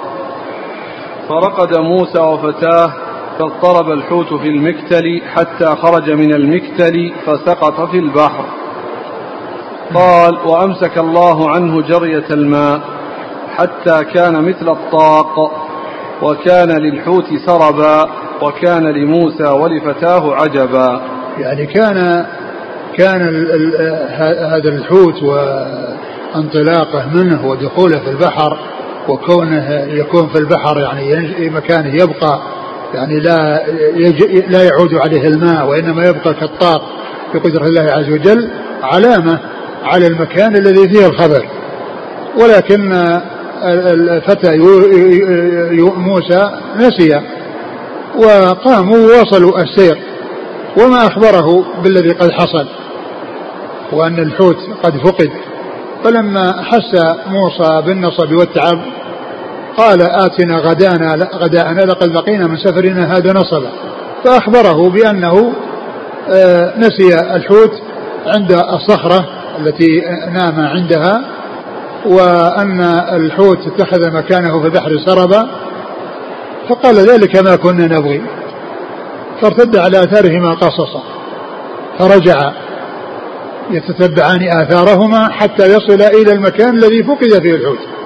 فرقد 1.29 1.77
موسى 1.79 2.19
وفتاه 2.19 2.93
فاضطرب 3.39 3.91
الحوت 3.91 4.34
في 4.34 4.47
المكتل 4.47 5.21
حتى 5.36 5.65
خرج 5.65 6.12
من 6.12 6.34
المكتل 6.34 7.13
فسقط 7.26 7.89
في 7.91 7.97
البحر. 8.00 8.45
قال 9.93 10.38
وأمسك 10.45 10.97
الله 10.97 11.50
عنه 11.50 11.82
جرية 11.82 12.26
الماء 12.32 12.82
حتى 13.58 14.04
كان 14.13 14.43
مثل 14.43 14.69
الطاق 14.69 15.52
وكان 16.21 16.71
للحوت 16.71 17.26
سربا 17.45 18.10
وكان 18.41 18.84
لموسى 18.84 19.43
ولفتاه 19.50 20.36
عجبا. 20.36 21.02
يعني 21.38 21.65
كان 21.65 22.26
كان 22.97 23.21
هذا 24.52 24.69
الحوت 24.69 25.23
وانطلاقه 25.23 27.10
منه 27.13 27.45
ودخوله 27.47 28.00
في 28.00 28.10
البحر 28.10 28.58
وكونه 29.08 29.71
يكون 29.88 30.28
في 30.28 30.39
البحر 30.39 30.80
يعني 30.80 31.50
مكانه 31.50 31.93
يبقى 32.04 32.39
يعني 32.93 33.19
لا 33.19 33.63
لا 34.47 34.63
يعود 34.63 34.93
عليه 34.93 35.28
الماء 35.28 35.67
وإنما 35.67 36.08
يبقى 36.08 36.34
كالطاق 36.34 36.82
بقدره 37.34 37.65
الله 37.65 37.82
عز 37.82 38.10
وجل 38.10 38.50
علامة 38.84 39.39
على 39.84 40.08
المكان 40.08 40.56
الذي 40.56 40.89
فيه 40.89 41.08
الخبر 41.08 41.47
ولكن 42.41 42.93
الفتى 43.63 44.58
موسى 45.97 46.52
نسي 46.76 47.21
وقاموا 48.15 48.97
ووصلوا 48.97 49.62
السير 49.62 49.97
وما 50.82 51.08
أخبره 51.08 51.65
بالذي 51.84 52.10
قد 52.10 52.32
حصل 52.32 52.67
وأن 53.91 54.19
الحوت 54.19 54.58
قد 54.84 54.97
فقد. 54.97 55.30
فلما 56.04 56.63
حس 56.63 57.02
موسى 57.28 57.82
بالنصب 57.86 58.32
والتعب 58.32 58.80
قال 59.78 60.02
آتنا 60.02 60.58
غدانا 60.58 61.30
غداءنا 61.36 61.82
لقد 61.82 62.08
لقينا 62.18 62.48
من 62.48 62.58
سفرنا 62.58 63.18
هذا 63.18 63.34
نصبا. 63.34 63.72
فأخبره 64.24 64.90
بأنه 64.90 65.54
آه، 66.30 66.74
نسي 66.78 67.16
الحوت 67.36 67.72
عند 68.28 68.52
الصخرة 68.52 69.28
التي 69.60 70.02
نام 70.34 70.60
عندها 70.60 71.26
وأن 72.06 72.82
الحوت 73.13 73.58
اتخذ 73.68 74.12
مكانه 74.13 74.62
في 74.62 74.66
البحر 74.66 74.98
سربا 75.06 75.50
فقال 76.70 76.96
ذلك 76.96 77.36
ما 77.36 77.56
كنا 77.56 77.86
نبغي. 77.98 78.22
فارتد 79.42 79.78
على 79.78 80.04
آثارهما 80.04 80.54
قصصا. 80.54 81.04
فرجع 82.00 82.52
يتتبعان 83.72 84.48
آثارهما 84.62 85.30
حتى 85.32 85.66
يصل 85.66 86.02
إلى 86.02 86.32
المكان 86.32 86.76
الذي 86.76 87.04
فقد 87.04 87.42
فيه 87.42 87.56
الحوت. 87.56 87.96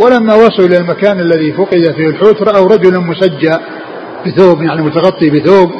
ولما 0.00 0.34
وصلوا 0.34 0.68
إلى 0.68 0.76
المكان 0.76 1.20
الذي 1.20 1.52
فقد 1.52 1.92
فيه 1.96 2.06
الحوت 2.08 2.42
رأوا 2.42 2.68
رجلا 2.68 2.98
مسجى 2.98 3.52
بثوب 4.26 4.62
يعني 4.62 4.82
متغطي 4.82 5.30
بثوب 5.30 5.70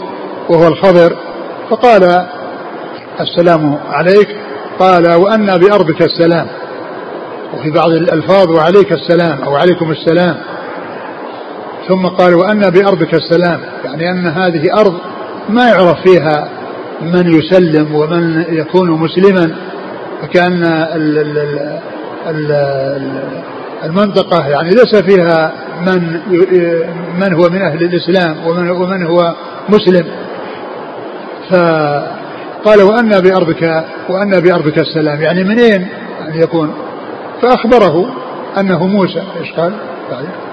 وهو 0.48 0.68
الخضر. 0.68 1.16
فقال 1.70 2.27
السلام 3.20 3.79
عليك. 3.90 4.29
قال 4.79 5.14
وأنا 5.14 5.57
بأرضك 5.57 6.03
السلام 6.03 6.46
وفي 7.55 7.70
بعض 7.70 7.90
الألفاظ 7.90 8.51
وعليك 8.51 8.92
السلام 8.92 9.42
أو 9.42 9.57
عليكم 9.57 9.90
السلام. 9.90 10.37
ثم 11.88 12.07
قال 12.07 12.35
وأنا 12.35 12.68
بأرضك 12.68 13.14
السلام 13.14 13.61
يعني 13.85 14.11
أن 14.11 14.27
هذه 14.27 14.81
أرض 14.81 14.94
ما 15.48 15.68
يعرف 15.68 15.96
فيها 16.03 16.48
من 17.03 17.38
يسلم 17.38 17.94
ومن 17.94 18.44
يكون 18.48 18.90
مسلما 18.90 19.57
فكأن 20.22 20.64
المنطقة 23.85 24.49
يعني 24.49 24.71
ليس 24.71 24.97
فيها 24.97 25.53
من 25.87 26.21
من 27.21 27.35
هو 27.35 27.49
من 27.49 27.62
أهل 27.62 27.83
الإسلام 27.83 28.47
ومن, 28.47 28.71
ومن 28.71 29.07
هو 29.07 29.35
مسلم 29.68 30.07
فقال 31.51 32.83
وأنا 32.83 33.21
بأرضك 33.21 33.85
وأنا 34.09 34.38
بأرضك 34.38 34.79
السلام 34.79 35.21
يعني 35.21 35.45
منين 35.45 35.88
يعني 36.21 36.40
يكون 36.42 36.75
فأخبره 37.42 38.07
أنه 38.61 38.87
موسى 38.87 39.23
إيش 39.40 39.53
قال؟ 39.53 39.73
طيب. 40.11 40.52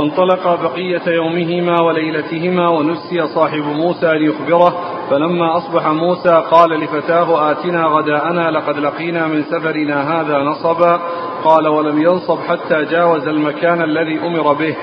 فانطلقا 0.00 0.56
بقية 0.56 1.02
يومهما 1.06 1.82
وليلتهما 1.82 2.68
ونسي 2.68 3.26
صاحب 3.34 3.62
موسى 3.62 4.18
ليخبره 4.18 4.74
فلما 5.10 5.56
أصبح 5.56 5.86
موسى 5.86 6.42
قال 6.50 6.70
لفتاه 6.70 7.50
آتنا 7.50 7.86
غداءنا 7.86 8.50
لقد 8.50 8.78
لقينا 8.78 9.26
من 9.26 9.42
سفرنا 9.42 10.20
هذا 10.20 10.38
نصبا. 10.38 11.00
قال 11.44 11.68
ولم 11.68 12.02
ينصب 12.02 12.38
حتى 12.48 12.84
جاوز 12.84 13.28
المكان 13.28 13.82
الذي 13.82 14.18
أمر 14.18 14.52
به. 14.52 14.76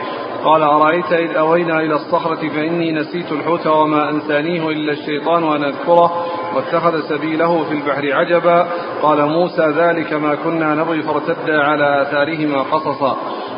قال 0.44 0.62
أرأيت 0.62 1.12
إذ 1.12 1.36
أوينا 1.38 1.80
إلى 1.80 1.96
الصخرة 1.96 2.50
فإني 2.50 2.92
نسيت 2.92 3.32
الحوت 3.32 3.68
وما 3.68 4.10
أنسانيه 4.10 4.70
إلا 4.70 4.92
الشيطان 4.92 5.44
وأن 5.44 5.64
أذكره 5.64 6.26
واتخذ 6.56 7.02
سبيله 7.10 7.64
في 7.64 7.72
البحر 7.72 8.14
عجبا. 8.14 8.68
قال 9.02 9.26
موسى 9.26 9.68
ذلك 9.78 10.14
ما 10.14 10.36
كنا 10.36 10.76
نبغي 10.76 11.02
فارتدا 11.02 11.64
على 11.64 12.02
آثارهما 12.02 12.62
قصصا. 12.62 13.18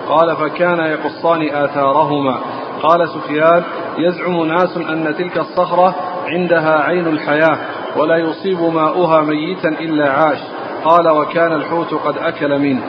قال 0.10 0.36
فكان 0.36 0.80
يقصان 0.80 1.50
آثارهما. 1.50 2.40
قال 2.84 3.10
سفيان 3.10 3.64
يزعم 3.98 4.46
ناس 4.46 4.78
أن 4.78 5.16
تلك 5.18 5.38
الصخرة 5.38 5.96
عندها 6.28 6.80
عين 6.80 7.08
الحياة 7.08 7.58
ولا 7.98 8.18
يصيب 8.18 8.62
ماؤها 8.62 9.22
ميتا 9.22 9.70
إلا 9.70 10.12
عاش. 10.12 10.40
قال 10.86 11.10
وكان 11.10 11.54
الحوت 11.54 11.94
قد 11.94 12.18
أكل 12.18 12.60
منه. 12.60 12.82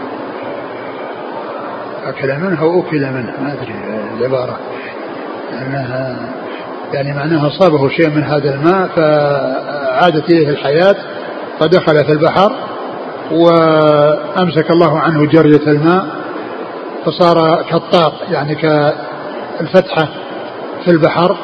أكل 2.04 2.28
منه 2.28 2.62
أو 2.62 2.80
أكل 2.80 3.00
منه؟ 3.00 3.34
ما 3.40 3.52
أدري 3.52 3.74
العبارة. 4.18 4.58
أنها 5.52 6.16
يعني 6.92 7.12
معناها 7.14 7.46
أصابه 7.46 7.88
شيء 7.88 8.10
من 8.10 8.22
هذا 8.22 8.54
الماء 8.54 8.88
فعادت 8.96 10.30
إليه 10.30 10.48
الحياة 10.48 10.96
فدخل 11.60 12.04
في 12.04 12.12
البحر 12.12 12.52
وأمسك 13.32 14.70
الله 14.70 14.98
عنه 14.98 15.26
جرية 15.26 15.66
الماء 15.66 16.19
فصار 17.04 17.62
كالطاق 17.70 18.14
يعني 18.30 18.54
كالفتحة 18.54 20.08
في 20.84 20.90
البحر 20.90 21.36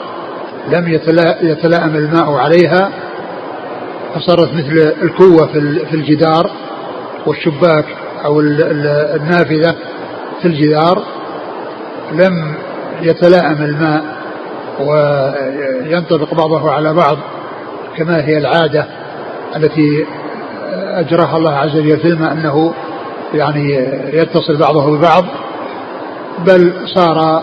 لم 0.68 0.88
يتلائم 1.42 1.96
الماء 1.96 2.32
عليها 2.32 2.90
فصارت 4.14 4.54
مثل 4.54 4.94
الكوة 5.02 5.46
في 5.90 5.94
الجدار 5.94 6.50
والشباك 7.26 7.84
أو 8.24 8.40
النافذة 8.40 9.74
في 10.42 10.48
الجدار. 10.48 11.02
لم 12.12 12.54
يتلائم 13.02 13.62
الماء 13.62 14.04
وينطبق 14.80 16.34
بعضه 16.34 16.72
على 16.72 16.94
بعض 16.94 17.18
كما 17.96 18.24
هي 18.24 18.38
العادة 18.38 18.86
التي 19.56 20.06
أجراها 20.74 21.36
الله 21.36 21.52
عز 21.52 21.76
وجل 21.76 21.96
في 22.00 22.08
الماء 22.08 22.32
أنه 22.32 22.74
يعني 23.34 23.74
يتصل 24.12 24.56
بعضه 24.56 24.98
ببعض. 24.98 25.24
بل 26.38 26.72
صار 26.94 27.42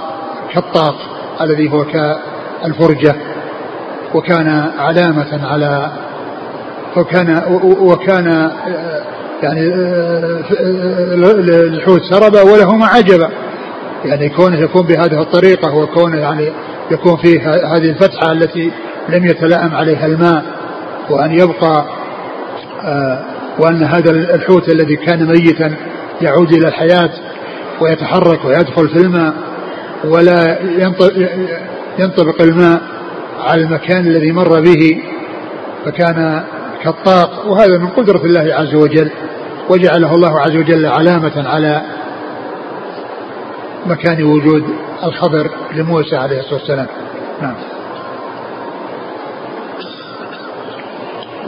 كالطاق 0.54 0.96
الذي 1.42 1.72
هو 1.72 1.86
كالفرجة 1.86 3.16
وكان 4.14 4.72
علامة 4.80 5.48
على 5.48 5.92
وكان 6.98 7.42
وكان 7.64 8.52
يعني 9.44 9.74
الحوت 11.50 12.02
سرب 12.04 12.34
ولهما 12.34 12.86
عجبا 12.86 13.30
يعني 14.06 14.30
كونه 14.30 14.60
يكون 14.60 14.82
بهذه 14.82 15.22
الطريقة 15.22 15.76
وكونه 15.76 16.18
يعني 16.18 16.50
يكون 16.92 17.18
فيه 17.18 17.40
هذه 17.76 17.90
الفتحة 17.90 18.32
التي 18.32 18.72
لم 19.10 19.26
يتلائم 19.26 19.76
عليها 19.76 20.06
الماء 20.06 20.44
وأن 21.10 21.32
يبقى 21.32 21.86
آه، 22.84 23.20
وأن 23.60 23.84
هذا 23.84 24.12
الحوت 24.12 24.70
الذي 24.70 24.96
كان 24.96 25.28
ميتا 25.28 25.76
يعود 26.22 26.54
إلى 26.54 26.68
الحياة 26.68 27.10
ويتحرك 27.82 28.46
ويدخل 28.46 28.90
في 28.90 28.98
الماء 28.98 29.34
ولا 30.06 30.60
ينطبق 32.00 32.42
الماء 32.42 32.82
على 33.40 33.62
المكان 33.62 34.08
الذي 34.08 34.32
مر 34.32 34.62
به 34.62 35.02
فكان 35.86 36.44
كالطاق 36.84 37.48
وهذا 37.48 37.78
من 37.78 37.88
قدرة 37.88 38.26
الله 38.26 38.54
عز 38.54 38.76
وجل 38.76 39.12
وجعله 39.70 40.16
الله 40.16 40.40
عز 40.40 40.56
وجل 40.56 40.86
علامة 40.86 41.50
على 41.50 41.82
مكان 43.86 44.24
وجود 44.24 44.64
الخبر 45.04 45.50
لموسى 45.76 46.16
عليه 46.16 46.40
الصلاة 46.40 46.60
والسلام. 46.60 46.88
نعم. 47.42 47.56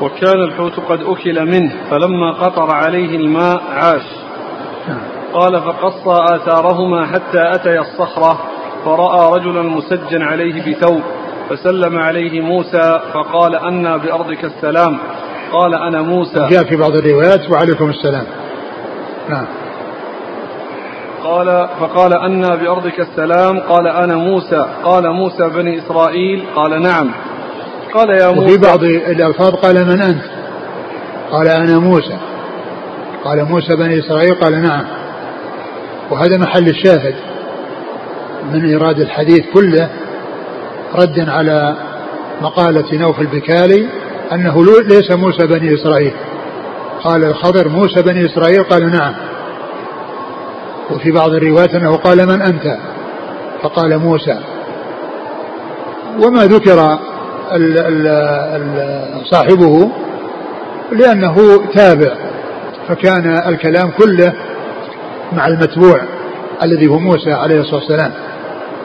وكان 0.02 0.44
الحوت 0.44 0.80
قد 0.80 1.00
أكل 1.02 1.46
منه 1.46 1.74
فلما 1.90 2.32
قطر 2.32 2.72
عليه 2.72 3.16
الماء 3.18 3.64
عاش. 3.72 4.06
نعم. 4.88 5.15
قال 5.36 5.62
فقص 5.62 6.08
آثارهما 6.08 7.06
حتى 7.06 7.52
أتيا 7.56 7.82
الصخرة 7.82 8.40
فرأى 8.86 9.40
رجلا 9.40 9.62
مسجا 9.62 10.24
عليه 10.24 10.62
بثوب 10.62 11.02
فسلم 11.50 11.98
عليه 11.98 12.42
موسى 12.42 13.00
فقال 13.14 13.56
أنا 13.56 13.98
بأرضك 13.98 14.46
السلام. 14.46 14.98
قال 15.52 15.76
أنا 15.76 16.02
موسى. 16.02 16.48
جاء 16.50 16.64
في 16.64 16.76
بعض 16.76 16.96
الروايات 16.96 17.52
وعليكم 17.52 17.90
السلام. 17.90 18.26
نعم 19.30 19.46
قال 21.24 21.68
فقال 21.80 22.14
أنا 22.14 22.56
بأرضك 22.56 23.00
السلام. 23.00 23.60
قال 23.60 23.88
أنا 23.88 24.16
موسى. 24.16 24.66
قال 24.84 25.12
موسى 25.12 25.50
بني 25.50 25.80
إسرائيل. 25.80 26.44
قال 26.56 26.82
نعم. 26.82 27.12
قال 27.94 28.10
يا 28.10 28.32
موسى. 28.32 28.46
وفي 28.46 28.58
بعض 28.58 28.84
الألفاظ 28.84 29.56
قال 29.56 29.86
من 29.86 30.02
أنت؟ 30.02 30.24
قال 31.32 31.48
أنا 31.48 31.80
موسى. 31.80 32.18
قال 33.24 33.46
موسى 33.46 33.76
بني 33.76 34.00
إسرائيل. 34.00 34.36
قال 34.36 34.62
نعم. 34.62 35.05
وهذا 36.12 36.38
محل 36.38 36.70
الشاهد 36.70 37.16
من 38.52 38.66
إيراد 38.66 39.00
الحديث 39.00 39.46
كله 39.54 39.90
ردا 40.96 41.32
على 41.32 41.76
مقالة 42.42 42.98
نوف 42.98 43.20
البكالي 43.20 43.88
أنه 44.32 44.66
ليس 44.66 45.12
موسى 45.12 45.48
بني 45.48 45.74
إسرائيل. 45.74 46.14
قال 47.04 47.26
الخضر 47.26 47.70
موسى 47.70 48.02
بني 48.02 48.26
إسرائيل؟ 48.26 48.64
قال 48.64 48.92
نعم. 48.92 49.14
وفي 50.92 51.12
بعض 51.12 51.30
الروايات 51.30 51.76
أنه 51.76 51.96
قال 51.96 52.28
من 52.28 52.42
أنت؟ 52.42 52.78
فقال 53.62 53.98
موسى. 53.98 54.40
وما 56.24 56.46
ذكر 56.46 57.00
ال 57.52 57.78
ال 57.78 59.26
صاحبه 59.32 59.92
لأنه 60.92 61.36
تابع 61.74 62.16
فكان 62.88 63.42
الكلام 63.48 63.92
كله 63.92 64.34
مع 65.34 65.48
المتبوع 65.48 66.02
الذي 66.64 66.88
هو 66.88 67.00
موسى 67.00 67.34
عليه 67.34 67.60
الصلاة 67.60 67.80
والسلام 67.80 68.12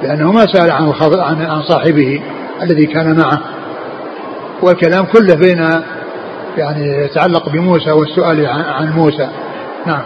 لأنه 0.02 0.32
ما 0.32 0.46
سأل 0.46 0.70
عن 0.70 1.42
عن 1.42 1.62
صاحبه 1.62 2.22
الذي 2.62 2.86
كان 2.86 3.18
معه. 3.18 3.40
والكلام 4.62 5.04
كله 5.04 5.34
بين 5.34 5.82
يعني 6.56 7.04
يتعلق 7.04 7.48
بموسى 7.48 7.90
والسؤال 7.90 8.46
عن 8.46 8.92
موسى. 8.92 9.28
نعم. 9.86 10.02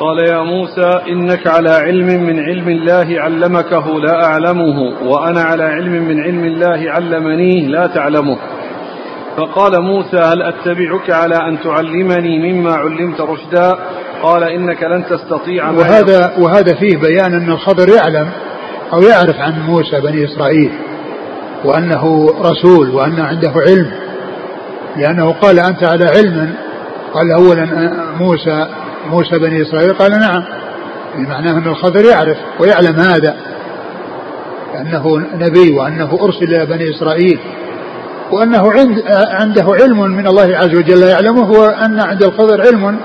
قال 0.00 0.18
يا 0.28 0.42
موسى 0.42 1.00
إنك 1.08 1.46
على 1.46 1.70
علم 1.70 2.06
من 2.06 2.40
علم 2.40 2.68
الله 2.68 3.20
علمكه 3.20 4.00
لا 4.00 4.24
أعلمه 4.24 4.92
وأنا 5.02 5.40
على 5.40 5.64
علم 5.64 5.92
من 5.92 6.20
علم 6.20 6.44
الله 6.44 6.90
علمنيه 6.90 7.66
لا 7.66 7.86
تعلمه. 7.86 8.38
فقال 9.36 9.82
موسى 9.82 10.16
هل 10.16 10.42
أتبعك 10.42 11.10
على 11.10 11.34
أن 11.34 11.60
تعلمني 11.62 12.52
مما 12.52 12.74
علمت 12.74 13.20
رشدا؟ 13.20 13.78
قال 14.22 14.44
إنك 14.44 14.82
لن 14.82 15.04
تستطيع 15.04 15.70
وهذا 15.70 16.32
وهذا 16.38 16.74
فيه 16.74 16.96
بيان 16.96 17.34
أن 17.34 17.50
الخضر 17.50 17.88
يعلم 17.88 18.30
أو 18.92 19.02
يعرف 19.02 19.36
عن 19.40 19.60
موسى 19.66 20.00
بني 20.00 20.24
إسرائيل 20.24 20.72
وأنه 21.64 22.34
رسول 22.40 22.90
وأن 22.90 23.20
عنده 23.20 23.52
علم. 23.56 23.90
لأنه 24.96 25.32
قال 25.32 25.58
أنت 25.58 25.84
على 25.84 26.04
علم؟ 26.04 26.54
قال 27.14 27.32
أولا 27.32 27.90
موسى 28.20 28.66
موسى 29.10 29.38
بني 29.38 29.62
إسرائيل؟ 29.62 29.92
قال 29.92 30.10
نعم. 30.10 30.44
بمعنى 31.16 31.50
أن 31.50 31.66
الخضر 31.66 32.04
يعرف 32.04 32.36
ويعلم 32.60 33.00
هذا 33.00 33.36
أنه 34.80 35.22
نبي 35.34 35.72
وأنه 35.72 36.18
أرسل 36.22 36.54
إلى 36.54 36.66
بني 36.66 36.90
إسرائيل. 36.90 37.38
وأنه 38.32 38.72
عند 38.72 39.02
عنده 39.28 39.64
علم 39.80 40.00
من 40.00 40.26
الله 40.26 40.56
عز 40.56 40.74
وجل 40.74 41.02
يعلمه 41.02 41.50
وأن 41.50 42.00
عند 42.00 42.22
الخضر 42.22 42.60
علم 42.60 42.98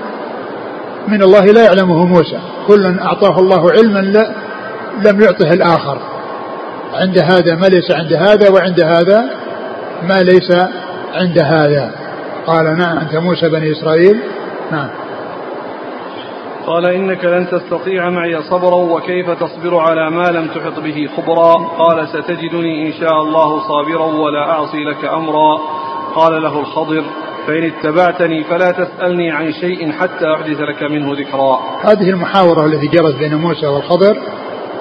من 1.08 1.22
الله 1.22 1.44
لا 1.44 1.64
يعلمه 1.64 2.04
موسى. 2.04 2.38
كلا 2.66 3.04
أعطاه 3.04 3.38
الله 3.38 3.70
علما 3.70 3.98
لا 3.98 4.30
لم 5.04 5.20
يعطه 5.20 5.52
الآخر. 5.52 5.98
عند 6.94 7.18
هذا 7.18 7.54
ما 7.54 7.66
ليس 7.66 7.90
عند 7.90 8.12
هذا 8.12 8.50
وعند 8.50 8.80
هذا 8.80 9.24
ما 10.08 10.22
ليس 10.22 10.52
عند 11.14 11.38
هذا. 11.38 11.90
قال 12.46 12.78
نعم 12.78 12.98
أنت 12.98 13.16
موسى 13.16 13.48
بني 13.48 13.72
إسرائيل. 13.72 14.20
نعم. 14.72 14.88
قال 16.66 16.86
إنك 16.86 17.24
لن 17.24 17.46
تستطيع 17.50 18.10
معي 18.10 18.42
صبرا 18.42 18.74
وكيف 18.74 19.30
تصبر 19.30 19.78
على 19.78 20.10
ما 20.10 20.30
لم 20.30 20.46
تحط 20.46 20.80
به 20.80 21.08
خبرا؟ 21.16 21.54
قال 21.54 22.08
ستجدني 22.08 22.86
إن 22.88 22.92
شاء 22.92 23.22
الله 23.22 23.68
صابرا 23.68 24.06
ولا 24.06 24.50
أعصي 24.50 24.84
لك 24.84 25.04
أمرا. 25.04 25.58
قال 26.14 26.42
له 26.42 26.60
الخضر 26.60 27.04
فإن 27.46 27.64
اتبعتني 27.64 28.44
فلا 28.44 28.70
تسألني 28.70 29.30
عن 29.30 29.52
شيء 29.52 29.92
حتى 29.92 30.34
أحدث 30.34 30.60
لك 30.60 30.82
منه 30.82 31.12
ذكرا. 31.12 31.60
هذه 31.84 32.10
المحاورة 32.10 32.66
التي 32.66 32.86
جرت 32.86 33.14
بين 33.18 33.34
موسى 33.34 33.66
والخضر 33.66 34.16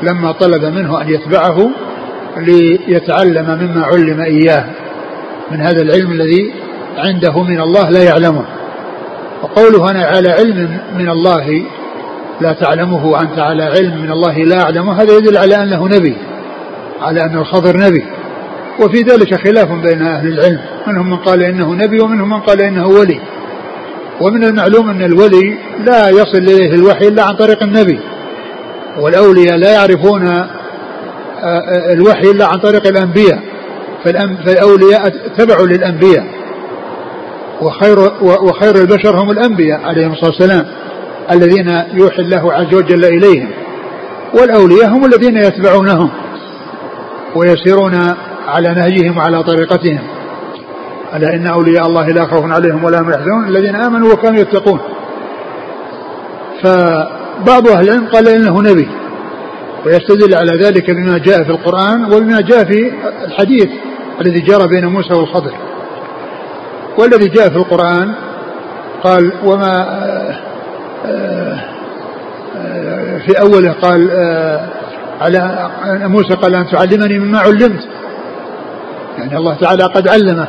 لما 0.01 0.31
طلب 0.31 0.63
منه 0.63 1.01
أن 1.01 1.09
يتبعه 1.09 1.69
ليتعلم 2.37 3.45
مما 3.45 3.85
علم 3.85 4.21
إياه. 4.21 4.65
من 5.51 5.61
هذا 5.61 5.81
العلم 5.81 6.11
الذي 6.11 6.53
عنده 6.97 7.43
من 7.43 7.61
الله 7.61 7.89
لا 7.89 8.03
يعلمه. 8.03 8.58
وقوله 9.43 9.91
أنا 9.91 10.05
على 10.05 10.29
علم 10.29 10.79
من 10.97 11.09
الله 11.09 11.63
لا 12.41 12.53
تعلمه 12.53 13.05
وأنت 13.05 13.39
على 13.39 13.63
علم 13.63 14.01
من 14.01 14.11
الله 14.11 14.37
لا 14.37 14.61
أعلمه 14.61 15.01
هذا 15.01 15.17
يدل 15.17 15.37
على 15.37 15.63
أنه 15.63 15.87
نبي 15.87 16.15
على 17.01 17.21
أن 17.21 17.37
الخضر 17.37 17.77
نبي. 17.77 18.05
وفي 18.79 19.01
ذلك 19.01 19.35
خلاف 19.47 19.71
بين 19.71 20.01
أهل 20.01 20.27
العلم 20.27 20.59
منهم 20.87 21.09
من 21.09 21.17
قال 21.17 21.43
إنه 21.43 21.73
نبي 21.73 21.99
ومنهم 22.01 22.29
من 22.29 22.39
قال 22.39 22.61
إنه 22.61 22.87
ولي. 22.87 23.19
ومن 24.21 24.43
المعلوم 24.43 24.89
أن 24.89 25.01
الولي 25.01 25.57
لا 25.85 26.09
يصل 26.09 26.37
إليه 26.37 26.73
الوحي 26.73 27.07
إلا 27.07 27.23
عن 27.23 27.35
طريق 27.35 27.63
النبي. 27.63 27.99
والأولياء 28.99 29.57
لا 29.57 29.73
يعرفون 29.73 30.27
آه، 30.27 30.47
آه، 31.43 31.93
الوحي 31.93 32.31
إلا 32.31 32.45
عن 32.45 32.59
طريق 32.59 32.87
الأنبياء. 32.87 33.39
فالأولياء 34.03 35.09
تبعوا 35.37 35.67
للأنبياء. 35.67 36.25
وخير 37.61 37.99
وخير 38.21 38.75
البشر 38.75 39.23
هم 39.23 39.31
الأنبياء 39.31 39.81
عليهم 39.81 40.11
الصلاة 40.11 40.31
والسلام 40.31 40.65
الذين 41.31 41.83
يوحي 41.93 42.21
الله 42.21 42.53
عز 42.53 42.73
وجل 42.73 43.05
إليهم 43.05 43.49
والأولياء 44.33 44.89
هم 44.89 45.05
الذين 45.05 45.37
يتبعونهم 45.37 46.09
ويسيرون 47.35 47.95
على 48.47 48.69
نهجهم 48.69 49.17
وعلى 49.17 49.43
طريقتهم. 49.43 49.99
ألا 51.15 51.35
إن 51.35 51.47
أولياء 51.47 51.87
الله 51.87 52.07
لا 52.07 52.25
خوف 52.25 52.51
عليهم 52.51 52.83
ولا 52.83 53.01
هم 53.01 53.09
يحزنون. 53.09 53.47
الذين 53.47 53.75
آمنوا 53.75 54.13
وكانوا 54.13 54.39
يتقون. 54.39 54.79
فبعض 56.63 57.67
أهل 57.67 57.89
العلم 57.89 58.07
قال 58.07 58.27
إنه 58.27 58.61
نبي 58.61 58.87
ويستدل 59.85 60.35
على 60.35 60.51
ذلك 60.63 60.91
بما 60.91 61.17
جاء 61.17 61.43
في 61.43 61.49
القرآن 61.49 62.05
وبما 62.05 62.41
جاء 62.41 62.63
في 62.63 62.91
الحديث 63.25 63.69
الذي 64.21 64.39
جرى 64.39 64.67
بين 64.67 64.85
موسى 64.85 65.13
والخضر. 65.13 65.68
والذي 66.99 67.27
جاء 67.27 67.49
في 67.49 67.55
القرآن 67.55 68.13
قال 69.03 69.31
وما 69.43 69.85
في 73.25 73.39
أوله 73.41 73.71
قال 73.71 74.09
على 75.21 75.69
موسى 76.07 76.33
قال 76.33 76.55
أن 76.55 76.67
تعلمني 76.67 77.19
مما 77.19 77.39
علمت. 77.39 77.87
يعني 79.17 79.37
الله 79.37 79.53
تعالى 79.53 79.83
قد 79.83 80.07
علمه. 80.07 80.47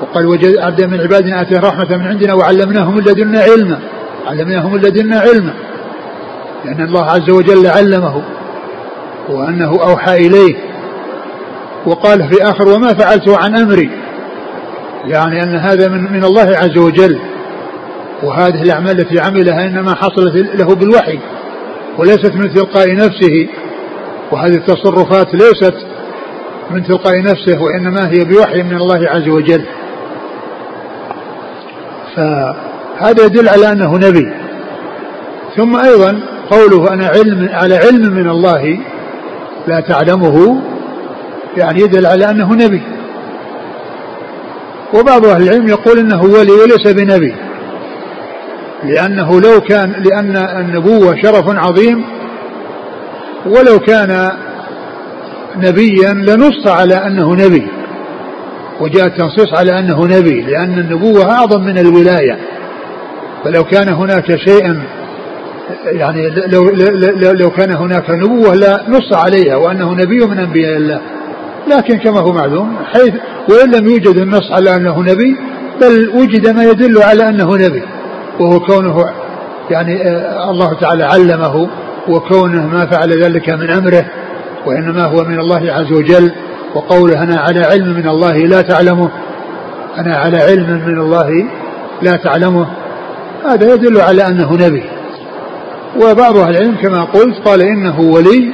وقال 0.00 0.26
وجد 0.26 0.58
عبدا 0.58 0.86
من 0.86 1.00
عبادنا 1.00 1.40
آتيه 1.42 1.60
رحمة 1.60 1.96
من 1.96 2.06
عندنا 2.06 2.34
وعلمناه 2.34 2.90
من 2.90 3.02
لدنا 3.02 3.40
علما. 3.40 3.78
علمناه 4.26 4.68
من 4.68 4.80
لدنا 4.80 5.20
علما. 5.20 5.52
لأن 6.64 6.80
الله 6.80 7.04
عز 7.04 7.30
وجل 7.30 7.66
علمه 7.66 8.22
وأنه 9.28 9.70
أوحى 9.70 10.16
إليه. 10.26 10.54
وقال 11.86 12.28
في 12.28 12.42
آخر 12.42 12.68
وما 12.68 12.94
فعلته 12.94 13.38
عن 13.38 13.56
أمري؟ 13.56 13.90
يعني 15.06 15.42
أن 15.42 15.56
هذا 15.56 15.88
من, 15.88 16.12
من 16.12 16.24
الله 16.24 16.56
عز 16.56 16.78
وجل. 16.78 17.20
وهذه 18.22 18.62
الأعمال 18.62 19.00
التي 19.00 19.20
عملها 19.20 19.66
إنما 19.66 19.94
حصلت 19.94 20.34
له 20.54 20.74
بالوحي 20.74 21.18
وليست 21.98 22.34
من 22.34 22.54
تلقاء 22.54 22.94
نفسه. 22.94 23.48
وهذه 24.32 24.54
التصرفات 24.54 25.34
ليست 25.34 25.74
من 26.70 26.84
تلقاء 26.84 27.22
نفسه 27.22 27.62
وإنما 27.62 28.08
هي 28.10 28.24
بوحي 28.24 28.62
من 28.62 28.76
الله 28.76 29.08
عز 29.08 29.28
وجل. 29.28 29.64
فهذا 32.16 33.24
يدل 33.24 33.48
على 33.48 33.72
أنه 33.72 33.96
نبي. 33.96 34.32
ثم 35.56 35.76
أيضا 35.76 36.20
قوله 36.50 36.92
أنا 36.92 37.06
علم 37.06 37.48
على 37.52 37.76
علم 37.76 38.14
من 38.14 38.28
الله 38.28 38.78
لا 39.66 39.80
تعلمه 39.80 40.56
يعني 41.56 41.80
يدل 41.80 42.06
على 42.06 42.30
أنه 42.30 42.54
نبي. 42.54 42.93
وبعض 44.92 45.26
أهل 45.26 45.42
العلم 45.42 45.68
يقول 45.68 45.98
أنه 45.98 46.22
ولي 46.22 46.52
وليس 46.52 46.92
بنبي. 46.92 47.34
لأنه 48.84 49.40
لو 49.40 49.60
كان 49.60 49.92
لأن 49.92 50.36
النبوة 50.36 51.16
شرف 51.22 51.44
عظيم 51.48 52.04
ولو 53.46 53.78
كان 53.78 54.30
نبيا 55.56 56.12
لنص 56.12 56.66
على 56.66 56.94
أنه 56.94 57.34
نبي 57.34 57.66
وجاء 58.80 59.06
التنصيص 59.06 59.54
على 59.54 59.78
أنه 59.78 60.06
نبي 60.06 60.40
لأن 60.40 60.78
النبوة 60.78 61.30
أعظم 61.30 61.64
من 61.64 61.78
الولاية. 61.78 62.38
فلو 63.44 63.64
كان 63.64 63.88
هناك 63.88 64.36
شيء 64.36 64.76
يعني 65.86 66.28
لو, 66.28 66.70
لو, 66.70 67.32
لو 67.32 67.50
كان 67.50 67.76
هناك 67.76 68.10
نبوة 68.10 68.54
لا 68.54 68.84
نص 68.88 69.12
عليها 69.12 69.56
وأنه 69.56 69.92
نبي 69.92 70.26
من 70.26 70.38
أنبياء 70.38 70.76
الله. 70.76 71.00
لكن 71.68 71.98
كما 71.98 72.20
هو 72.20 72.32
معلوم 72.32 72.76
حيث 72.92 73.14
وإن 73.48 73.70
لم 73.70 73.88
يوجد 73.88 74.16
النص 74.16 74.52
على 74.52 74.76
أنه 74.76 75.00
نبي 75.00 75.36
بل 75.80 76.08
وجد 76.14 76.48
ما 76.48 76.64
يدل 76.64 77.02
على 77.02 77.28
أنه 77.28 77.56
نبي 77.56 77.82
وهو 78.40 78.60
كونه 78.60 79.04
يعني 79.70 80.02
آه، 80.02 80.50
الله 80.50 80.74
تعالى 80.80 81.04
علمه 81.04 81.68
وكونه 82.08 82.66
ما 82.66 82.86
فعل 82.86 83.22
ذلك 83.22 83.50
من 83.50 83.70
أمره 83.70 84.04
وإنما 84.66 85.04
هو 85.04 85.24
من 85.24 85.40
الله 85.40 85.72
عز 85.72 85.92
وجل 85.92 86.32
وقوله 86.74 87.22
أنا 87.22 87.40
على 87.40 87.60
علم 87.60 87.94
من 87.94 88.08
الله 88.08 88.36
لا 88.36 88.62
تعلمه 88.62 89.10
أنا 89.98 90.16
على 90.16 90.38
علم 90.38 90.82
من 90.86 90.98
الله 90.98 91.30
لا 92.02 92.16
تعلمه 92.16 92.66
هذا 93.44 93.74
يدل 93.74 94.00
على 94.00 94.26
أنه 94.26 94.52
نبي. 94.52 94.82
وبعض 96.02 96.36
أهل 96.36 96.50
العلم 96.50 96.76
كما 96.82 97.04
قلت 97.04 97.36
قال 97.44 97.62
إنه 97.62 98.00
ولي 98.00 98.52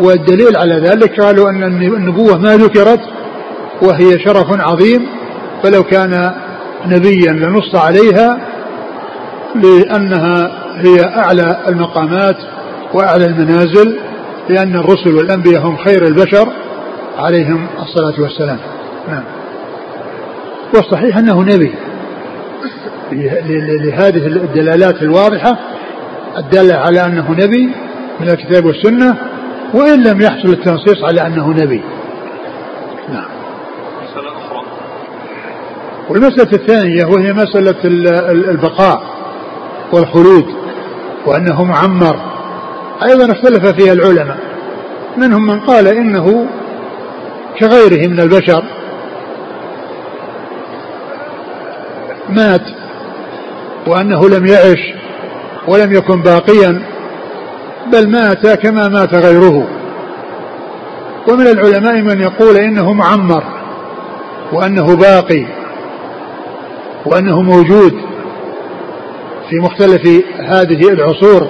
والدليل 0.00 0.56
على 0.56 0.74
ذلك 0.74 1.20
قالوا 1.20 1.50
أن 1.50 1.62
النبوة 1.62 2.38
ما 2.38 2.56
ذكرت 2.56 3.00
وهي 3.82 4.18
شرف 4.18 4.60
عظيم 4.60 5.06
فلو 5.62 5.82
كان 5.82 6.32
نبيا 6.86 7.32
لنص 7.32 7.74
عليها 7.74 8.40
لأنها 9.54 10.50
هي 10.76 11.04
أعلى 11.04 11.56
المقامات 11.68 12.36
وأعلى 12.94 13.24
المنازل 13.24 13.98
لأن 14.48 14.76
الرسل 14.76 15.14
والأنبياء 15.14 15.62
هم 15.62 15.76
خير 15.76 16.06
البشر 16.06 16.48
عليهم 17.18 17.66
الصلاة 17.82 18.20
والسلام. 18.20 18.58
نعم. 19.08 19.24
والصحيح 20.74 21.16
أنه 21.16 21.42
نبي. 21.42 21.72
لهذه 23.12 24.26
الدلالات 24.26 25.02
الواضحة 25.02 25.58
الدالة 26.38 26.74
على 26.74 27.06
أنه 27.06 27.30
نبي 27.30 27.70
من 28.20 28.30
الكتاب 28.30 28.64
والسنة 28.64 29.16
وإن 29.74 30.02
لم 30.02 30.20
يحصل 30.20 30.48
التنصيص 30.48 31.04
على 31.04 31.26
أنه 31.26 31.48
نبي. 31.48 31.82
نعم. 33.08 33.28
مسألة 34.02 34.28
أخرى. 34.28 34.62
والمسألة 36.08 36.52
الثانية 36.52 37.04
وهي 37.04 37.32
مسألة 37.32 37.76
البقاء 38.50 39.02
والخلود 39.92 40.46
وأنه 41.26 41.64
معمر. 41.64 42.16
أيضا 43.02 43.32
اختلف 43.32 43.66
فيها 43.66 43.92
العلماء. 43.92 44.38
منهم 45.16 45.46
من 45.46 45.60
قال 45.60 45.88
إنه 45.88 46.46
كغيره 47.60 48.08
من 48.08 48.20
البشر 48.20 48.64
مات 52.28 52.64
وأنه 53.86 54.28
لم 54.28 54.46
يعش 54.46 54.94
ولم 55.68 55.92
يكن 55.92 56.22
باقيا. 56.22 56.89
بل 57.92 58.10
مات 58.10 58.46
كما 58.46 58.88
مات 58.88 59.14
غيره. 59.14 59.68
ومن 61.28 61.46
العلماء 61.46 62.02
من 62.02 62.20
يقول 62.20 62.56
إنه 62.56 62.92
معمر 62.92 63.44
وأنه 64.52 64.96
باقي 64.96 65.46
وأنه 67.06 67.42
موجود 67.42 67.92
في 69.50 69.56
مختلف 69.56 70.24
هذه 70.38 70.88
العصور. 70.88 71.48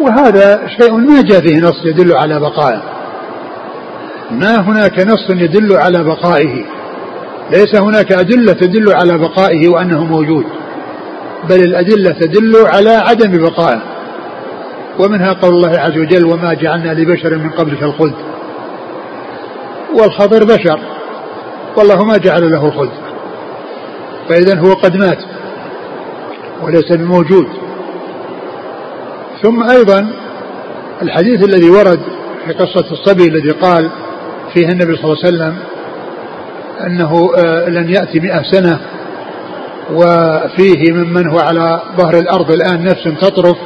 وهذا 0.00 0.68
شيء 0.80 0.92
ما 0.92 1.22
جاء 1.22 1.40
فيه 1.40 1.60
نص 1.60 1.86
يدل 1.86 2.16
على 2.16 2.40
بقائه. 2.40 2.82
ما 4.30 4.60
هناك 4.60 4.98
نص 5.06 5.30
يدل 5.30 5.76
على 5.76 6.04
بقائه. 6.04 6.64
ليس 7.50 7.76
هناك 7.76 8.12
أدلة 8.12 8.52
تدل 8.52 8.92
على 8.94 9.18
بقائه 9.18 9.68
وأنه 9.68 10.04
موجود 10.04 10.44
بل 11.48 11.60
الأدلة 11.64 12.10
تدل 12.10 12.66
على 12.66 12.90
عدم 12.90 13.42
بقائه. 13.42 13.89
ومنها 15.04 15.32
قول 15.32 15.54
الله 15.54 15.78
عز 15.78 15.98
وجل 15.98 16.24
وما 16.24 16.54
جعلنا 16.54 16.92
لبشر 16.92 17.36
من 17.36 17.50
قبلك 17.50 17.82
الخلد 17.82 18.14
والخضر 19.94 20.44
بشر. 20.44 20.80
والله 21.76 22.04
ما 22.04 22.16
جعل 22.16 22.50
له 22.50 22.66
الخلد 22.66 22.92
فإذا 24.28 24.60
هو 24.60 24.72
قد 24.72 24.96
مات. 24.96 25.18
وليس 26.62 26.92
بموجود. 26.92 27.46
ثم 29.42 29.70
أيضا 29.70 30.10
الحديث 31.02 31.44
الذي 31.44 31.70
ورد 31.70 32.00
في 32.46 32.52
قصة 32.52 32.92
الصبي 32.92 33.24
الذي 33.24 33.50
قال 33.50 33.90
فيه 34.54 34.68
النبي 34.68 34.96
صلى 34.96 35.04
الله 35.04 35.16
عليه 35.24 35.28
وسلم 35.28 35.56
أنه 36.86 37.30
آه، 37.38 37.68
لن 37.68 37.88
يأتي 37.90 38.20
مئة 38.20 38.42
سنة 38.42 38.80
وفيه 39.92 40.92
ممن 40.92 41.28
هو 41.28 41.38
على 41.38 41.82
ظهر 41.96 42.18
الأرض 42.18 42.50
الآن 42.50 42.84
نفس 42.84 43.04
تطرف 43.20 43.56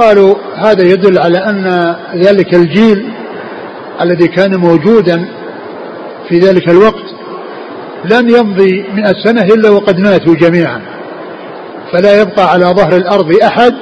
قالوا 0.00 0.34
هذا 0.56 0.82
يدل 0.82 1.18
على 1.18 1.38
أن 1.38 1.94
ذلك 2.14 2.54
الجيل 2.54 3.12
الذي 4.00 4.28
كان 4.28 4.56
موجودا 4.56 5.28
في 6.28 6.38
ذلك 6.38 6.68
الوقت 6.68 7.04
لن 8.04 8.30
يمضي 8.30 8.84
مئة 8.94 9.14
سنة 9.24 9.42
إلا 9.42 9.70
وقد 9.70 9.98
ماتوا 9.98 10.34
جميعا. 10.34 10.80
فلا 11.92 12.20
يبقى 12.20 12.50
على 12.50 12.64
ظهر 12.64 12.96
الأرض 12.96 13.34
أحد 13.42 13.74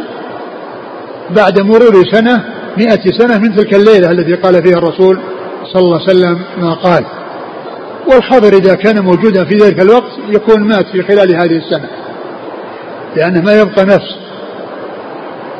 بعد 1.30 1.60
مرور 1.60 2.04
سنة 2.12 2.44
مئة 2.76 3.18
سنة 3.18 3.38
من 3.38 3.56
تلك 3.56 3.74
الليلة 3.74 4.10
التي 4.10 4.34
قال 4.34 4.62
فيها 4.62 4.78
الرسول 4.78 5.20
صلى 5.72 5.82
الله 5.82 6.00
عليه 6.00 6.10
وسلم 6.10 6.38
ما 6.58 6.74
قال. 6.74 7.04
والخضر 8.06 8.52
إذا 8.56 8.74
كان 8.74 9.00
موجودا 9.00 9.44
في 9.44 9.54
ذلك 9.54 9.80
الوقت 9.80 10.12
يكون 10.28 10.60
مات 10.68 10.86
في 10.92 11.02
خلال 11.02 11.36
هذه 11.36 11.56
السنة 11.56 11.88
لأنه 13.16 13.40
ما 13.40 13.60
يبقى 13.60 13.84
نفس. 13.84 14.27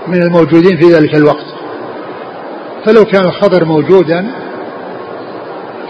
من 0.09 0.23
الموجودين 0.23 0.77
في 0.77 0.85
ذلك 0.85 1.17
الوقت. 1.17 1.47
فلو 2.87 3.05
كان 3.05 3.25
الخضر 3.25 3.65
موجودا 3.65 4.27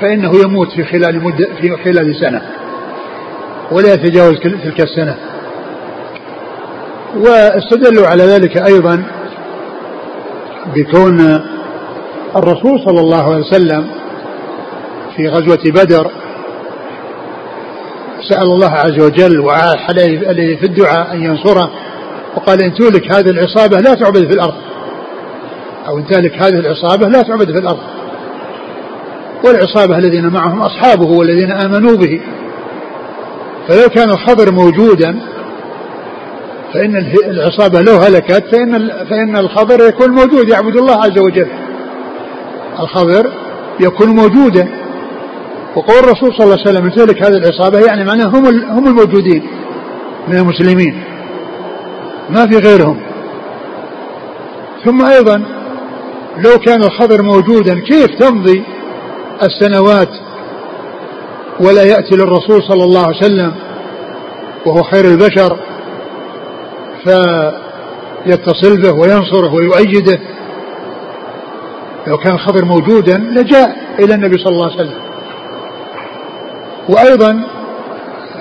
فإنه 0.00 0.32
يموت 0.44 0.70
في 0.70 0.84
خلال 0.84 1.24
مدة 1.24 1.48
في 1.60 1.76
خلال 1.84 2.16
سنة 2.20 2.42
ولا 3.72 3.92
يتجاوز 3.94 4.38
تلك 4.38 4.80
السنة. 4.80 5.16
واستدلوا 7.16 8.06
على 8.06 8.22
ذلك 8.22 8.56
أيضا 8.56 9.04
بكون 10.74 11.20
الرسول 12.36 12.80
صلى 12.84 13.00
الله 13.00 13.22
عليه 13.22 13.46
وسلم 13.46 13.86
في 15.16 15.28
غزوة 15.28 15.62
بدر 15.66 16.10
سأل 18.28 18.42
الله 18.42 18.70
عز 18.70 18.98
وجل 19.00 19.40
وعاح 19.40 19.90
عليه 19.90 20.56
في 20.56 20.66
الدعاء 20.66 21.14
أن 21.14 21.24
ينصره. 21.24 21.70
وقال 22.39 22.62
إن 22.62 22.74
تهلك 22.74 23.14
هذه 23.14 23.30
العصابة 23.30 23.80
لا 23.80 23.95
تعبد 23.95 24.26
في 24.26 24.32
الأرض. 24.32 24.55
أو 25.89 25.99
إن 25.99 26.07
تهلك 26.07 26.32
هذه 26.43 26.59
العصابة 26.59 27.09
لا 27.09 27.22
تعبد 27.22 27.53
في 27.53 27.59
الأرض. 27.59 27.80
والعصابة 29.45 29.99
الذين 29.99 30.28
معهم 30.28 30.62
أصحابه 30.62 31.07
والذين 31.07 31.51
آمنوا 31.51 31.97
به. 31.97 32.20
فلو 33.68 33.89
كان 33.89 34.11
الخضر 34.11 34.53
موجودا 34.53 35.20
فإن 36.74 36.97
العصابة 37.24 37.80
لو 37.80 37.97
هلكت 37.97 38.45
فإن 38.53 38.89
فإن 39.11 39.36
الخضر 39.36 39.89
يكون 39.89 40.11
موجود 40.11 40.49
يعبد 40.49 40.76
الله 40.76 40.95
عز 41.05 41.18
وجل. 41.18 41.49
الخضر 42.80 43.32
يكون 43.80 44.09
موجودا. 44.09 44.68
وقول 45.76 45.99
الرسول 45.99 46.34
صلى 46.34 46.45
الله 46.45 46.59
عليه 46.66 46.70
وسلم 46.70 46.91
تهلك 46.91 47.22
هذه 47.22 47.36
العصابة 47.36 47.78
يعني 47.78 48.05
معناه 48.05 48.26
هم 48.26 48.47
هم 48.47 48.86
الموجودين 48.86 49.43
من 50.28 50.36
المسلمين. 50.36 51.05
ما 52.31 52.47
في 52.47 52.57
غيرهم. 52.57 53.01
ثم 54.85 55.07
أيضا 55.07 55.43
لو 56.37 56.59
كان 56.66 56.83
الخضر 56.83 57.22
موجودا 57.22 57.81
كيف 57.81 58.07
تمضي 58.07 58.64
السنوات 59.43 60.09
ولا 61.61 61.83
يأتي 61.83 62.16
للرسول 62.16 62.62
صلى 62.62 62.85
الله 62.85 63.07
عليه 63.07 63.16
وسلم 63.16 63.55
وهو 64.66 64.83
خير 64.83 65.05
البشر 65.05 65.59
فيتصل 67.05 68.83
به 68.83 68.93
وينصره 68.93 69.55
ويؤيده؟ 69.55 70.20
لو 72.07 72.18
كان 72.18 72.35
الخضر 72.35 72.64
موجودا 72.64 73.18
لجاء 73.18 73.76
إلى 73.99 74.14
النبي 74.14 74.39
صلى 74.39 74.53
الله 74.53 74.72
عليه 74.72 74.74
وسلم. 74.74 75.01
وأيضا 76.89 77.43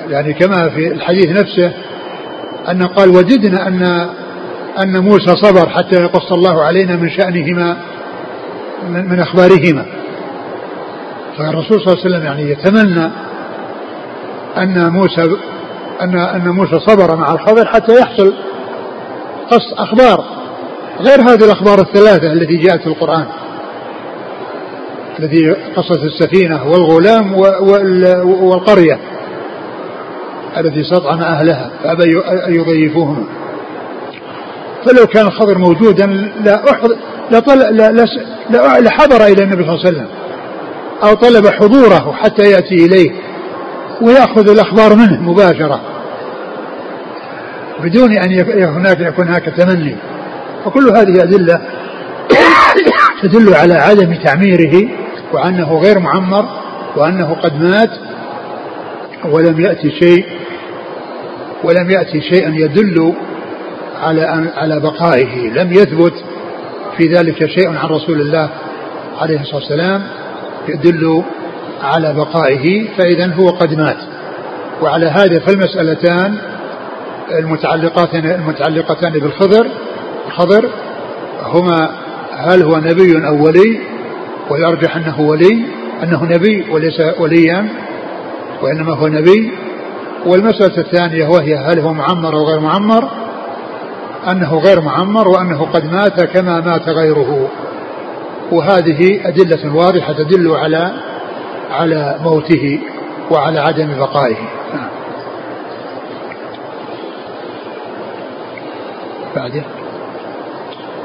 يعني 0.10 0.34
كما 0.34 0.70
في 0.70 0.88
الحديث 0.88 1.28
نفسه 1.28 1.74
أن 2.70 2.84
قال 2.84 3.10
وددنا 3.10 3.68
أن 3.68 4.10
أن 4.84 5.04
موسى 5.04 5.36
صبر 5.36 5.70
حتى 5.70 6.02
يقص 6.02 6.32
الله 6.32 6.64
علينا 6.64 6.96
من 6.96 7.10
شأنهما 7.10 7.78
من, 8.90 9.20
أخبارهما. 9.20 9.86
فالرسول 11.38 11.80
صلى 11.82 11.94
الله 11.94 12.06
عليه 12.06 12.10
وسلم 12.10 12.24
يعني 12.24 12.52
يتمنى 12.52 13.12
أن 14.58 14.90
موسى 14.90 15.22
أن 16.02 16.16
أن 16.16 16.50
موسى 16.50 16.80
صبر 16.80 17.16
مع 17.16 17.34
الخضر 17.34 17.66
حتى 17.66 17.94
يحصل 18.00 18.34
قص 19.52 19.74
أخبار 19.78 20.26
غير 21.00 21.22
هذه 21.22 21.46
الأخبار 21.46 21.80
الثلاثة 21.80 22.34
التي 22.34 22.58
جاءت 22.58 22.82
في 22.82 22.88
القرآن. 22.88 23.26
التي 25.20 25.50
قصة 25.76 26.04
السفينة 26.04 26.68
والغلام 26.68 27.34
والقرية. 28.44 29.00
التي 30.58 30.82
استطعم 30.82 31.22
أهلها 31.22 31.72
فأبى 31.84 32.04
أن 32.48 32.54
يضيفوهم 32.54 33.28
فلو 34.86 35.08
كان 35.08 35.28
الخضر 35.28 35.58
موجودا 35.58 36.06
لا 36.44 36.72
أحضر 36.72 36.96
لا, 37.32 37.92
لا 38.50 38.80
لحضر 38.80 39.26
إلى 39.26 39.44
النبي 39.44 39.64
صلى 39.64 39.74
الله 39.74 39.86
عليه 39.86 39.90
وسلم 39.90 40.08
أو 41.04 41.14
طلب 41.14 41.48
حضوره 41.48 42.16
حتى 42.22 42.52
يأتي 42.52 42.86
إليه 42.86 43.12
ويأخذ 44.02 44.50
الأخبار 44.50 44.96
منه 44.96 45.22
مباشرة. 45.22 45.82
بدون 47.84 48.18
أن 48.18 48.32
هناك 48.64 49.00
يكون 49.00 49.28
هناك 49.28 49.46
تمني 49.58 49.96
وكل 50.66 50.90
هذه 50.90 51.24
أدلة 51.24 51.62
تدل 53.24 53.54
على 53.54 53.74
عدم 53.74 54.16
تعميره 54.16 54.90
وأنه 55.34 55.80
غير 55.80 56.00
معمر 56.00 56.46
وأنه 56.96 57.34
قد 57.34 57.62
مات 57.62 57.90
ولم 59.32 59.60
يأتي 59.60 59.92
شيء 59.92 60.26
ولم 61.64 61.90
يأتي 61.90 62.22
شيء 62.22 62.54
يدل 62.54 63.14
على 64.04 64.52
على 64.58 64.80
بقائه. 64.80 65.50
لم 65.50 65.72
يثبت 65.72 66.14
في 66.98 67.08
ذلك 67.08 67.46
شيء 67.46 67.68
عن 67.68 67.90
رسول 67.90 68.22
الله 68.22 68.50
عليه 69.22 69.42
الصلاة 69.42 69.56
والسلام 69.56 70.04
يدل 70.68 71.24
على 71.82 72.14
بقائه 72.14 72.88
فإذا 72.98 73.34
هو 73.34 73.50
قد 73.50 73.78
مات. 73.78 73.98
وعلى 74.82 75.06
هذا 75.06 75.40
فالمسألتان 75.40 76.38
المتعلقتان 77.40 78.26
المتعلقتان 78.26 79.12
بالخضر 79.12 79.68
الخضر 80.28 80.70
هما 81.44 81.90
هل 82.38 82.64
هو 82.64 82.78
نبي 82.78 83.28
أو 83.28 83.46
ولي؟ 83.46 83.80
ويرجح 84.50 84.96
أنه 84.96 85.22
ولي 85.22 85.66
أنه 86.04 86.24
نبي 86.24 86.66
وليس 86.72 87.02
وليا. 87.20 87.68
وإنما 88.62 88.96
هو 88.96 89.08
نبي. 89.08 89.52
والمسألة 90.26 90.78
الثانية 90.78 91.28
وهي 91.28 91.56
هل 91.56 91.80
هو 91.80 91.94
معمر 91.94 92.34
أو 92.34 92.44
غير 92.44 92.60
معمر؟ 92.60 93.10
أنه 94.32 94.58
غير 94.58 94.82
معمر 94.82 95.28
وأنه 95.28 95.66
قد 95.74 95.92
مات 95.92 96.22
كما 96.22 96.60
مات 96.60 96.90
غيره. 96.90 97.50
وهذه 98.52 99.28
أدلة 99.28 99.76
واضحة 99.76 100.14
تدل 100.14 100.52
على 100.52 100.92
على 101.72 102.20
موته 102.24 102.80
وعلى 103.32 103.60
عدم 103.60 103.98
بقائه. 104.00 104.38
نعم. 104.74 104.90
بعده. 109.36 109.77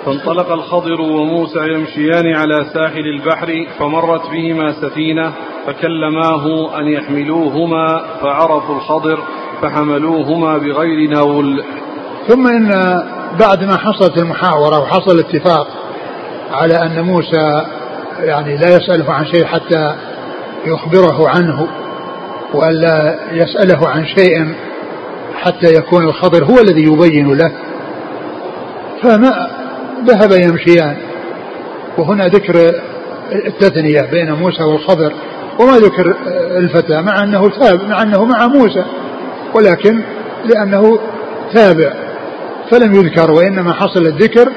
فانطلق 0.07 0.53
الخضر 0.53 1.01
وموسى 1.01 1.59
يمشيان 1.59 2.35
على 2.35 2.67
ساحل 2.75 3.07
البحر 3.07 3.67
فمرت 3.79 4.31
بهما 4.31 4.73
سفينة 4.73 5.33
فكلماه 5.67 6.79
أن 6.81 6.89
يحملوهما 6.89 8.05
فعرفوا 8.23 8.75
الخضر 8.75 9.19
فحملوهما 9.63 10.59
بغير 10.59 11.11
نول 11.11 11.65
ثم 12.29 12.47
إن 12.47 13.03
بعد 13.41 13.65
ما 13.65 13.77
حصلت 13.77 14.19
المحاورة 14.19 14.81
وحصل 14.81 15.15
الاتفاق 15.15 15.67
على 16.53 16.75
أن 16.75 17.05
موسى 17.05 17.67
يعني 18.19 18.57
لا 18.57 18.77
يسأله 18.77 19.13
عن 19.13 19.27
شيء 19.27 19.45
حتى 19.45 19.95
يخبره 20.67 21.29
عنه 21.29 21.69
وألا 22.55 23.19
يسأله 23.33 23.89
عن 23.89 24.07
شيء 24.07 24.55
حتى 25.35 25.75
يكون 25.75 26.05
الخضر 26.05 26.45
هو 26.45 26.59
الذي 26.59 26.83
يبين 26.83 27.35
له 27.35 27.53
فما 29.03 29.62
ذهب 30.07 30.33
يمشيان 30.33 30.97
وهنا 31.99 32.27
ذكر 32.27 32.75
التثنية 33.33 34.01
بين 34.11 34.33
موسى 34.33 34.63
والخضر 34.63 35.13
وما 35.61 35.77
ذكر 35.77 36.17
الفتى 36.57 37.03
مع 37.03 37.23
أنه 37.25 37.49
تاب 37.49 37.89
مع 37.89 38.03
أنه 38.03 38.25
مع 38.25 38.47
موسى 38.47 38.85
ولكن 39.55 40.03
لأنه 40.45 40.99
تابع 41.55 41.93
فلم 42.71 42.95
يذكر 42.95 43.31
وإنما 43.31 43.73
حصل 43.73 44.07
الذكر 44.07 44.53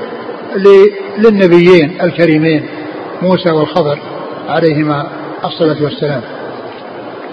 للنبيين 1.18 2.02
الكريمين 2.02 2.66
موسى 3.22 3.52
والخضر 3.52 4.00
عليهما 4.48 5.08
الصلاة 5.46 5.84
والسلام. 5.84 6.22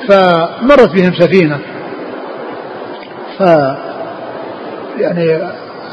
فمرت 0.09 0.95
بهم 0.95 1.13
سفينة 1.15 1.59
ف 3.39 3.43
يعني 4.99 5.39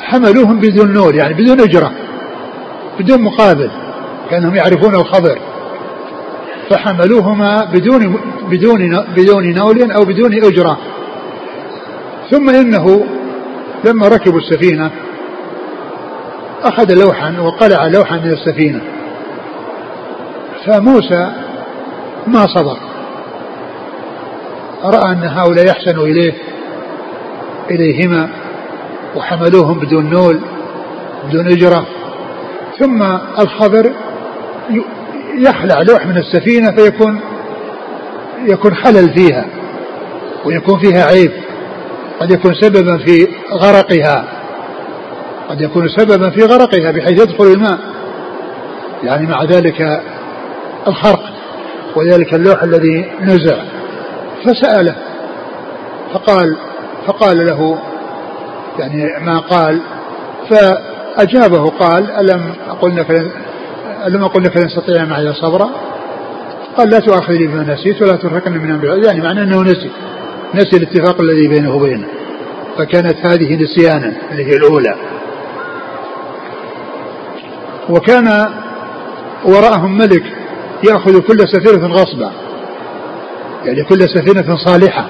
حملوهم 0.01 0.59
بدون 0.59 0.93
نور 0.93 1.15
يعني 1.15 1.34
بدون 1.34 1.61
أجرة 1.61 1.91
بدون 3.00 3.22
مقابل 3.22 3.72
كأنهم 4.30 4.56
يعرفون 4.56 4.95
الخضر 4.95 5.39
فحملوهما 6.70 7.66
بدون 7.74 8.20
بدون 8.50 9.06
بدون 9.16 9.54
نول 9.54 9.91
أو 9.91 10.02
بدون 10.06 10.34
أجرة. 10.43 10.78
ثم 12.32 12.50
إنه 12.50 13.06
لما 13.86 14.08
ركبوا 14.08 14.39
السفينة 14.39 14.91
أخذ 16.64 16.93
لوحا 16.93 17.39
وقلع 17.39 17.88
لوحا 17.88 18.18
من 18.18 18.32
السفينة. 18.32 18.82
فموسى 20.66 21.32
ما 22.28 22.45
صبر. 22.56 22.78
رأى 24.84 25.12
أن 25.12 25.24
هؤلاء 25.24 25.66
يحسن 25.66 26.00
إليه 26.00 26.34
إليهما 27.72 28.30
وحملوهم 29.16 29.80
بدون 29.80 30.10
نول 30.10 30.39
بدون 31.28 31.47
أجرة. 31.47 31.86
ثم 32.80 33.03
الخضر 33.39 33.93
يخلع 35.38 35.82
لوح 35.82 36.05
من 36.05 36.17
السفينة 36.17 36.71
فيكون 36.71 37.19
يكون 38.47 38.75
خلل 38.75 39.13
فيها 39.13 39.45
ويكون 40.45 40.80
فيها 40.80 41.05
عيب 41.05 41.32
قد 42.19 42.32
يكون 42.32 42.53
سببا 42.53 42.97
في 42.97 43.27
غرقها 43.51 44.25
قد 45.49 45.61
يكون 45.61 45.89
سببا 45.97 46.30
في 46.30 46.43
غرقها 46.43 46.91
بحيث 46.91 47.21
يدخل 47.21 47.43
الماء. 47.43 47.80
يعني 49.03 49.27
مع 49.27 49.43
ذلك 49.43 50.01
الخرق 50.88 51.23
وذلك 51.95 52.34
اللوح 52.34 52.63
الذي 52.63 53.11
نزع. 53.21 53.57
فسأله 54.45 54.95
فقال 56.13 56.57
فقال 57.07 57.45
له 57.45 57.80
يعني 58.80 59.25
ما 59.25 59.39
قال 59.39 59.82
فأجابه 61.16 61.70
قال 61.70 62.12
ألم 62.12 62.53
أقل 62.70 62.97
لك 62.97 63.12
ألم 64.07 64.24
أقل 64.24 64.43
لك 64.43 64.57
لن 64.89 65.10
معي 65.10 65.34
صبرا 65.34 65.70
قال 66.78 66.89
لا 66.89 66.99
تؤاخذني 66.99 67.47
بما 67.47 67.74
نسيت 67.74 68.01
ولا 68.01 68.16
ترهقني 68.16 68.60
من 68.60 68.72
أمر 68.72 69.05
يعني 69.05 69.22
معناه 69.22 69.43
أنه 69.43 69.62
نسي. 69.62 69.91
نسي 70.55 70.78
الاتفاق 70.78 71.22
الذي 71.22 71.47
بينه 71.47 71.76
وبينه. 71.76 72.07
فكانت 72.78 73.16
هذه 73.26 73.55
نسيانا 73.55 74.14
اللي 74.32 74.45
هي 74.45 74.55
الأولى. 74.55 74.95
وكان 77.89 78.49
وراءهم 79.45 79.97
ملك 79.97 80.24
يأخذ 80.89 81.20
كل 81.20 81.38
سفينة 81.39 81.88
غصبا. 81.88 82.32
يعني 83.66 83.84
كل 83.84 83.99
سفينة 83.99 84.57
صالحة. 84.57 85.07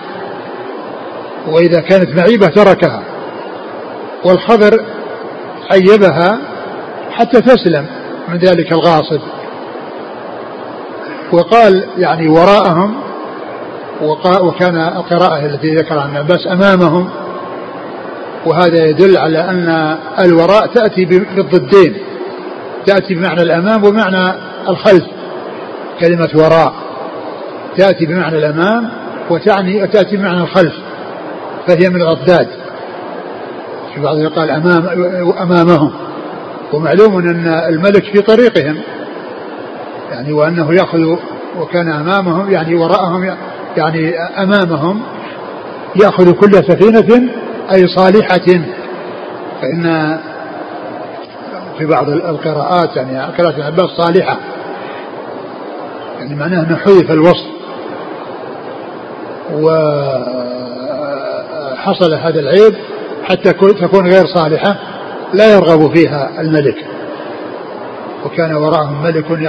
وإذا 1.48 1.82
كانت 1.82 2.16
معيبة 2.16 2.48
تركها. 2.48 3.04
والخضر 4.26 4.86
عيبها 5.72 6.40
حتى 7.12 7.42
تسلم 7.42 7.86
من 8.28 8.38
ذلك 8.38 8.72
الغاصب. 8.72 9.22
وقال 11.32 11.86
يعني 11.98 12.28
وراءهم 12.28 12.96
وكان 14.42 14.78
القراءة 14.78 15.46
التي 15.46 15.76
ذكرها 15.76 16.06
ابن 16.06 16.18
عباس 16.18 16.48
أمامهم. 16.48 17.10
وهذا 18.46 18.86
يدل 18.86 19.18
على 19.18 19.40
أن 19.40 19.98
الوراء 20.20 20.68
تأتي 20.68 21.06
بالضدين. 21.06 21.98
تأتي 22.86 23.16
بمعنى 23.16 23.42
الأمام 23.42 23.84
ومعنى 23.84 24.34
الخلف. 24.70 25.04
كلمة 26.00 26.30
وراء 26.36 26.74
تأتي 27.78 28.06
بمعنى 28.06 28.38
الأمام 28.38 28.90
وتعني 29.30 29.84
وتأتي 29.84 30.18
بمعنى 30.18 30.42
الخلف 30.42 30.74
فهي 31.68 31.90
من 31.90 32.02
الأضداد 32.02 32.48
في 34.00 34.28
قال 34.36 34.50
أمام 34.50 34.88
أمامهم. 35.42 35.92
ومعلوم 36.74 37.18
أن 37.18 37.48
الملك 37.48 38.04
في 38.04 38.22
طريقهم. 38.22 38.78
يعني 40.12 40.32
وأنه 40.34 40.74
يأخذ 40.74 41.18
وكان 41.60 41.90
أمامهم 41.92 42.52
يعني 42.52 42.76
وراءهم 42.76 43.36
يعني 43.78 44.20
أمامهم 44.20 45.02
يأخذ 45.96 46.32
كل 46.32 46.52
سفينة 46.54 47.30
أي 47.72 47.88
صالحة. 47.88 48.64
فإن 49.62 50.18
في 51.78 51.86
بعض 51.86 52.10
القراءات 52.10 52.96
يعني 52.96 53.34
قراءة 53.34 53.50
ابن 53.50 53.62
عباس 53.62 53.90
صالحة. 53.98 54.38
يعني 56.20 56.36
معناه 56.36 56.64
أنه 56.64 56.76
حذف 56.76 57.12
الوصف. 57.12 57.48
وحصل 61.80 62.14
هذا 62.14 62.40
العيب. 62.40 62.76
حتى 63.30 63.54
تكون 63.54 64.08
غير 64.08 64.26
صالحة 64.26 64.76
لا 65.34 65.54
يرغب 65.54 65.94
فيها 65.94 66.42
الملك. 66.42 66.86
وكان 68.26 68.56
وراءهم 68.56 69.04
ملك 69.04 69.49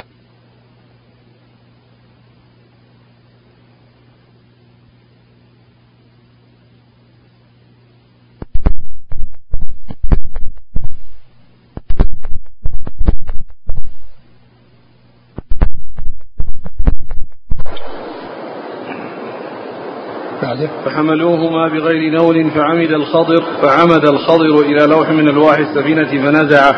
فحملوهما 20.91 21.67
بغير 21.67 22.11
نول 22.13 22.51
فعمد 22.51 22.91
الخضر 22.91 23.43
فعمد 23.61 24.05
الخضر 24.05 24.59
إلى 24.59 24.85
لوح 24.85 25.09
من 25.09 25.27
ألواح 25.27 25.57
السفينة 25.57 26.09
فنزعه 26.09 26.75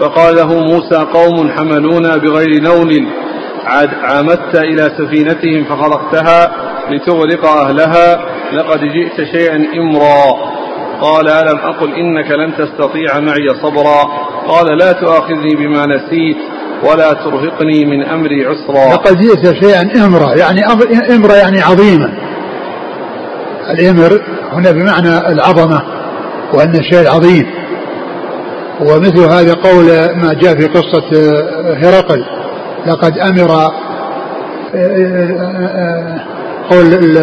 فقال 0.00 0.36
له 0.36 0.58
موسى 0.58 0.96
قوم 0.96 1.50
حملونا 1.50 2.16
بغير 2.16 2.62
نول 2.62 3.06
عمدت 4.02 4.56
إلى 4.56 4.90
سفينتهم 4.98 5.64
فخلقتها 5.64 6.52
لتغرق 6.90 7.46
أهلها. 7.46 8.24
لقد 8.52 8.80
جئت 8.80 9.28
شيئا 9.32 9.64
إمرا. 9.76 10.54
قال 11.00 11.28
ألم 11.28 11.58
أقل 11.58 11.94
إنك 11.94 12.30
لن 12.30 12.52
تستطيع 12.58 13.20
معي 13.20 13.48
صبرا؟ 13.62 14.02
قال 14.48 14.78
لا 14.78 14.92
تؤاخذني 14.92 15.54
بما 15.56 15.86
نسيت 15.86 16.36
ولا 16.82 17.12
ترهقني 17.12 17.84
من 17.84 18.02
أمري 18.02 18.46
عسرا. 18.46 18.94
لقد 18.94 19.20
جئت 19.20 19.64
شيئا 19.64 20.06
إمرا 20.06 20.34
يعني 20.34 20.60
إمرا 21.14 21.36
يعني 21.36 21.60
عظيما. 21.60 22.23
الإمر 23.70 24.20
هنا 24.52 24.70
بمعنى 24.70 25.32
العظمة 25.32 25.82
وأن 26.54 26.74
الشيء 26.74 27.08
عظيم. 27.10 27.46
ومثل 28.80 29.20
هذا 29.20 29.54
قول 29.54 29.86
ما 30.16 30.34
جاء 30.42 30.54
في 30.54 30.66
قصة 30.66 31.04
هرقل 31.82 32.24
لقد 32.86 33.18
أمر 33.18 33.48
قول 36.70 37.18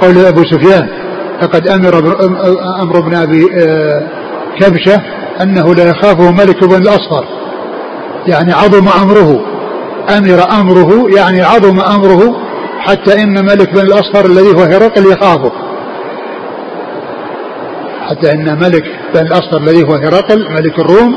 قول 0.00 0.26
أبو 0.26 0.42
سفيان 0.44 0.88
لقد 1.42 1.68
أمر 1.68 1.98
أمر 2.82 3.00
بن 3.00 3.14
أبي 3.14 3.46
كبشة 4.60 5.02
أنه 5.42 5.74
لا 5.74 5.90
يخافه 5.90 6.30
ملك 6.30 6.64
بن 6.64 6.82
الأصفر. 6.82 7.24
يعني 8.26 8.52
عظم 8.52 8.88
أمره. 9.02 9.40
أمر 10.18 10.60
أمره 10.60 11.10
يعني 11.16 11.42
عظم 11.42 11.80
أمره 11.80 12.36
حتى 12.78 13.22
إن 13.22 13.44
ملك 13.44 13.74
بن 13.74 13.80
الأصفر 13.80 14.26
الذي 14.26 14.50
هو 14.54 14.62
هرقل 14.62 15.12
يخافه. 15.12 15.52
حتى 18.08 18.32
إن 18.32 18.58
ملك 18.58 18.84
بن 19.14 19.20
الأصفر 19.20 19.56
الذي 19.56 19.82
هو 19.82 19.94
هرقل 19.94 20.46
ملك 20.50 20.78
الروم 20.78 21.14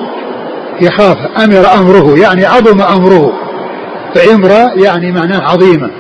يخاف. 0.82 1.18
أمر 1.43 1.66
أمره 1.80 2.20
يعني 2.20 2.45
عظم 2.45 2.82
أمره. 2.82 3.34
فإمرة 4.16 4.84
يعني 4.84 5.12
معناه 5.12 5.41
عظيما 5.41 5.91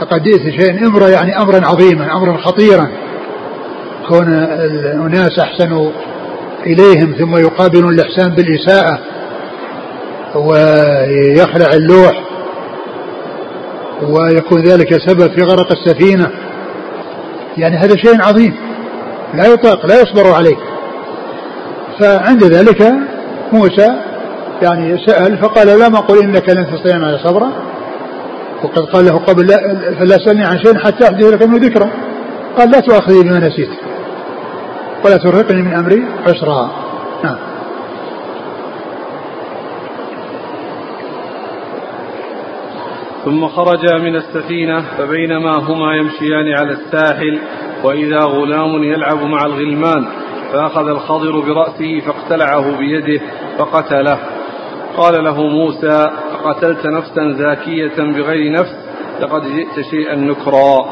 فقد 0.00 0.22
جئت 0.22 0.60
شيء 0.60 0.86
إمرة 0.86 1.08
يعني 1.08 1.38
أمرا 1.38 1.66
عظيما 1.66 2.16
أمرا 2.16 2.36
خطيرا. 2.36 2.88
كون 4.08 4.28
الناس 5.06 5.38
أحسنوا 5.38 5.90
إليهم 6.66 7.14
ثم 7.18 7.36
يقابلون 7.36 7.94
الإحسان 7.94 8.34
بالإساءة 8.34 8.98
ويخلع 10.34 11.72
اللوح. 11.72 12.29
ويكون 14.02 14.62
ذلك 14.62 15.00
سبب 15.08 15.30
في 15.30 15.42
غرق 15.42 15.72
السفينة. 15.72 16.30
يعني 17.56 17.76
هذا 17.76 17.96
شيء 17.96 18.22
عظيم. 18.22 18.54
لا 19.34 19.46
يطاق 19.46 19.86
لا 19.86 20.00
يصبر 20.00 20.34
عليه. 20.34 20.56
فعند 22.00 22.44
ذلك 22.44 22.92
موسى 23.52 23.96
يعني 24.62 25.06
سأل 25.06 25.38
فقال 25.38 25.66
لا 25.78 25.88
ما 25.88 26.00
قل 26.00 26.22
إنك 26.22 26.48
لن 26.48 26.66
تستطيع 26.66 26.98
معي 26.98 27.18
صبرا. 27.18 27.50
وقد 28.62 28.84
قال 28.84 29.04
له 29.04 29.18
قبل 29.18 29.46
لا 29.46 29.58
فلا 29.98 30.18
سألني 30.26 30.44
عن 30.44 30.58
شيء 30.58 30.78
حتى 30.78 31.04
أحدث 31.04 31.24
لك 31.24 31.42
منه 31.42 31.66
ذكرى 31.66 31.90
قال 32.58 32.70
لا 32.70 32.80
تؤاخذني 32.80 33.22
بما 33.22 33.38
نسيت. 33.38 33.70
ولا 35.04 35.16
ترهقني 35.16 35.62
من 35.62 35.74
أمري 35.74 36.04
عسرا 36.26 36.70
نعم 37.24 37.36
ثم 43.24 43.48
خرجا 43.48 43.98
من 43.98 44.16
السفينة 44.16 44.84
فبينما 44.98 45.58
هما 45.58 45.96
يمشيان 45.96 46.52
على 46.58 46.72
الساحل 46.72 47.38
وإذا 47.84 48.20
غلام 48.20 48.84
يلعب 48.84 49.22
مع 49.22 49.46
الغلمان 49.46 50.06
فأخذ 50.52 50.88
الخضر 50.88 51.40
برأسه 51.40 52.00
فاقتلعه 52.00 52.78
بيده 52.78 53.22
فقتله. 53.58 54.18
قال 54.96 55.24
له 55.24 55.42
موسى 55.42 56.10
قتلت 56.44 56.86
نفسا 56.86 57.32
زاكية 57.38 57.96
بغير 57.98 58.52
نفس؟ 58.52 58.76
لقد 59.20 59.42
جئت 59.42 59.80
شيئا 59.90 60.14
نكرا. 60.14 60.84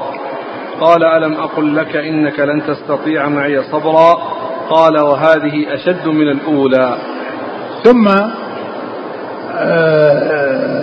قال 0.80 1.04
ألم 1.04 1.32
أقل 1.32 1.76
لك 1.76 1.96
إنك 1.96 2.40
لن 2.40 2.62
تستطيع 2.66 3.28
معي 3.28 3.62
صبرا؟ 3.62 4.14
قال 4.70 4.98
وهذه 4.98 5.74
أشد 5.74 6.08
من 6.08 6.28
الأولى. 6.28 6.98
ثم 7.84 8.08
آه 9.54 10.78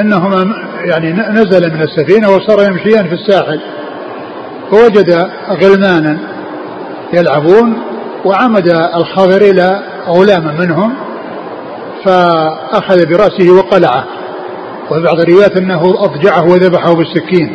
إنهما 0.00 0.69
يعني 0.84 1.12
نزل 1.12 1.74
من 1.74 1.82
السفينة 1.82 2.30
وصار 2.30 2.70
يمشيان 2.70 3.08
في 3.08 3.14
الساحل. 3.14 3.60
فوجد 4.70 5.30
غلمانا 5.50 6.18
يلعبون 7.12 7.78
وعمد 8.24 8.68
الخضر 8.96 9.36
إلى 9.36 9.82
غلام 10.06 10.56
منهم 10.58 10.94
فأخذ 12.04 13.06
برأسه 13.06 13.50
وقلعه. 13.50 14.04
وفي 14.90 15.02
بعض 15.02 15.20
الروايات 15.20 15.56
أنه 15.56 15.94
أضجعه 15.98 16.44
وذبحه 16.44 16.94
بالسكين. 16.94 17.54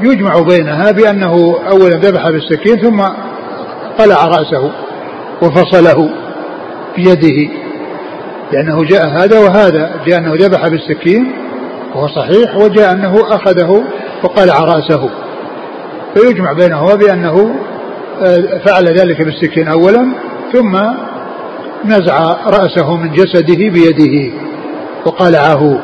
ويجمع 0.00 0.40
بينها 0.40 0.90
بأنه 0.90 1.58
أولا 1.70 1.96
ذبح 1.96 2.30
بالسكين 2.30 2.76
ثم 2.76 3.02
قلع 3.98 4.26
رأسه 4.26 4.70
وفصله 5.42 6.10
بيده. 6.96 7.65
لأنه 8.52 8.84
جاء 8.84 9.08
هذا 9.08 9.38
وهذا 9.38 10.00
جاء 10.06 10.18
أنه 10.18 10.34
ذبح 10.34 10.68
بالسكين 10.68 11.32
وهو 11.94 12.08
صحيح 12.08 12.56
وجاء 12.56 12.92
أنه 12.92 13.14
أخذه 13.34 13.84
وقلع 14.22 14.60
رأسه. 14.60 15.10
فيجمع 16.14 16.52
بينهما 16.52 16.94
بأنه 16.94 17.54
آه، 18.22 18.60
فعل 18.66 18.84
ذلك 18.84 19.22
بالسكين 19.24 19.68
أولا 19.68 20.12
ثم 20.52 20.76
نزع 21.84 22.36
رأسه 22.46 22.96
من 22.96 23.12
جسده 23.12 23.68
بيده 23.68 24.34
وقلعه. 25.06 25.80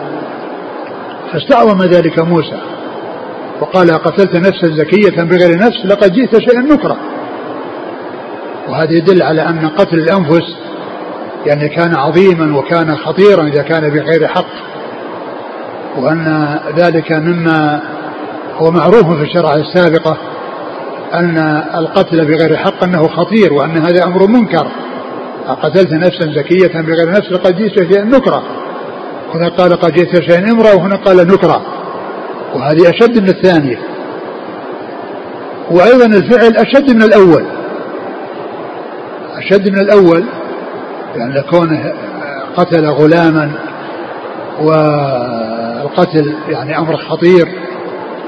فاستعظم 1.32 1.82
ذلك 1.82 2.18
موسى 2.18 2.60
وقال 3.60 3.90
قتلت 3.90 4.36
نفسا 4.36 4.68
زكية 4.76 5.22
بغير 5.22 5.58
نفس 5.58 5.86
لقد 5.86 6.12
جئت 6.12 6.38
شيئا 6.38 6.60
نكرا 6.60 6.96
وهذا 8.68 8.92
يدل 8.92 9.22
على 9.22 9.42
أن 9.42 9.68
قتل 9.68 9.98
الأنفس 9.98 10.56
يعني 11.46 11.68
كان 11.68 11.94
عظيما 11.94 12.58
وكان 12.58 12.96
خطيرا 12.96 13.46
إذا 13.46 13.62
كان 13.62 13.90
بغير 13.90 14.26
حق. 14.28 14.72
وأن 15.98 16.58
ذلك 16.76 17.12
مما 17.12 17.82
هو 18.56 18.70
معروف 18.70 19.16
في 19.16 19.22
الشرع 19.22 19.54
السابقة 19.54 20.16
أن 21.14 21.38
القتل 21.74 22.24
بغير 22.24 22.56
حق 22.56 22.84
أنه 22.84 23.08
خطير 23.08 23.52
وأن 23.52 23.76
هذا 23.76 24.04
أمر 24.04 24.26
منكر. 24.26 24.66
قتلت 25.62 25.92
نفسا 25.92 26.32
زكية 26.32 26.80
بغير 26.80 27.10
نفس 27.10 27.32
لقد 27.32 27.56
جئت 27.56 27.92
شيئا 27.92 28.04
نكرا 28.04 28.42
هنا 29.34 29.48
قال 29.48 29.72
قد 29.72 29.92
جئت 29.92 30.22
شيئا 30.22 30.50
امرأة 30.52 30.76
وهنا 30.76 30.96
قال 30.96 31.16
نكرة. 31.16 31.62
وهذه 32.54 32.90
أشد 32.90 33.22
من 33.22 33.28
الثانية. 33.28 33.78
وأيضا 35.70 36.06
الفعل 36.06 36.56
أشد 36.56 36.90
من 36.90 37.02
الأول. 37.02 37.44
أشد 39.38 39.68
من 39.68 39.78
الأول 39.78 40.24
يعني 41.16 41.42
كونه 41.42 41.92
قتل 42.56 42.86
غلاما 42.86 43.50
والقتل 44.60 46.34
يعني 46.48 46.78
أمر 46.78 46.96
خطير 46.96 47.48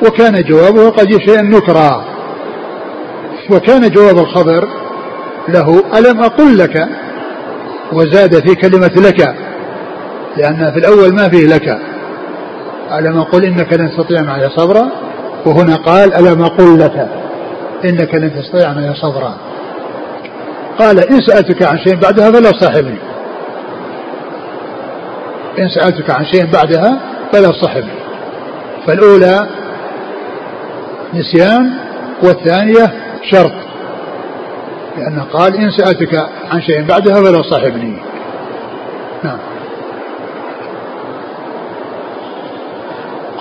وكان 0.07 0.43
جوابه 0.43 0.91
قد 0.91 1.19
شيئا 1.27 1.43
نكرا 1.43 2.05
وكان 3.51 3.91
جواب 3.91 4.19
الخبر 4.19 4.69
له 5.49 5.99
ألم 5.99 6.23
أقل 6.23 6.59
لك؟ 6.59 6.89
وزاد 7.93 8.49
في 8.49 8.55
كلمة 8.55 8.93
لك 8.97 9.35
لأن 10.37 10.73
في 10.73 10.79
الأول 10.79 11.15
ما 11.15 11.29
فيه 11.29 11.47
لك. 11.47 11.79
ألم 12.93 13.19
أقل 13.19 13.45
إنك 13.45 13.73
لن 13.73 13.91
تستطيع 13.91 14.23
معي 14.23 14.51
صبرا؟ 14.51 14.89
وهنا 15.47 15.77
قال 15.77 16.15
ألم 16.15 16.43
أقل 16.43 16.79
لك 16.79 17.09
إنك 17.85 18.15
لن 18.15 18.33
تستطيع 18.43 18.73
معي 18.73 18.95
صبرا. 18.95 19.35
قال 20.79 20.99
إن 20.99 21.21
سألتك 21.21 21.63
عن 21.63 21.79
شيء 21.79 21.95
بعدها 21.95 22.31
فلا 22.31 22.53
صاحبني 22.61 22.99
إن 25.59 25.69
سألتك 25.69 26.11
عن 26.11 26.25
شيء 26.27 26.47
بعدها 26.47 26.99
فلا 27.33 27.53
صاحبني 27.53 27.99
فالأولى 28.87 29.47
نسيان 31.15 31.71
والثانية 32.23 32.93
شرط. 33.31 33.53
لأنه 34.99 35.23
قال 35.33 35.57
إن 35.57 35.71
سألتك 35.71 36.29
عن 36.51 36.61
شيء 36.61 36.83
بعدها 36.83 37.15
فلا 37.15 37.43
صاحبني. 37.43 37.97
نعم. 39.25 39.39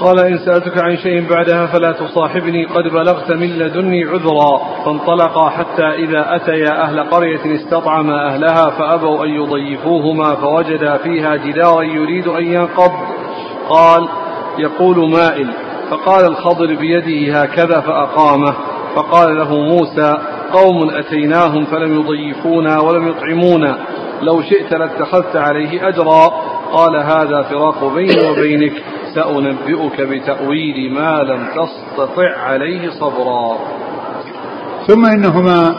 قال 0.03 0.19
إن 0.19 0.37
سألتك 0.37 0.77
عن 0.77 0.97
شيء 0.97 1.29
بعدها 1.29 1.65
فلا 1.65 1.91
تصاحبني 1.91 2.65
قد 2.65 2.83
بلغت 2.93 3.31
من 3.31 3.47
لدني 3.47 4.03
عذرا 4.03 4.61
فانطلقا 4.85 5.49
حتى 5.49 5.85
إذا 5.85 6.35
أتيا 6.35 6.81
أهل 6.81 7.03
قرية 7.03 7.55
استطعما 7.55 8.27
أهلها 8.27 8.69
فأبوا 8.69 9.25
أن 9.25 9.29
يضيفوهما 9.29 10.35
فوجدا 10.35 10.97
فيها 10.97 11.35
جدارا 11.35 11.81
يريد 11.81 12.27
أن 12.27 12.43
ينقض. 12.43 12.91
قال 13.69 14.07
يقول 14.57 15.09
مائل. 15.11 15.47
فقال 15.89 16.25
الخضر 16.25 16.75
بيده 16.75 17.41
هكذا 17.41 17.79
فأقامه. 17.79 18.53
فقال 18.95 19.37
له 19.37 19.55
موسى 19.55 20.17
قوم 20.53 20.89
أتيناهم 20.89 21.65
فلم 21.65 21.99
يضيفونا 21.99 22.79
ولم 22.79 23.07
يطعمونا. 23.07 23.77
لو 24.21 24.41
شئت 24.41 24.73
لاتخذت 24.73 25.35
عليه 25.35 25.87
أجرا. 25.87 26.33
قال 26.73 26.95
هذا 26.95 27.41
فراق 27.41 27.93
بيني 27.93 28.29
وبينك 28.29 28.73
سأنبئك 29.15 30.01
بتأويل 30.01 30.93
ما 30.93 31.23
لم 31.23 31.47
تستطع 31.47 32.37
عليه 32.37 32.89
صبرا. 32.89 33.57
ثم 34.87 35.05
إنهما 35.05 35.75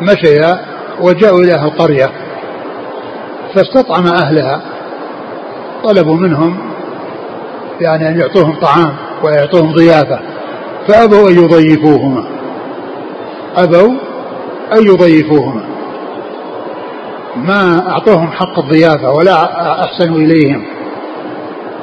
مشيا 0.00 0.58
وجاءوا 1.00 1.38
إلى 1.38 1.54
أهل 1.54 1.66
القرية 1.66 2.10
فاستطعم 3.54 4.06
أهلها 4.06 4.62
طلبوا 5.84 6.16
منهم 6.16 6.58
يعني 7.80 8.08
أن 8.08 8.20
يعطوهم 8.20 8.54
طعام 8.60 8.96
ويعطوهم 9.22 9.72
ضيافة 9.72 10.20
فأبوا 10.88 11.30
أن 11.30 11.34
يضيفوهما 11.44 12.24
أبوا 13.56 13.92
أن 14.72 14.86
يضيفوهما. 14.86 15.73
ما 17.36 17.88
أعطوهم 17.90 18.30
حق 18.30 18.58
الضيافة 18.58 19.10
ولا 19.10 19.44
أحسنوا 19.84 20.18
إليهم. 20.18 20.64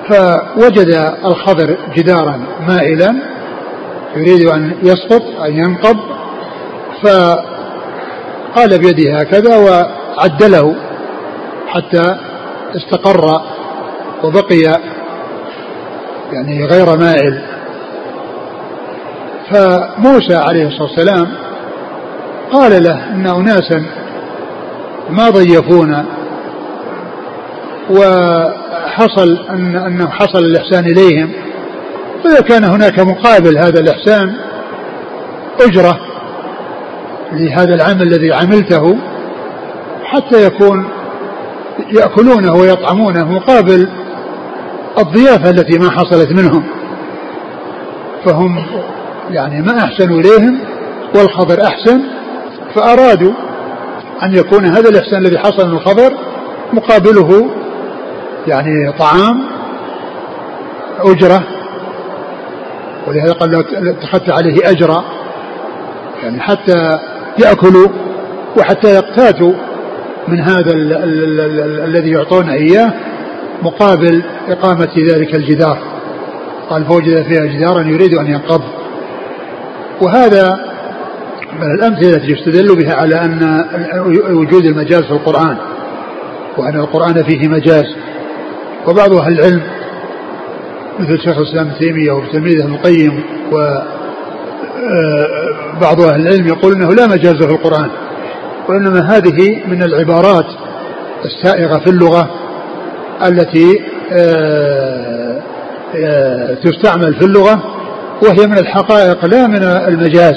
فوجد 0.10 1.14
الخضر 1.26 1.78
جدارا 1.96 2.42
مائلا 2.68 3.16
يريد 4.16 4.48
أن 4.48 4.76
يسقط 4.84 5.22
أن 5.46 5.58
ينقض 5.58 5.98
فقال 7.04 8.80
بيده 8.80 9.18
هكذا 9.18 9.58
وعدله 9.58 10.76
حتى 11.68 12.16
استقر 12.76 13.42
وبقي 14.24 14.80
يعني 16.32 16.66
غير 16.66 16.98
مائل. 16.98 17.42
فموسى 19.52 20.36
عليه 20.36 20.68
الصلاة 20.68 20.90
والسلام 20.90 21.28
قال 22.52 22.84
له 22.84 23.10
إن 23.10 23.28
أناسا 23.28 23.86
ما 25.10 25.30
ضيفونا. 25.30 26.06
وحصل 27.90 29.38
أن 29.50 29.76
أنه 29.76 30.10
حصل 30.10 30.40
الإحسان 30.40 30.86
إليهم. 30.86 31.32
فإذا 32.24 32.42
كان 32.42 32.64
هناك 32.64 33.00
مقابل 33.00 33.58
هذا 33.58 33.80
الإحسان 33.80 34.34
أجرة 35.62 36.00
لهذا 37.32 37.76
العمل 37.76 38.02
الذي 38.02 38.34
عملته 38.34 38.98
حتى 40.04 40.46
يكون 40.46 40.88
يأكلونه 41.92 42.56
ويطعمونه 42.56 43.32
مقابل 43.32 43.90
الضيافة 45.00 45.50
التي 45.50 45.80
ما 45.80 45.92
حصلت 45.92 46.32
منهم. 46.32 46.64
فهم 48.26 48.66
يعني 49.32 49.62
ما 49.62 49.78
أحسنوا 49.78 50.20
إليهم 50.20 50.60
والخبر 51.16 51.64
أحسن 51.64 52.02
فأرادوا 52.76 53.34
أن 54.24 54.36
يكون 54.36 54.66
هذا 54.66 54.90
الإحسان 54.90 55.26
الذي 55.26 55.38
حصل 55.38 55.68
من 55.68 55.74
الخبر 55.74 56.14
مقابله 56.74 57.50
يعني 58.48 58.92
طعام 59.00 59.44
أجرة. 61.00 61.44
ولهذا 63.08 63.34
قال 63.34 63.52
لو 63.52 63.64
اتخذت 63.92 64.30
عليه 64.30 64.70
أجرا. 64.70 65.04
يعني 66.24 66.40
حتى 66.40 67.00
يأكلوا 67.38 67.88
وحتى 68.58 68.88
يقتاتوا 68.88 69.54
من 70.28 70.40
هذا 70.40 70.72
الذي 71.86 72.12
يعطونه 72.12 72.54
إياه 72.54 72.94
مقابل 73.64 74.24
إقامة 74.50 74.90
ذلك 74.98 75.36
الجدار. 75.36 75.78
قال 76.70 76.86
فوجد 76.86 77.24
فيها 77.24 77.46
جدارا 77.46 77.82
يريد 77.82 78.18
أن 78.18 78.28
ينقض. 78.28 78.62
وهذا 80.02 80.71
من 81.60 81.72
الأمثلة 81.72 82.10
التي 82.10 82.32
يستدل 82.32 82.76
بها 82.76 82.94
على 82.94 83.16
أن 83.16 83.66
وجود 84.30 84.66
المجاز 84.66 85.04
في 85.04 85.12
القرآن 85.12 85.58
وأن 86.58 86.76
القرآن 86.76 87.24
فيه 87.24 87.48
مجاز. 87.48 87.86
وبعض 88.88 89.14
أهل 89.14 89.40
العلم 89.40 89.62
مثل 91.00 91.20
شيخ 91.20 91.38
الإسلام 91.38 91.68
ابن 91.68 91.80
تيمية 91.80 92.12
وتلميذه 92.12 92.64
ابن 92.64 92.74
القيم 92.74 93.24
وبعض 93.52 93.82
آه، 96.02 96.14
أهل 96.14 96.22
العلم 96.22 96.48
يقول 96.48 96.74
أنه 96.74 96.94
لا 96.94 97.08
مجاز 97.08 97.36
في 97.36 97.52
القرآن 97.52 97.90
وإنما 98.70 99.18
هذه 99.18 99.62
من 99.68 99.84
العبارات 99.84 100.46
السائغة 101.26 101.80
في 101.80 101.90
اللغة 101.90 102.30
التي 103.28 103.82
آه، 104.12 105.42
آه، 105.96 106.54
تستعمل 106.54 107.14
في 107.14 107.26
اللغة 107.26 107.64
وهي 108.24 108.48
من 108.48 108.58
الحقائق 108.58 109.26
لا 109.26 109.48
من 109.48 109.64
المجاز. 109.64 110.36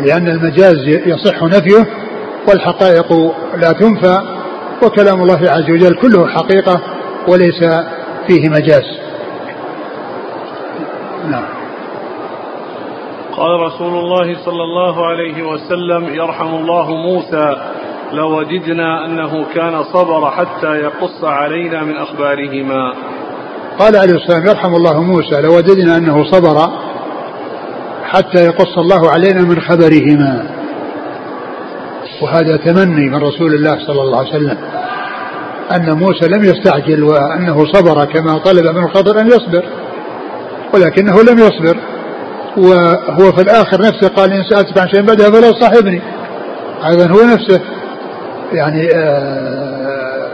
لأن 0.00 0.28
المجاز 0.28 0.76
يصح 0.86 1.42
نفيه 1.42 1.86
والحقائق 2.48 3.12
لا 3.56 3.72
تنفى 3.72 4.20
وكلام 4.82 5.22
الله 5.22 5.40
عز 5.50 5.70
وجل 5.70 5.94
كله 5.94 6.26
حقيقة 6.26 6.82
وليس 7.28 7.64
فيه 8.26 8.48
مجاز. 8.48 8.84
نعم. 11.30 11.44
قال 13.36 13.60
رسول 13.60 13.98
الله 13.98 14.44
صلى 14.44 14.62
الله 14.62 15.06
عليه 15.06 15.42
وسلم 15.42 16.14
يرحم 16.14 16.54
الله 16.54 16.94
موسى 16.94 17.56
لوددنا 18.12 19.06
أنه 19.06 19.44
كان 19.54 19.82
صبر 19.82 20.30
حتى 20.30 20.76
يقص 20.76 21.24
علينا 21.24 21.82
من 21.82 21.96
أخبارهما. 21.96 22.92
قال 23.78 23.96
عليه 23.96 24.14
السلام 24.14 24.46
يرحم 24.46 24.74
الله 24.74 25.02
موسى 25.02 25.40
لوددنا 25.40 25.96
أنه 25.96 26.24
صبر 26.24 26.85
حتى 28.06 28.44
يقص 28.44 28.78
الله 28.78 29.10
علينا 29.10 29.42
من 29.42 29.60
خبرهما. 29.60 30.46
وهذا 32.22 32.56
تمني 32.56 33.10
من 33.10 33.16
رسول 33.16 33.54
الله 33.54 33.86
صلى 33.86 34.02
الله 34.02 34.18
عليه 34.18 34.28
وسلم. 34.28 34.58
أن 35.76 35.92
موسى 35.92 36.28
لم 36.28 36.44
يستعجل 36.44 37.02
وأنه 37.02 37.64
صبر 37.72 38.04
كما 38.04 38.38
طلب 38.38 38.66
من 38.66 38.84
الخضر 38.84 39.20
أن 39.20 39.26
يصبر. 39.26 39.64
ولكنه 40.74 41.22
لم 41.22 41.38
يصبر. 41.38 41.76
وهو 42.56 43.32
في 43.32 43.42
الآخر 43.42 43.80
نفسه 43.80 44.08
قال 44.08 44.32
إن 44.32 44.42
سألتك 44.50 44.78
عن 44.78 44.88
شيء 44.88 45.02
بعدها 45.02 45.30
فلا 45.30 45.52
صاحبني. 45.52 46.02
أيضا 46.90 47.06
هو 47.06 47.24
نفسه. 47.34 47.60
يعني 48.52 48.88
آه، 48.94 50.28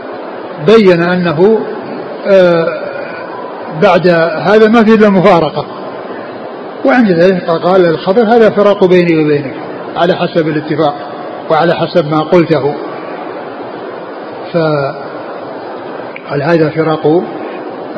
بين 0.67 1.03
أنه 1.03 1.59
آه، 2.27 2.65
بعد 3.83 4.07
هذا 4.39 4.67
ما 4.67 4.83
في 4.83 4.93
إلا 4.93 5.09
مفارقة. 5.09 5.82
وعند 6.85 7.11
ذلك 7.11 7.49
قال 7.49 7.85
الخبر 7.85 8.21
هذا 8.21 8.49
فراق 8.49 8.85
بيني 8.85 9.23
وبينك 9.23 9.53
على 9.95 10.13
حسب 10.15 10.47
الاتفاق 10.47 10.95
وعلى 11.51 11.73
حسب 11.73 12.05
ما 12.07 12.19
قلته. 12.19 12.75
فقال 14.53 16.43
هذا 16.43 16.69
فراق 16.69 17.23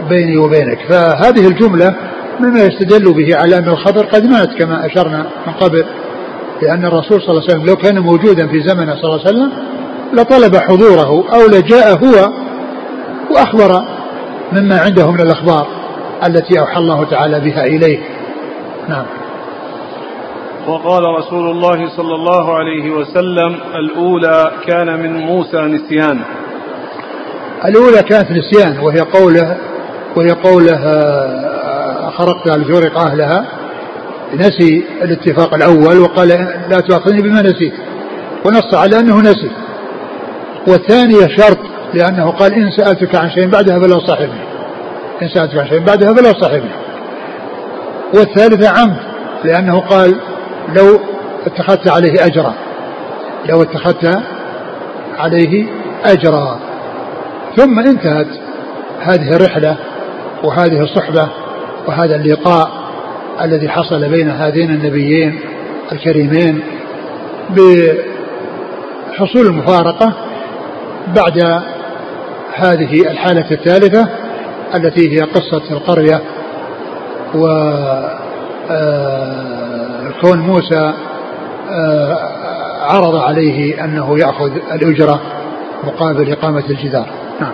بيني 0.09 0.37
وبينك. 0.37 0.79
فهذه 0.89 1.47
الجملة 1.47 1.95
مما 2.39 2.63
يستدل 2.63 3.13
به 3.13 3.35
على 3.35 3.57
أن 3.57 3.69
الخبر 3.69 4.05
قد 4.05 4.25
مات 4.25 4.49
كما 4.59 4.85
أشرنا 4.85 5.25
من 5.47 5.53
قبل 5.53 5.85
لأن 6.61 6.85
الرسول 6.85 7.21
صلى 7.21 7.29
الله 7.29 7.41
عليه 7.41 7.53
وسلم 7.53 7.65
لو 7.65 7.75
كان 7.75 7.99
موجودا 7.99 8.47
في 8.47 8.59
زمنه 8.59 8.95
صلى 8.95 9.03
الله 9.03 9.19
عليه 9.25 9.29
وسلم 9.29 9.51
لطلب 10.13 10.55
حضوره 10.55 11.25
أو 11.33 11.47
لجاء 11.47 12.05
هو 12.05 12.33
وأخبر 13.31 13.85
مما 14.51 14.79
عنده 14.79 15.11
من 15.11 15.19
الأخبار 15.19 15.67
التي 16.27 16.59
أوحى 16.59 16.79
الله 16.79 17.05
تعالى 17.05 17.39
بها 17.39 17.63
إليه. 17.63 17.99
نعم. 18.89 19.05
وقال 20.67 21.03
رسول 21.03 21.51
الله 21.51 21.89
صلى 21.89 22.15
الله 22.15 22.55
عليه 22.55 22.91
وسلم 22.91 23.59
الأولى 23.75 24.51
كان 24.67 24.99
من 24.99 25.17
موسى 25.17 25.57
نسيان. 25.57 26.19
الأولى 27.65 28.03
كانت 28.03 28.31
نسيان 28.31 28.79
وهي 28.79 28.99
قوله 28.99 29.57
وهي 30.15 30.31
قوله 30.31 30.79
آه، 30.85 32.09
خرقت 32.09 32.55
الجورق 32.55 32.97
أهلها. 32.97 33.45
نسي 34.33 34.83
الاتفاق 35.01 35.53
الأول 35.53 35.97
وقال 35.97 36.27
لا 36.69 36.79
تؤاخذني 36.79 37.21
بما 37.21 37.41
نسيت. 37.41 37.73
ونص 38.45 38.73
على 38.73 38.99
أنه 38.99 39.21
نسي. 39.21 39.51
والثانية 40.67 41.27
شرط 41.37 41.59
لأنه 41.93 42.31
قال 42.31 42.53
إن 42.53 42.71
سألتك 42.71 43.15
عن 43.15 43.29
شيء 43.29 43.47
بعدها 43.47 43.79
فلا 43.79 43.99
صاحبني. 43.99 44.45
إن 45.21 45.27
سألتك 45.27 45.57
عن 45.57 45.67
شيء 45.67 45.79
بعدها 45.79 46.13
فلا 46.13 46.33
صاحبني. 46.41 46.84
والثالثة 48.13 48.69
عمد 48.69 48.97
لأنه 49.43 49.79
قال 49.79 50.15
لو 50.75 50.99
اتخذت 51.45 51.89
عليه 51.91 52.25
أجرا. 52.25 52.53
لو 53.49 53.61
اتخذت 53.61 54.23
عليه 55.17 55.67
أجرا. 56.05 56.59
ثم 57.55 57.79
انتهت 57.79 58.27
هذه 59.01 59.35
الرحلة 59.35 59.77
وهذه 60.43 60.83
الصحبة 60.83 61.29
وهذا 61.87 62.15
اللقاء 62.15 62.71
الذي 63.41 63.69
حصل 63.69 64.09
بين 64.09 64.29
هذين 64.29 64.69
النبيين 64.69 65.39
الكريمين 65.91 66.63
بحصول 67.49 69.47
المفارقة 69.47 70.13
بعد 71.15 71.63
هذه 72.53 73.01
الحالة 73.11 73.51
الثالثة 73.51 74.07
التي 74.75 75.17
هي 75.17 75.21
قصة 75.21 75.71
القرية 75.71 76.21
و 77.35 77.47
آه، 78.71 80.11
كون 80.21 80.39
موسى 80.39 80.93
آه، 81.69 82.17
عرض 82.81 83.15
عليه 83.15 83.83
أنه 83.83 84.19
يأخذ 84.19 84.51
الأجرة 84.71 85.21
مقابل 85.83 86.31
إقامة 86.31 86.63
الجدار. 86.69 87.07
نعم. 87.41 87.53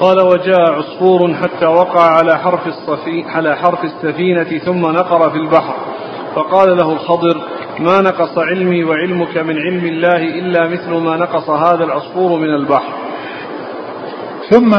قال 0.00 0.20
وجاء 0.20 0.60
عصفور 0.60 1.34
حتى 1.34 1.66
وقع 1.66 2.10
على 2.10 2.38
حرف 2.38 2.66
الصفي 2.66 3.24
على 3.28 3.56
حرف 3.56 3.84
السفينة 3.84 4.58
ثم 4.58 4.80
نقر 4.80 5.30
في 5.30 5.36
البحر. 5.36 5.74
فقال 6.34 6.76
له 6.76 6.92
الخضر 6.92 7.40
ما 7.78 8.00
نقص 8.00 8.38
علمي 8.38 8.84
وعلمك 8.84 9.36
من 9.36 9.58
علم 9.58 9.86
الله 9.86 10.16
إلا 10.16 10.68
مثل 10.68 10.90
ما 10.90 11.16
نقص 11.16 11.50
هذا 11.50 11.84
العصفور 11.84 12.40
من 12.40 12.54
البحر. 12.54 12.92
ثم 14.50 14.74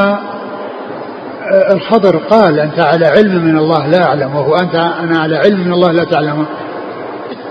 الخضر 1.72 2.18
قال 2.18 2.60
أنت 2.60 2.80
على 2.80 3.06
علم 3.06 3.46
من 3.46 3.58
الله 3.58 3.88
لا 3.88 4.04
أعلم 4.04 4.36
وهو 4.36 4.56
أنت 4.56 4.76
أنا 4.76 5.20
على 5.20 5.38
علم 5.38 5.60
من 5.60 5.74
الله 5.74 5.92
لا 5.92 6.04
تعلم. 6.04 6.46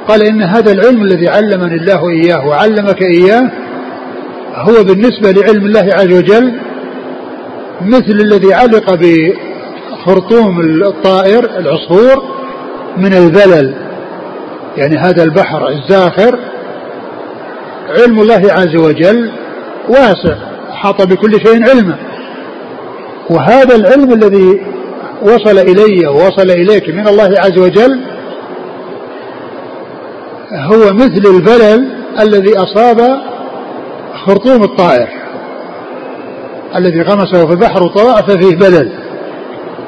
قال 0.09 0.27
إن 0.27 0.43
هذا 0.43 0.73
العلم 0.73 1.03
الذي 1.03 1.29
علمني 1.29 1.75
الله 1.75 2.11
إياه 2.11 2.47
وعلمك 2.47 3.03
إياه 3.03 3.51
هو 4.55 4.85
بالنسبة 4.85 5.31
لعلم 5.31 5.67
الله 5.67 5.89
عز 5.95 6.13
وجل 6.13 6.53
مثل 7.81 8.13
الذي 8.13 8.55
علق 8.55 8.95
بخرطوم 8.95 10.61
الطائر 10.61 11.45
العصفور 11.59 12.23
من 12.97 13.15
البلل 13.15 13.75
يعني 14.77 14.97
هذا 14.97 15.23
البحر 15.23 15.69
الزاخر. 15.69 16.39
علم 17.89 18.21
الله 18.21 18.43
عز 18.53 18.77
وجل 18.77 19.31
واسع 19.89 20.37
حاط 20.71 21.03
بكل 21.03 21.33
شيء 21.33 21.71
علما 21.71 21.97
وهذا 23.31 23.75
العلم 23.77 24.13
الذي 24.13 24.61
وصل 25.23 25.59
إلي 25.59 26.07
ووصل 26.07 26.51
إليك 26.51 26.89
من 26.89 27.09
الله 27.09 27.35
عز 27.39 27.59
وجل 27.59 28.01
هو 30.53 30.93
مثل 30.93 31.23
البلل 31.35 31.95
الذي 32.21 32.59
أصاب 32.59 33.19
خرطوم 34.27 34.63
الطائر 34.63 35.09
الذي 36.77 37.03
غمسه 37.03 37.47
في 37.47 37.53
البحر 37.53 37.83
وطلع 37.83 38.15
ففيه 38.15 38.57
بلل. 38.57 38.93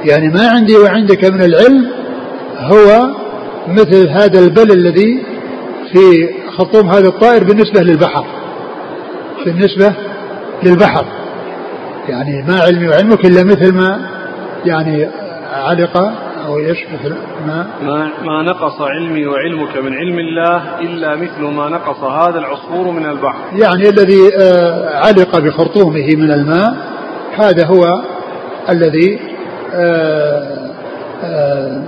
يعني 0.04 0.28
ما 0.28 0.48
عندي 0.48 0.76
وعندك 0.76 1.24
من 1.24 1.42
العلم 1.42 1.86
هو 2.58 3.08
مثل 3.68 4.08
هذا 4.08 4.40
البلل 4.40 4.72
الذي 4.72 5.22
في 5.92 6.28
خرطوم 6.56 6.90
هذا 6.90 7.08
الطائر 7.08 7.44
بالنسبة 7.44 7.82
للبحر 7.82 8.24
بالنسبة 9.44 9.92
للبحر. 10.62 11.04
يعني 12.08 12.42
ما 12.42 12.60
علمي 12.60 12.88
وعلمك 12.88 13.24
إلا 13.24 13.44
مثل 13.44 13.74
ما 13.74 14.00
يعني 14.64 15.08
علق 15.52 15.96
أو 16.46 16.58
إيش 16.58 16.78
مثل 16.94 17.14
ما 17.46 17.66
ما, 17.82 18.10
ما 18.24 18.42
نقص 18.42 18.80
علمي 18.80 19.26
وعلمك 19.26 19.76
من 19.76 19.94
علم 19.94 20.18
الله 20.18 20.80
إلا 20.80 21.16
مثل 21.16 21.42
ما 21.42 21.68
نقص 21.68 21.98
هذا 21.98 22.38
العصفور 22.38 22.90
من 22.90 23.06
البحر. 23.06 23.38
يعني 23.52 23.88
الذي 23.88 24.36
آه، 24.40 24.96
علق 24.96 25.38
بخرطومه 25.38 26.16
من 26.16 26.30
الماء 26.30 26.76
هذا 27.36 27.66
هو 27.66 27.84
الذي 28.68 29.20
آه، 29.74 30.56
آه، 31.24 31.82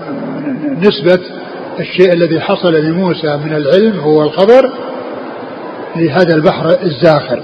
نسبة 0.81 1.21
الشيء 1.81 2.13
الذي 2.13 2.41
حصل 2.41 2.75
لموسى 2.75 3.37
من 3.37 3.55
العلم 3.55 4.01
هو 4.01 4.23
الخبر 4.23 4.71
لهذا 5.97 6.35
البحر 6.35 6.77
الزاخر. 6.83 7.43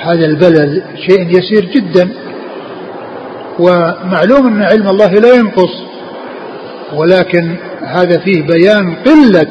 هذا 0.00 0.26
البلل 0.26 0.82
شيء 1.08 1.38
يسير 1.38 1.64
جدا. 1.64 2.08
ومعلوم 3.58 4.46
أن 4.46 4.62
علم 4.62 4.88
الله 4.88 5.12
لا 5.12 5.34
ينقص 5.34 5.82
ولكن 6.94 7.56
هذا 7.82 8.18
فيه 8.18 8.42
بيان 8.46 8.94
قلة 8.94 9.46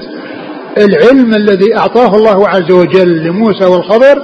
العلم 0.78 1.34
الذي 1.34 1.78
أعطاه 1.78 2.16
الله 2.16 2.48
عز 2.50 2.72
وجل 2.72 3.24
لموسى 3.24 3.66
والخضر 3.66 4.22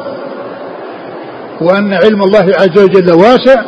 وأن 1.61 1.93
علم 1.93 2.24
الله 2.24 2.45
عز 2.59 2.84
وجل 2.84 3.13
واسع 3.13 3.61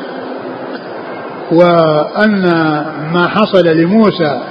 وأن 1.52 2.42
ما 3.14 3.28
حصل 3.28 3.68
لموسى 3.68 4.42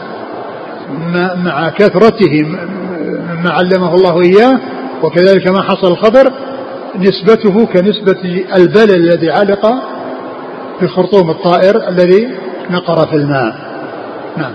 مع 1.44 1.68
كثرته 1.68 2.42
ما 3.44 3.51
علمه 3.51 3.94
الله 3.94 4.22
إياه 4.22 4.61
وكذلك 5.03 5.51
ما 5.51 5.62
حصل 5.62 5.92
الخضر. 5.92 6.32
نسبته 6.97 7.66
كنسبة 7.66 8.45
البلل 8.57 8.91
الذي 8.91 9.30
علق 9.30 9.66
في 10.80 10.89
خرطوم 10.89 11.30
الطائر 11.30 11.89
الذي 11.89 12.28
نقر 12.70 13.07
في 13.07 13.16
الماء. 13.16 13.68
نعم. 14.36 14.53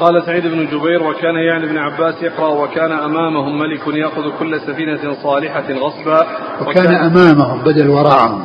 قال 0.00 0.22
سعيد 0.26 0.46
بن 0.46 0.66
جبير 0.66 1.02
وكان 1.02 1.34
يعني 1.34 1.64
ابن 1.64 1.78
عباس 1.78 2.22
يقرأ 2.22 2.48
وكان 2.48 2.92
أمامهم 2.92 3.58
ملك 3.58 3.80
يأخذ 3.86 4.22
كل 4.38 4.60
سفينة 4.60 5.14
صالحة 5.22 5.72
غصبا 5.72 6.26
وكان, 6.60 6.86
وكان 6.86 6.94
أمامهم 6.94 7.60
بدل 7.60 7.90
وراءهم. 7.90 8.42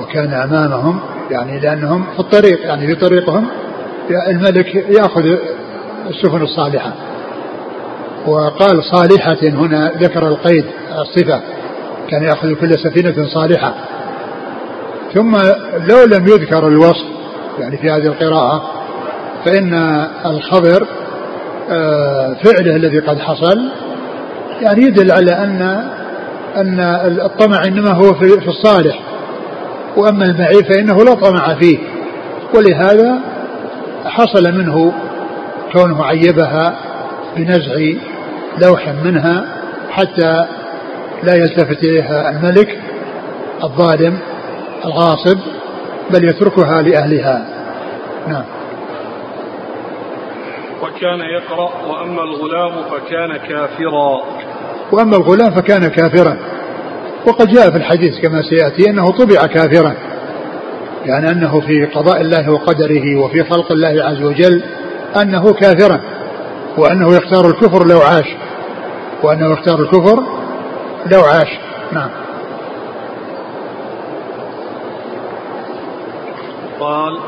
وكان 0.00 0.32
أمامهم 0.32 1.00
يعني 1.30 1.60
لأنهم 1.60 2.04
في 2.12 2.20
الطريق 2.20 2.62
يعني 2.62 2.86
في 2.86 2.94
طريقهم 2.94 3.46
الملك 4.28 4.74
يأخذ 4.74 5.22
السفن 6.08 6.42
الصالحة. 6.42 6.92
وقال 8.26 8.84
صالحة 8.84 9.38
هنا 9.42 9.92
ذكر 10.00 10.28
القيد 10.28 10.64
الصفة 10.98 11.40
كان 12.10 12.22
يأخذ 12.22 12.54
كل 12.54 12.78
سفينة 12.78 13.28
صالحة. 13.28 13.74
ثم 15.14 15.36
لو 15.88 16.04
لم 16.06 16.26
يذكر 16.26 16.68
الوصف 16.68 17.04
يعني 17.58 17.76
في 17.76 17.90
هذه 17.90 18.06
القراءة 18.06 18.62
فإن 19.44 19.74
الخبر 20.26 20.86
آه، 21.70 22.36
فعله 22.44 22.76
الذي 22.76 22.98
قد 22.98 23.18
حصل 23.18 23.68
يعني 24.62 24.82
يدل 24.82 25.12
على 25.12 25.32
أن 25.32 25.90
أن 26.56 26.80
الطمع 27.24 27.64
إنما 27.64 27.90
هو 27.90 28.14
في 28.14 28.48
الصالح 28.48 29.00
وأما 29.96 30.24
المعي 30.24 30.64
فإنه 30.64 31.04
لا 31.04 31.14
طمع 31.14 31.54
فيه. 31.54 31.78
ولهذا 32.54 33.18
حصل 34.04 34.52
منه 34.52 34.92
كونه 35.72 36.04
عيبها 36.04 36.76
بنزع 37.36 38.00
لوح 38.58 38.88
منها 39.04 39.44
حتى 39.90 40.46
لا 41.22 41.34
يلتفت 41.34 41.84
إليها 41.84 42.30
الملك 42.30 42.78
الظالم 43.64 44.18
الغاصب 44.84 45.38
بل 46.10 46.28
يتركها 46.28 46.82
لأهلها. 46.82 47.46
نعم. 48.28 48.44
وكان 50.82 51.20
يقرأ 51.20 51.70
وأما 51.88 52.22
الغلام 52.22 52.72
فكان 52.90 53.36
كافرا. 53.36 54.22
وأما 54.92 55.16
الغلام 55.16 55.50
فكان 55.50 55.88
كافرا. 55.88 56.36
وقد 57.26 57.48
جاء 57.48 57.70
في 57.70 57.76
الحديث 57.76 58.20
كما 58.20 58.42
سيأتي 58.42 58.90
أنه 58.90 59.10
طبع 59.10 59.46
كافرا. 59.46 59.94
يعني 61.06 61.30
أنه 61.30 61.60
في 61.60 61.86
قضاء 61.86 62.20
الله 62.20 62.50
وقدره 62.50 63.16
وفي 63.16 63.44
خلق 63.44 63.72
الله 63.72 64.04
عز 64.04 64.22
وجل 64.22 64.62
أنه 65.22 65.52
كافرا. 65.52 66.00
وأنه 66.78 67.16
يختار 67.16 67.46
الكفر 67.46 67.86
لو 67.86 68.00
عاش. 68.00 68.36
وأنه 69.22 69.52
يختار 69.52 69.80
الكفر 69.80 70.22
لو 71.06 71.20
عاش. 71.20 71.58
نعم. 71.92 72.10
قال 76.80 77.18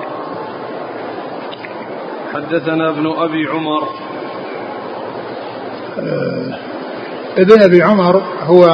حدثنا 2.35 2.91
ابن 2.91 3.07
أبي 3.07 3.47
عمر. 3.47 3.89
آه 5.99 6.59
ابن 7.39 7.63
أبي 7.63 7.83
عمر 7.83 8.23
هو 8.47 8.65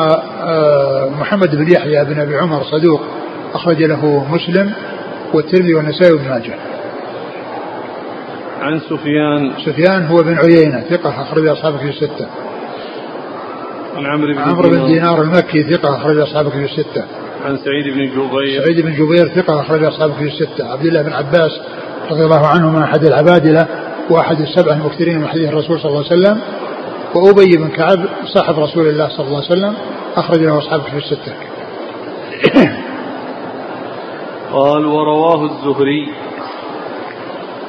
آه 0.42 1.10
محمد 1.20 1.56
بن 1.56 1.72
يحيى 1.72 2.04
بن 2.04 2.20
أبي 2.20 2.36
عمر 2.36 2.62
صدوق 2.62 3.00
أخرج 3.54 3.82
له 3.82 4.26
مسلم 4.30 4.72
والترمذي 5.34 5.74
والنسائي 5.74 6.12
وابن 6.12 6.28
ماجه. 6.28 6.54
عن 8.61 8.80
سفيان. 8.80 9.52
سفيان 9.66 10.06
هو 10.06 10.22
بن 10.22 10.34
عيينة 10.34 10.80
ثقة 10.80 11.22
أخرج 11.22 11.46
أصحابه 11.46 11.78
في 11.78 11.88
الستة. 11.88 12.26
عن 13.96 14.06
عمرو 14.06 14.34
بن 14.34 14.38
عمرو 14.38 14.70
بن 14.70 14.86
دينار. 14.86 15.22
المكي 15.22 15.62
ثقة 15.62 15.96
أخرج 15.96 16.18
أصحابه 16.18 16.50
في 16.50 16.64
الستة. 16.64 17.04
عن 17.44 17.56
سعيد 17.56 17.94
بن 17.94 18.06
جبير. 18.06 18.62
سعيد 18.64 18.80
بن 18.80 18.92
جبير 18.92 19.28
ثقة 19.28 19.61
أخرج 19.61 19.84
أصحابه 19.84 20.14
في 20.14 20.24
الستة. 20.24 20.72
عبد 20.72 20.86
الله 20.86 21.02
بن 21.02 21.12
عباس 21.12 21.61
رضي 22.11 22.24
الله 22.24 22.46
عنهما 22.46 22.84
أحد 22.84 23.04
العبادلة 23.04 23.66
وأحد 24.11 24.40
السبع 24.40 24.72
المكثرين 24.72 25.18
من 25.18 25.28
حديث 25.28 25.48
الرسول 25.48 25.80
صلى 25.80 25.90
الله 25.90 26.04
عليه 26.11 26.20
وسلم 26.20 26.40
وأبي 27.14 27.56
بن 27.56 27.68
كعب 27.68 27.98
صاحب 28.34 28.59
رسول 28.59 28.88
الله 28.88 29.09
صلى 29.09 29.26
الله 29.26 29.36
عليه 29.36 29.46
وسلم 29.46 29.74
أخرج 30.16 30.38
له 30.38 30.59
أصحابه 30.59 30.82
في 30.82 30.96
الستة. 30.96 31.32
قال 34.52 34.86
ورواه 34.86 35.44
الزهري. 35.44 36.09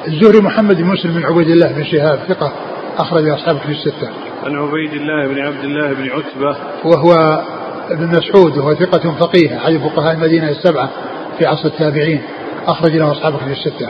الزهري 0.09 0.39
محمد 0.39 0.77
بن 0.77 0.85
مسلم 0.85 1.13
بن 1.13 1.25
عبيد 1.25 1.47
الله 1.47 1.67
بن 1.67 1.83
شهاب 1.83 2.19
ثقة 2.27 2.51
أخرج 2.97 3.29
أصحابه 3.29 3.59
في 3.59 3.71
الستة. 3.71 4.09
عن 4.43 4.55
عبيد 4.55 4.93
الله 4.93 5.27
بن 5.27 5.39
عبد 5.39 5.63
الله 5.63 5.93
بن 5.93 6.09
عتبة. 6.09 6.57
وهو 6.85 7.43
ابن 7.89 8.07
مسعود 8.07 8.57
وهو 8.57 8.75
ثقة 8.75 9.15
فقيه 9.19 9.57
أحد 9.57 9.77
فقهاء 9.77 10.13
المدينة 10.13 10.49
السبعة 10.49 10.89
في 11.37 11.45
عصر 11.45 11.65
التابعين 11.65 12.21
أخرج 12.67 12.91
له 12.91 13.11
أصحاب 13.11 13.37
في 13.37 13.51
الستة. 13.51 13.89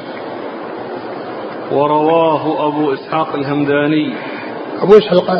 ورواه 1.71 2.67
أبو 2.67 2.93
إسحاق 2.93 3.35
الهمداني. 3.35 4.13
أبو 4.81 4.97
إسحاق 4.97 5.31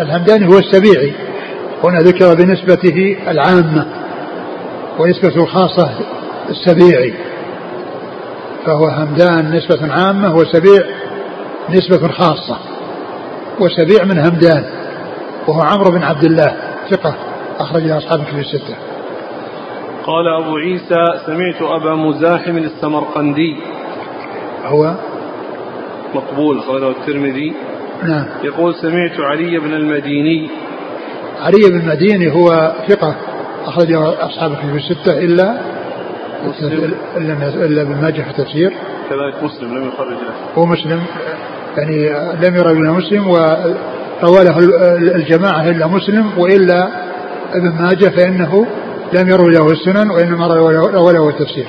الهمداني 0.00 0.46
هو 0.46 0.58
السبيعي. 0.58 1.12
هنا 1.84 1.98
ذكر 1.98 2.34
بنسبته 2.34 3.16
العامة 3.28 3.86
ونسبته 4.98 5.42
الخاصة 5.42 5.90
السبيعي. 6.50 7.14
فهو 8.66 8.86
همدان 8.86 9.56
نسبة 9.56 9.92
عامة 9.92 10.36
وسبيع 10.36 10.82
نسبة 11.70 12.08
خاصة 12.08 12.58
وسبيع 13.60 14.04
من 14.04 14.18
همدان 14.18 14.64
وهو 15.48 15.60
عمرو 15.60 15.90
بن 15.90 16.02
عبد 16.02 16.24
الله 16.24 16.56
ثقة 16.90 17.14
أخرج 17.58 17.82
له 17.82 17.98
أصحاب 17.98 18.20
في 18.20 18.40
الستة. 18.40 18.76
قال 20.06 20.28
أبو 20.42 20.56
عيسى 20.56 21.04
سمعت 21.26 21.62
أبا 21.62 21.94
مزاحم 21.94 22.56
السمرقندي. 22.56 23.56
هو؟ 24.64 24.94
مقبول 26.14 26.58
أخرجه 26.58 26.90
الترمذي. 26.90 27.52
نعم. 28.02 28.24
يقول 28.44 28.74
سمعت 28.74 29.20
علي 29.20 29.58
بن 29.58 29.74
المديني. 29.74 30.50
علي 31.40 31.70
بن 31.70 31.80
المديني 31.80 32.32
هو 32.32 32.72
ثقة 32.88 33.14
أخرجه 33.66 34.26
أصحاب 34.26 34.54
في 34.54 34.76
الستة 34.76 35.18
إلا 35.18 35.75
مسلم؟ 36.44 36.94
إلا 37.16 37.48
إلا 37.48 37.82
ابن 37.82 38.00
ماجه 38.02 38.22
في 38.22 38.30
التفسير 38.30 38.72
كذلك 39.10 39.42
مسلم 39.42 39.74
لم 39.74 39.88
يخرج 39.88 40.08
له 40.08 40.34
هو 40.54 40.66
مسلم 40.66 41.02
يعني 41.76 42.08
لم 42.46 42.56
يروي 42.56 42.82
له 42.82 42.92
مسلم 42.92 43.28
وروى 43.28 44.44
له 44.44 44.58
الجماعة 45.14 45.68
إلا 45.70 45.86
مسلم 45.86 46.38
وإلا 46.38 46.88
ابن 47.54 47.82
ماجه 47.82 48.08
فإنه 48.08 48.66
لم 49.12 49.28
يروي 49.28 49.52
له 49.52 49.70
السنن 49.72 50.10
وإنما 50.10 50.46
روى 50.94 51.12
له 51.12 51.28
التفسير. 51.28 51.66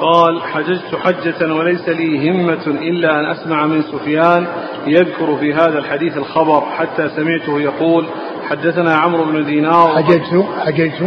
قال 0.00 0.42
حججت 0.42 0.94
حجة 1.02 1.54
وليس 1.54 1.88
لي 1.88 2.30
همة 2.30 2.66
إلا 2.66 3.20
أن 3.20 3.26
أسمع 3.26 3.66
من 3.66 3.82
سفيان 3.82 4.46
يذكر 4.86 5.36
في 5.36 5.54
هذا 5.54 5.78
الحديث 5.78 6.16
الخبر 6.16 6.60
حتى 6.60 7.08
سمعته 7.16 7.60
يقول 7.60 8.06
حدثنا 8.48 8.96
عمرو 8.96 9.24
بن 9.24 9.44
دينار 9.44 9.96
حججت 9.96 10.46
حججت. 10.60 11.02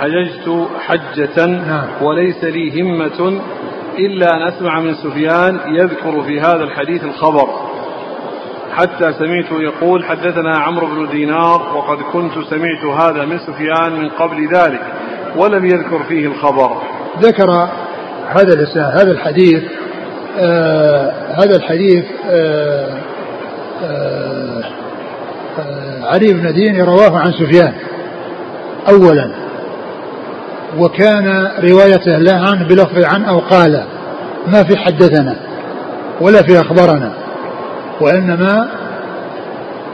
حججت 0.00 0.68
حجة 0.86 1.46
نعم. 1.46 1.86
وليس 2.02 2.44
لي 2.44 2.82
همة 2.82 3.40
إلا 3.98 4.36
أن 4.36 4.42
أسمع 4.42 4.80
من 4.80 4.94
سفيان 4.94 5.60
يذكر 5.74 6.22
في 6.22 6.40
هذا 6.40 6.64
الحديث 6.64 7.04
الخبر. 7.04 7.48
حتى 8.72 9.12
سمعته 9.12 9.62
يقول 9.62 10.04
حدثنا 10.04 10.58
عمرو 10.58 10.86
بن 10.86 11.08
دينار 11.08 11.76
وقد 11.76 11.98
كنت 12.12 12.32
سمعت 12.50 12.84
هذا 13.00 13.24
من 13.24 13.38
سفيان 13.38 14.00
من 14.00 14.08
قبل 14.08 14.48
ذلك 14.54 14.82
ولم 15.36 15.64
يذكر 15.66 16.02
فيه 16.08 16.26
الخبر. 16.26 16.82
ذكر 17.20 17.50
هذا 18.28 18.66
هذا 18.76 19.12
الحديث 19.12 19.62
آه 20.38 21.12
هذا 21.38 21.56
الحديث 21.56 22.04
آه 22.30 22.98
آه 23.84 24.62
آه 25.58 26.14
علي 26.14 26.32
بن 26.32 26.52
دين 26.52 26.80
رواه 26.84 27.18
عن 27.18 27.32
سفيان. 27.32 27.74
أولا. 28.88 29.45
وكان 30.78 31.48
روايته 31.70 32.18
له 32.18 32.34
عنه 32.34 32.68
بلفظ 32.68 33.04
عن 33.04 33.24
أو 33.24 33.38
قال. 33.38 33.84
ما 34.46 34.62
في 34.64 34.76
حدثنا 34.76 35.36
ولا 36.20 36.42
في 36.42 36.60
أخبرنا 36.60 37.12
وإنما 38.00 38.68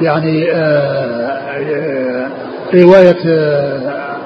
يعني 0.01 0.53
آه 0.53 0.57
آه 0.57 2.29
رواية 2.75 3.17
آه 3.27 4.17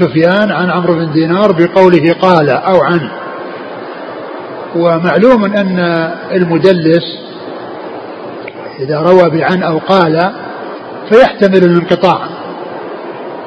سفيان 0.00 0.50
عن 0.52 0.70
عمرو 0.70 0.94
بن 0.94 1.12
دينار 1.12 1.52
بقوله 1.52 2.12
قال 2.22 2.50
أو 2.50 2.82
عن. 2.82 3.08
ومعلوم 4.76 5.44
أن 5.44 5.78
المدلس 6.32 7.04
إذا 8.80 9.00
روى 9.00 9.30
بعن 9.30 9.62
أو 9.62 9.78
قال 9.78 10.30
فيحتمل 11.10 11.64
الانقطاع. 11.64 12.18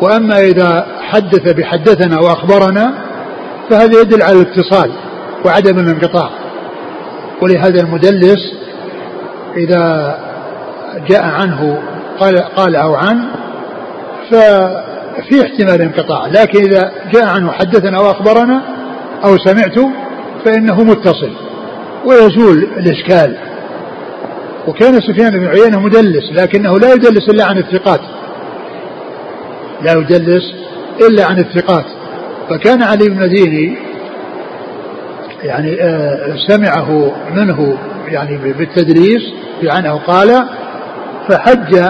وأما 0.02 0.40
إذا 0.40 0.88
حدث 1.02 1.54
بحدثنا 1.54 2.20
وأخبرنا 2.20 2.94
فهذا 3.70 4.02
يدل 4.02 4.22
على 4.22 4.42
الاتصال 4.42 4.92
وعدم 5.46 5.80
الانقطاع. 5.80 6.30
ولهذا 7.42 7.82
المدلس 7.82 8.54
إذا 9.58 10.18
جاء 11.10 11.24
عنه 11.24 11.82
قال 12.20 12.40
قال 12.40 12.76
أو 12.76 12.96
عن 12.96 13.26
ففي 14.32 15.42
احتمال 15.42 15.82
انقطاع. 15.82 16.28
لكن 16.28 16.60
إذا 16.60 16.92
جاء 17.14 17.26
عنه 17.28 17.52
حدثنا 17.52 17.98
أو 17.98 18.12
أخبرنا 18.12 18.62
أو 19.26 19.38
سمعت 19.38 19.80
فإنه 20.46 20.84
متصل. 20.84 21.32
ويزول 22.06 22.64
الإشكال. 22.78 23.38
وكان 24.68 25.02
سفيان 25.02 25.32
بن 25.32 25.48
عيينة 25.48 25.80
مدلس 25.80 26.32
لكنه 26.32 26.80
لا 26.80 26.94
يدلس 26.94 27.30
إلا 27.30 27.46
عن 27.46 27.58
الثقات. 27.58 28.02
لا 29.82 29.94
يدلس 29.94 30.44
إلا 31.10 31.26
عن 31.26 31.40
الثقات. 31.40 31.86
فكان 32.50 32.82
علي 32.84 33.10
بن 33.10 33.20
مديني 33.20 33.78
يعني 35.44 35.82
آه 35.82 36.36
سمعه 36.48 37.12
منه 37.36 37.78
يعني 38.08 38.38
بالتدريس 38.38 39.22
بعنه 39.64 39.94
قال 40.08 40.44
فحج 41.30 41.84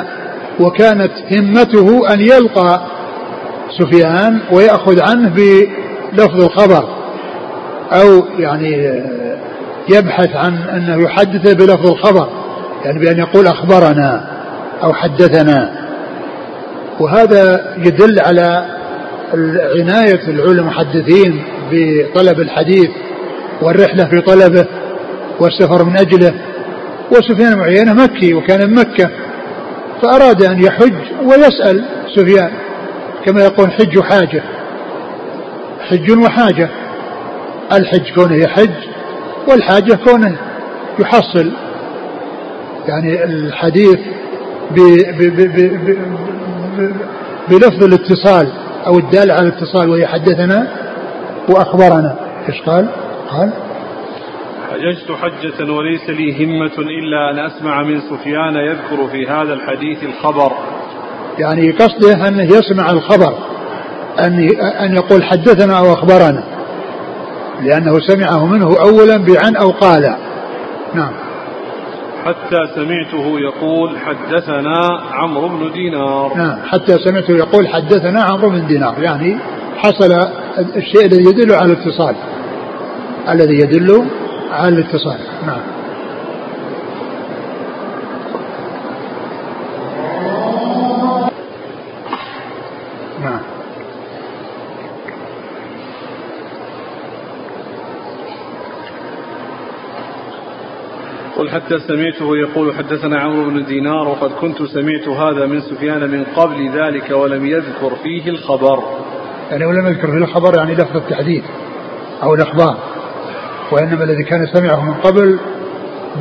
وكانت 0.60 1.12
همته 1.32 2.14
أن 2.14 2.20
يلقى 2.22 2.82
سفيان 3.80 4.40
ويأخذ 4.52 5.02
عنه 5.02 5.30
بلفظ 5.30 6.44
الخبر 6.44 6.90
أو 7.92 8.24
يعني 8.40 8.88
آه 8.88 9.38
يبحث 9.90 10.36
عن 10.36 10.58
أنه 10.58 11.04
يحدث 11.04 11.54
بلفظ 11.56 11.88
الخبر 11.92 12.30
يعني 12.86 13.00
بأن 13.00 13.18
يقول 13.18 13.48
أخبرنا 13.48 14.26
أو 14.84 14.94
حدثنا. 14.94 15.85
وهذا 17.00 17.74
يدل 17.78 18.20
على 18.20 18.66
عناية 19.80 20.28
العلماء 20.28 20.52
المحدثين 20.52 21.44
بطلب 21.72 22.40
الحديث 22.40 22.90
والرحلة 23.62 24.06
في 24.06 24.22
طلبه 24.22 24.66
والسفر 25.40 25.86
من 25.86 25.98
أجله 25.98 26.34
وسفيان 27.12 27.54
بن 27.56 27.62
عيينة 27.62 27.94
مكي 27.94 28.34
وكان 28.34 28.70
من 28.70 28.76
مكة 28.76 29.10
فأراد 30.02 30.44
أن 30.44 30.64
يحج 30.64 30.94
ويسأل 31.24 31.86
سفيان 32.16 32.52
كما 33.26 33.42
يقول 33.44 33.72
حج 33.72 34.00
حاجة 34.00 34.44
حج 35.90 36.12
وحاجة 36.12 36.70
الحج 37.74 38.14
كونه 38.16 38.36
يحج 38.36 38.74
والحاجة 39.48 39.94
كونه 39.94 40.36
يحصل 41.00 41.52
يعني 42.88 43.24
الحديث 43.24 44.00
ب 44.72 44.80
ب 45.18 45.24
ب 45.36 45.60
ب 45.86 45.98
بلفظ 47.50 47.84
الاتصال 47.84 48.52
أو 48.88 48.98
الدال 48.98 49.32
على 49.32 49.48
الاتصال 49.48 49.90
وهي 49.90 50.08
حدثنا 50.08 50.68
وأخبرنا. 51.50 52.16
إيش 52.50 52.62
قال؟ 52.62 52.88
قال 53.30 53.52
حججت 54.72 55.12
حجة 55.12 55.72
وليس 55.72 56.10
لي 56.10 56.46
همة 56.46 56.78
إلا 56.78 57.32
أن 57.32 57.40
أسمع 57.40 57.84
من 57.84 58.02
سفيان 58.02 58.56
يذكر 58.56 59.08
في 59.12 59.28
هذا 59.28 59.54
الحديث 59.54 60.04
الخبر. 60.04 60.52
يعني 61.40 61.72
قصده 61.72 62.28
أنه 62.28 62.44
يسمع 62.44 62.92
الخبر 62.92 63.34
أن 64.20 64.50
أن 64.60 64.96
يقول 64.96 65.24
حدثنا 65.24 65.80
أو 65.80 65.94
أخبرنا 65.94 66.44
لأنه 67.62 68.00
سمعه 68.00 68.46
منه 68.46 68.76
أولا 68.80 69.18
بعن 69.18 69.56
أو 69.56 69.72
قال. 69.72 70.16
نعم. 70.94 71.25
حتى 72.26 72.58
سمعته 72.76 73.40
يقول 73.40 73.98
حدثنا 74.00 74.76
عمرو 75.12 75.48
بن 75.48 75.72
دينار. 75.72 76.38
نعم 76.38 76.58
حتى 76.66 76.94
سمعته 76.94 77.38
يقول 77.38 77.68
حدثنا 77.68 78.24
عمرو 78.24 78.50
بن 78.50 78.68
دينار. 78.68 78.96
يعني 79.00 79.38
حصل 79.78 80.12
الشيء 80.76 81.06
الذي 81.06 81.24
يدل 81.24 81.56
على 81.56 81.74
الاتصال. 81.74 82.16
الذي 83.30 83.54
يدل 83.54 84.06
على 84.52 84.76
الاتصال. 84.76 85.20
نعم. 85.46 85.75
قل 101.46 101.52
حتى 101.52 101.80
سمعته 101.80 102.38
يقول 102.38 102.76
حدثنا 102.76 103.20
عمرو 103.20 103.50
بن 103.50 103.66
دينار 103.66 104.08
وقد 104.08 104.32
كنت 104.42 104.64
سمعت 104.64 105.08
هذا 105.08 105.46
من 105.46 105.62
سفيان 105.62 106.10
من 106.10 106.24
قبل 106.24 106.70
ذلك 106.70 107.12
ولم 107.12 107.46
يذكر 107.46 107.96
فيه 108.04 108.30
الخبر. 108.30 108.84
يعني 109.52 109.66
ولم 109.66 109.88
يذكر 109.88 110.08
فيه 110.08 110.18
الخبر 110.18 110.58
يعني 110.58 110.74
لفظ 110.74 110.96
التحديد 110.96 111.44
أو 112.24 112.36
الإخبار 112.36 112.78
وإنما 113.72 114.04
الذي 114.04 114.24
كان 114.24 114.48
سمعه 114.54 114.86
من 114.86 114.94
قبل 114.94 115.40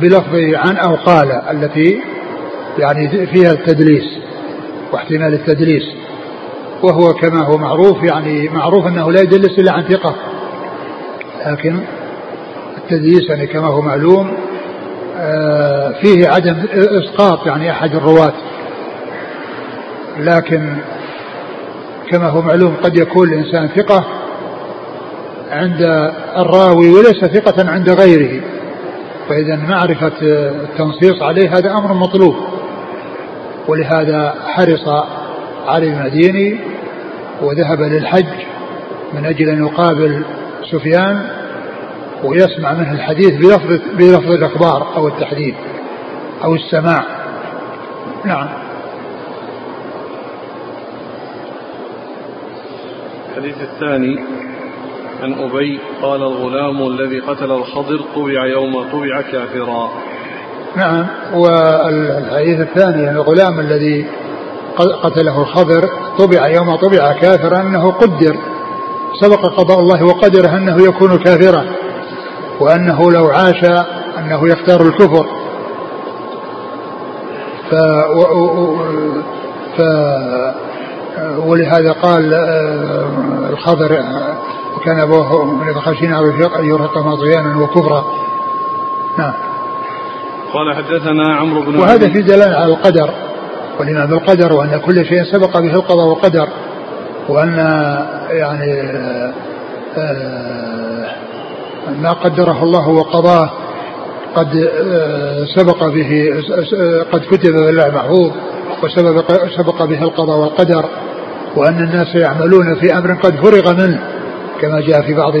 بلفظ 0.01 0.35
عن 0.35 0.77
أو 0.77 0.95
قال 0.95 1.31
التي 1.31 2.01
يعني 2.79 3.27
فيها 3.27 3.51
التدليس 3.51 4.19
واحتمال 4.91 5.33
التدليس 5.33 5.83
وهو 6.83 7.13
كما 7.13 7.45
هو 7.45 7.57
معروف 7.57 8.03
يعني 8.03 8.49
معروف 8.49 8.87
أنه 8.87 9.11
لا 9.11 9.21
يدلس 9.21 9.59
إلا 9.59 9.71
عن 9.71 9.83
ثقة 9.83 10.15
لكن 11.45 11.79
التدليس 12.77 13.29
يعني 13.29 13.47
كما 13.47 13.67
هو 13.67 13.81
معلوم 13.81 14.31
فيه 16.01 16.27
عدم 16.27 16.55
إسقاط 16.73 17.47
يعني 17.47 17.71
أحد 17.71 17.95
الرواة. 17.95 18.33
لكن 20.19 20.75
كما 22.11 22.29
هو 22.29 22.41
معلوم 22.41 22.75
قد 22.83 22.97
يكون 22.97 23.33
الإنسان 23.33 23.67
ثقة 23.67 24.05
عند 25.51 25.81
الراوي 26.37 26.89
وليس 26.89 27.25
ثقة 27.25 27.71
عند 27.71 27.89
غيره. 27.89 28.41
فإذا 29.29 29.55
معرفة 29.55 30.11
التنصيص 30.21 31.21
عليه 31.21 31.49
هذا 31.49 31.71
أمر 31.71 31.93
مطلوب. 31.93 32.35
ولهذا 33.67 34.35
حرص 34.47 34.87
علي 35.67 35.87
المديني 35.87 36.59
وذهب 37.41 37.81
للحج 37.81 38.45
من 39.13 39.25
أجل 39.25 39.49
أن 39.49 39.65
يقابل 39.65 40.23
سفيان 40.71 41.27
ويسمع 42.23 42.73
منه 42.73 42.91
الحديث 42.91 43.33
بلفظ 43.35 43.95
بلفظ 43.97 44.31
الإخبار 44.31 44.95
أو 44.95 45.07
التحديث 45.07 45.55
أو 46.43 46.55
السماع. 46.55 47.03
نعم. 48.25 48.47
الحديث 53.29 53.55
الثاني 53.61 54.19
عن 55.23 55.33
أبي 55.33 55.79
قال 56.01 56.21
الغلام 56.23 56.87
الذي 56.87 57.19
قتل 57.19 57.51
الخضر 57.51 57.99
طبع 58.15 58.45
يوم 58.45 58.83
طبع 58.91 59.21
كافرا. 59.31 59.91
نعم. 60.75 61.07
والحديث 61.33 62.59
الثاني 62.59 63.07
عن 63.07 63.15
الغلام 63.15 63.59
الذي 63.59 64.05
قتله 65.03 65.41
الخضر 65.41 65.89
طبع 66.17 66.47
يوم 66.47 66.75
طبع 66.75 67.13
كافرا 67.21 67.61
أنه 67.61 67.91
قدر. 67.91 68.37
سبق 69.21 69.45
قضاء 69.57 69.79
الله 69.79 70.03
وقدره 70.03 70.57
أنه 70.57 70.83
يكون 70.83 71.17
كافرا. 71.17 71.65
وأنه 72.59 73.11
لو 73.11 73.25
عاش 73.27 73.63
أنه 74.17 74.47
يختار 74.47 74.81
الكفر. 74.81 75.25
ف, 77.71 77.75
ف 79.77 79.81
ولهذا 81.45 81.91
قال 81.91 82.33
آه، 82.33 83.49
الخضر 83.49 83.87
كان 84.85 84.99
أبوه 84.99 85.45
من 85.45 85.73
خشين 85.73 86.13
أن 86.13 86.23
يرهقهما 86.59 87.15
طغيانا 87.15 87.57
وكفرا. 87.57 88.05
نعم. 89.17 89.33
قال 90.53 90.75
حدثنا 90.75 91.35
عمرو 91.35 91.61
بن 91.61 91.75
وهذا 91.75 92.09
في 92.09 92.21
دلالة 92.21 92.55
على 92.55 92.73
القدر 92.73 93.09
والإيمان 93.79 94.07
بالقدر 94.07 94.53
وأن 94.53 94.81
كل 94.85 95.05
شيء 95.05 95.23
سبق 95.23 95.59
به 95.59 95.73
القضاء 95.73 96.07
والقدر 96.07 96.47
وأن 97.29 97.55
يعني 98.29 98.81
آه، 98.81 99.33
آه، 99.97 101.24
ما 102.01 102.13
قدره 102.13 102.63
الله 102.63 102.89
وقضاه 102.89 103.51
قد 104.35 104.55
آه، 104.57 105.45
سبق 105.55 105.83
به 105.87 106.43
قد 107.11 107.21
كتب 107.31 107.53
بالله 107.53 107.87
محفوظ 107.87 108.31
وسبق 108.83 109.31
سبق 109.57 109.83
به 109.83 110.03
القضاء 110.03 110.37
والقدر 110.37 110.85
وأن 111.55 111.83
الناس 111.83 112.15
يعملون 112.15 112.75
في 112.75 112.97
أمر 112.97 113.13
قد 113.13 113.35
فرغ 113.35 113.73
منه 113.73 113.99
كما 114.61 114.81
جاء 114.81 115.01
في 115.01 115.13
بعض 115.13 115.33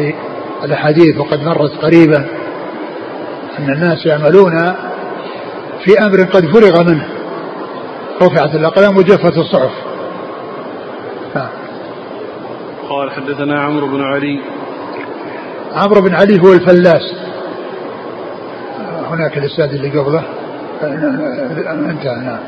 الأحاديث 0.63 1.17
وقد 1.17 1.43
مرت 1.43 1.71
قريبا 1.81 2.25
أن 3.59 3.69
الناس 3.69 4.05
يعملون 4.05 4.75
في 5.85 5.99
أمر 5.99 6.23
قد 6.23 6.45
فرغ 6.45 6.83
منه. 6.83 7.07
رفعت 8.21 8.55
الأقلام 8.55 8.97
وجفت 8.97 9.37
الصحف. 9.37 9.71
قال 12.89 13.11
حدثنا 13.11 13.61
عمرو 13.61 13.87
بن 13.87 14.01
علي. 14.01 14.39
عمرو 15.75 16.01
بن 16.01 16.15
علي 16.15 16.39
هو 16.39 16.53
الفلاس. 16.53 17.15
هناك 19.09 19.37
الإسناد 19.37 19.73
اللي 19.73 19.89
قبله. 19.99 20.23
انتهى 21.89 22.15
نعم. 22.15 22.39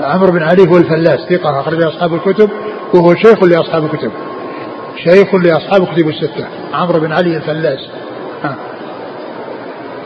عمرو 0.00 0.32
بن 0.32 0.42
علي 0.42 0.62
هو 0.68 0.76
الفلاس 0.76 1.20
ثقة 1.30 1.60
أخرج 1.60 1.82
أصحاب 1.82 2.14
الكتب 2.14 2.50
وهو 2.94 3.14
شيخ 3.14 3.44
لأصحاب 3.44 3.84
الكتب. 3.84 4.12
شيخ 5.04 5.34
لأصحاب 5.34 5.82
الكتب 5.82 6.08
الستة. 6.08 6.46
عمرو 6.72 7.00
بن 7.00 7.12
علي 7.12 7.36
الفلاس. 7.36 7.88
ها. 8.44 8.56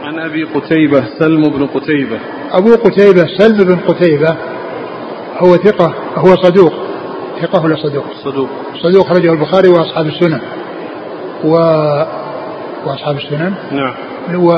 عن 0.03 0.19
أبي 0.19 0.45
قتيبة 0.45 1.05
سلم 1.19 1.43
بن 1.51 1.67
قتيبة. 1.67 2.19
أبو 2.53 2.75
قتيبة 2.75 3.27
سلم 3.39 3.65
بن 3.65 3.77
قتيبة 3.77 4.37
هو 5.39 5.57
ثقة 5.57 5.95
هو 6.17 6.37
صدوق. 6.37 6.73
ثقة 7.43 7.65
ولا 7.65 7.77
صدوق؟ 7.77 8.05
صدوق. 8.25 8.49
صدوق 8.83 9.13
رجل 9.13 9.31
البخاري 9.31 9.69
وأصحاب 9.69 10.07
السنن 10.07 10.41
و 11.45 11.57
وأصحاب 12.87 13.17
السنن. 13.17 13.55
نعم. 13.73 13.95
و... 14.35 14.49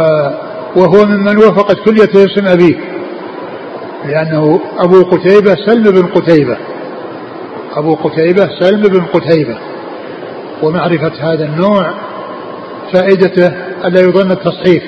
وهو 0.76 1.06
ممن 1.06 1.36
وافقت 1.36 1.76
كلية 1.84 2.26
اسم 2.26 2.46
أبيه 2.46 2.76
لأنه 4.04 4.60
أبو 4.78 5.02
قتيبة 5.02 5.54
سلم 5.66 5.90
بن 5.90 6.06
قتيبة. 6.06 6.56
أبو 7.76 7.94
قتيبة 7.94 8.48
سلم 8.60 8.82
بن 8.82 9.04
قتيبة. 9.04 9.58
ومعرفة 10.62 11.12
هذا 11.20 11.44
النوع 11.44 11.90
فائدته 12.92 13.52
ألا 13.84 14.00
يظن 14.00 14.30
التصحيف 14.30 14.82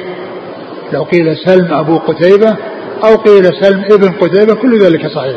لو 0.93 1.03
قيل 1.03 1.37
سلم 1.37 1.75
أبو 1.75 1.99
قتيبة 1.99 2.57
أو 3.05 3.17
قيل 3.17 3.45
سلم 3.61 3.85
ابن 3.93 4.13
قتيبة 4.13 4.55
كل 4.55 4.79
ذلك 4.79 5.07
صحيح. 5.07 5.37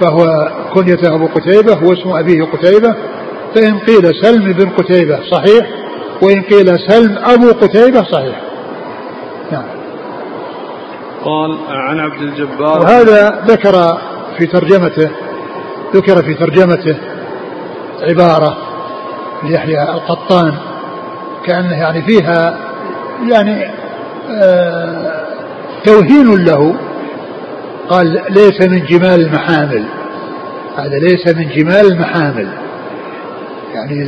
فهو 0.00 0.48
كنيته 0.74 1.14
أبو 1.14 1.26
قتيبة 1.26 1.88
واسم 1.88 2.10
أبيه 2.10 2.42
قتيبة. 2.44 2.94
فإن 3.54 3.78
قيل 3.78 4.10
سلم 4.22 4.52
بن 4.52 4.68
قتيبة 4.68 5.18
صحيح 5.30 5.66
وإن 6.22 6.42
قيل 6.42 6.78
سلم 6.88 7.18
أبو 7.18 7.50
قتيبة 7.50 8.02
صحيح. 8.02 8.40
نعم. 9.52 9.64
قال 11.24 11.58
عن 11.68 11.98
عبد 11.98 12.22
الجبار. 12.22 12.80
وهذا 12.80 13.44
ذكر 13.46 13.98
في 14.38 14.46
ترجمته 14.46 15.10
ذكر 15.94 16.22
في 16.22 16.34
ترجمته 16.34 16.96
عبارة 18.02 18.56
ليحيى 19.42 19.82
القطان 19.82 20.54
كأنه 21.46 21.74
يعني 21.74 22.02
فيها 22.02 22.58
يعني 23.30 23.66
آه 24.30 25.24
توهين 25.84 26.44
له. 26.44 26.74
قال 27.88 28.22
ليس 28.30 28.60
من 28.60 28.84
جمال 28.84 29.20
المحامل. 29.20 29.84
هذا 30.76 30.98
ليس 30.98 31.36
من 31.36 31.48
جمال 31.48 31.92
المحامل. 31.92 32.48
يعني 33.74 34.04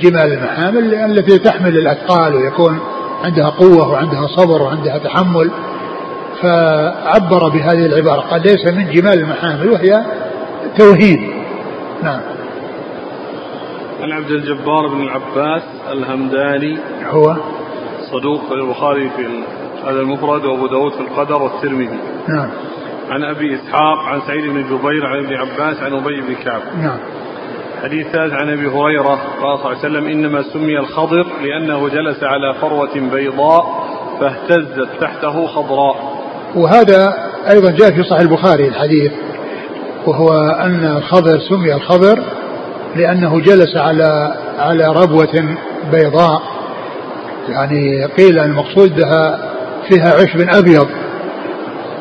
جمال 0.00 0.32
المحامل 0.32 0.94
التي 0.94 1.38
تحمل 1.38 1.76
الأثقال 1.76 2.34
ويكون 2.34 2.80
عندها 3.24 3.50
قوة 3.50 3.92
وعندها 3.92 4.26
صبر 4.26 4.62
وعندها 4.62 4.98
تحمل. 4.98 5.50
فعبر 6.42 7.48
بهذه 7.48 7.86
العبارة 7.86 8.20
قال 8.20 8.42
ليس 8.42 8.66
من 8.66 8.90
جمال 8.90 9.18
المحامل 9.18 9.68
وهي 9.68 10.04
توهين. 10.78 11.44
نعم. 12.02 12.20
عن 14.02 14.12
عبد 14.12 14.30
الجبار 14.30 14.88
بن 14.88 15.00
العباس 15.02 15.62
الهمداني 15.92 16.78
هو؟ 17.06 17.36
صدوق 18.12 18.52
البخاري 18.52 19.10
في 19.16 19.26
هذا 19.84 20.00
المفرد 20.00 20.44
وأبو 20.44 20.66
داود 20.66 20.92
في 20.92 21.00
القدر 21.00 21.42
والترمذي. 21.42 21.98
نعم. 22.28 22.50
عن 23.10 23.24
أبي 23.24 23.54
إسحاق 23.54 23.98
عن 23.98 24.20
سعيد 24.26 24.50
بن 24.50 24.62
جبير 24.62 25.06
عن 25.06 25.24
ابن 25.24 25.34
عباس 25.34 25.82
عن 25.82 25.92
أبي 25.92 26.20
بن 26.20 26.34
كعب. 26.44 26.62
نعم. 26.82 26.98
حديث 27.86 28.06
ثالث 28.06 28.32
عن 28.32 28.48
أبي 28.48 28.66
هريرة 28.68 29.14
قال 29.42 29.58
صلى 29.58 29.66
الله 29.66 29.66
عليه 29.66 29.78
وسلم 29.78 30.06
إنما 30.08 30.42
سمي 30.52 30.78
الخضر 30.78 31.26
لأنه 31.42 31.88
جلس 31.88 32.22
على 32.22 32.54
فروة 32.60 32.94
بيضاء 32.94 33.64
فاهتزت 34.20 34.88
تحته 35.00 35.46
خضراء. 35.46 35.96
وهذا 36.54 37.14
أيضا 37.50 37.70
جاء 37.70 37.90
في 37.90 38.02
صحيح 38.02 38.20
البخاري 38.20 38.68
الحديث 38.68 39.12
وهو 40.06 40.28
أن 40.48 40.96
الخضر 40.96 41.38
سمي 41.38 41.74
الخضر 41.74 42.22
لأنه 42.96 43.40
جلس 43.40 43.76
على 43.76 44.34
على 44.58 44.86
ربوة 44.86 45.56
بيضاء. 45.92 46.42
يعني 47.48 48.04
قيل 48.04 48.38
المقصود 48.38 48.96
بها 48.96 49.52
فيها 49.88 50.14
عشب 50.14 50.40
أبيض. 50.40 50.88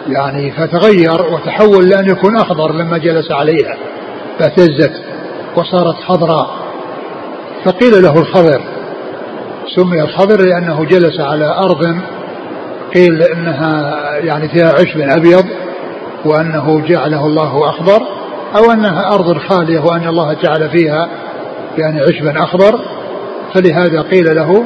يعني 0.07 0.51
فتغير 0.51 1.33
وتحول 1.33 1.89
لأن 1.89 2.09
يكون 2.09 2.37
أخضر 2.37 2.73
لما 2.73 2.97
جلس 2.97 3.31
عليها 3.31 3.77
فاهتزت. 4.39 5.14
وصارت 5.55 5.95
خضراء 6.07 6.47
فقيل 7.65 8.03
له 8.03 8.19
الخضر 8.19 8.61
سمي 9.75 10.01
الخضر 10.01 10.41
لأنه 10.45 10.85
جلس 10.85 11.19
على 11.19 11.45
أرض 11.45 11.97
قيل 12.95 13.21
إنها 13.23 13.95
يعني 14.17 14.49
فيها 14.49 14.73
عشب 14.73 14.99
أبيض 14.99 15.45
وأنه 16.25 16.81
جعله 16.87 17.25
الله 17.25 17.69
أخضر 17.69 18.01
أو 18.57 18.71
أنها 18.71 19.13
أرض 19.13 19.37
خالية 19.37 19.79
وأن 19.79 20.07
الله 20.07 20.33
جعل 20.33 20.69
فيها 20.69 21.09
يعني 21.77 22.01
عشبا 22.01 22.43
أخضر. 22.43 22.79
فلهذا 23.53 24.01
قيل 24.01 24.35
له 24.35 24.65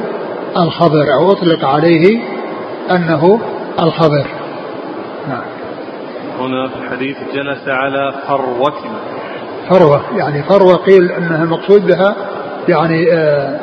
الخضر 0.56 1.14
أو 1.14 1.32
أطلق 1.32 1.64
عليه 1.64 2.20
أنه 2.90 3.40
الخضر 3.80 4.26
نعم. 5.28 5.42
هنا 6.40 6.68
في 6.68 6.76
الحديث 6.76 7.16
جلس 7.34 7.68
على 7.68 8.14
فروة 8.28 8.74
فروة 9.70 10.02
يعني 10.16 10.42
فروة 10.42 10.76
قيل 10.76 11.12
أنها 11.12 11.44
المقصود 11.44 11.86
بها 11.86 12.16
يعني 12.68 13.12
آه 13.12 13.60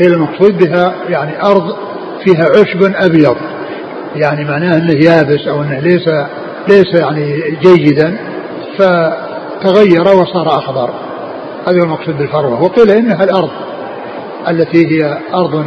قيل 0.00 0.12
المقصود 0.12 0.58
بها 0.58 0.94
يعني 1.08 1.42
أرض 1.42 1.76
فيها 2.24 2.44
عشب 2.44 2.94
أبيض. 2.96 3.36
يعني 4.16 4.44
معناه 4.44 4.76
أنه 4.76 4.92
يابس 4.92 5.48
أو 5.48 5.62
أنه 5.62 5.80
ليس 5.80 6.08
ليس 6.68 6.94
يعني 6.94 7.56
جيدا 7.62 8.16
فتغير 8.78 10.02
وصار 10.02 10.48
أخضر. 10.58 10.90
هذا 11.66 11.80
هو 11.80 11.84
المقصود 11.84 12.18
بالفروة 12.18 12.62
وقيل 12.62 12.90
إنها 12.90 13.24
الأرض 13.24 13.50
التي 14.48 14.86
هي 14.86 15.18
أرض 15.34 15.64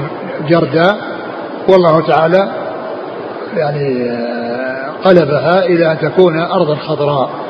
جرداء. 0.47 0.97
والله 1.69 2.07
تعالى 2.07 2.47
يعني 3.57 4.09
آه، 4.09 4.91
قلبها 5.05 5.65
إلى 5.65 5.91
أن 5.91 5.99
تكون 5.99 6.39
أرضا 6.39 6.75
خضراء. 6.75 7.46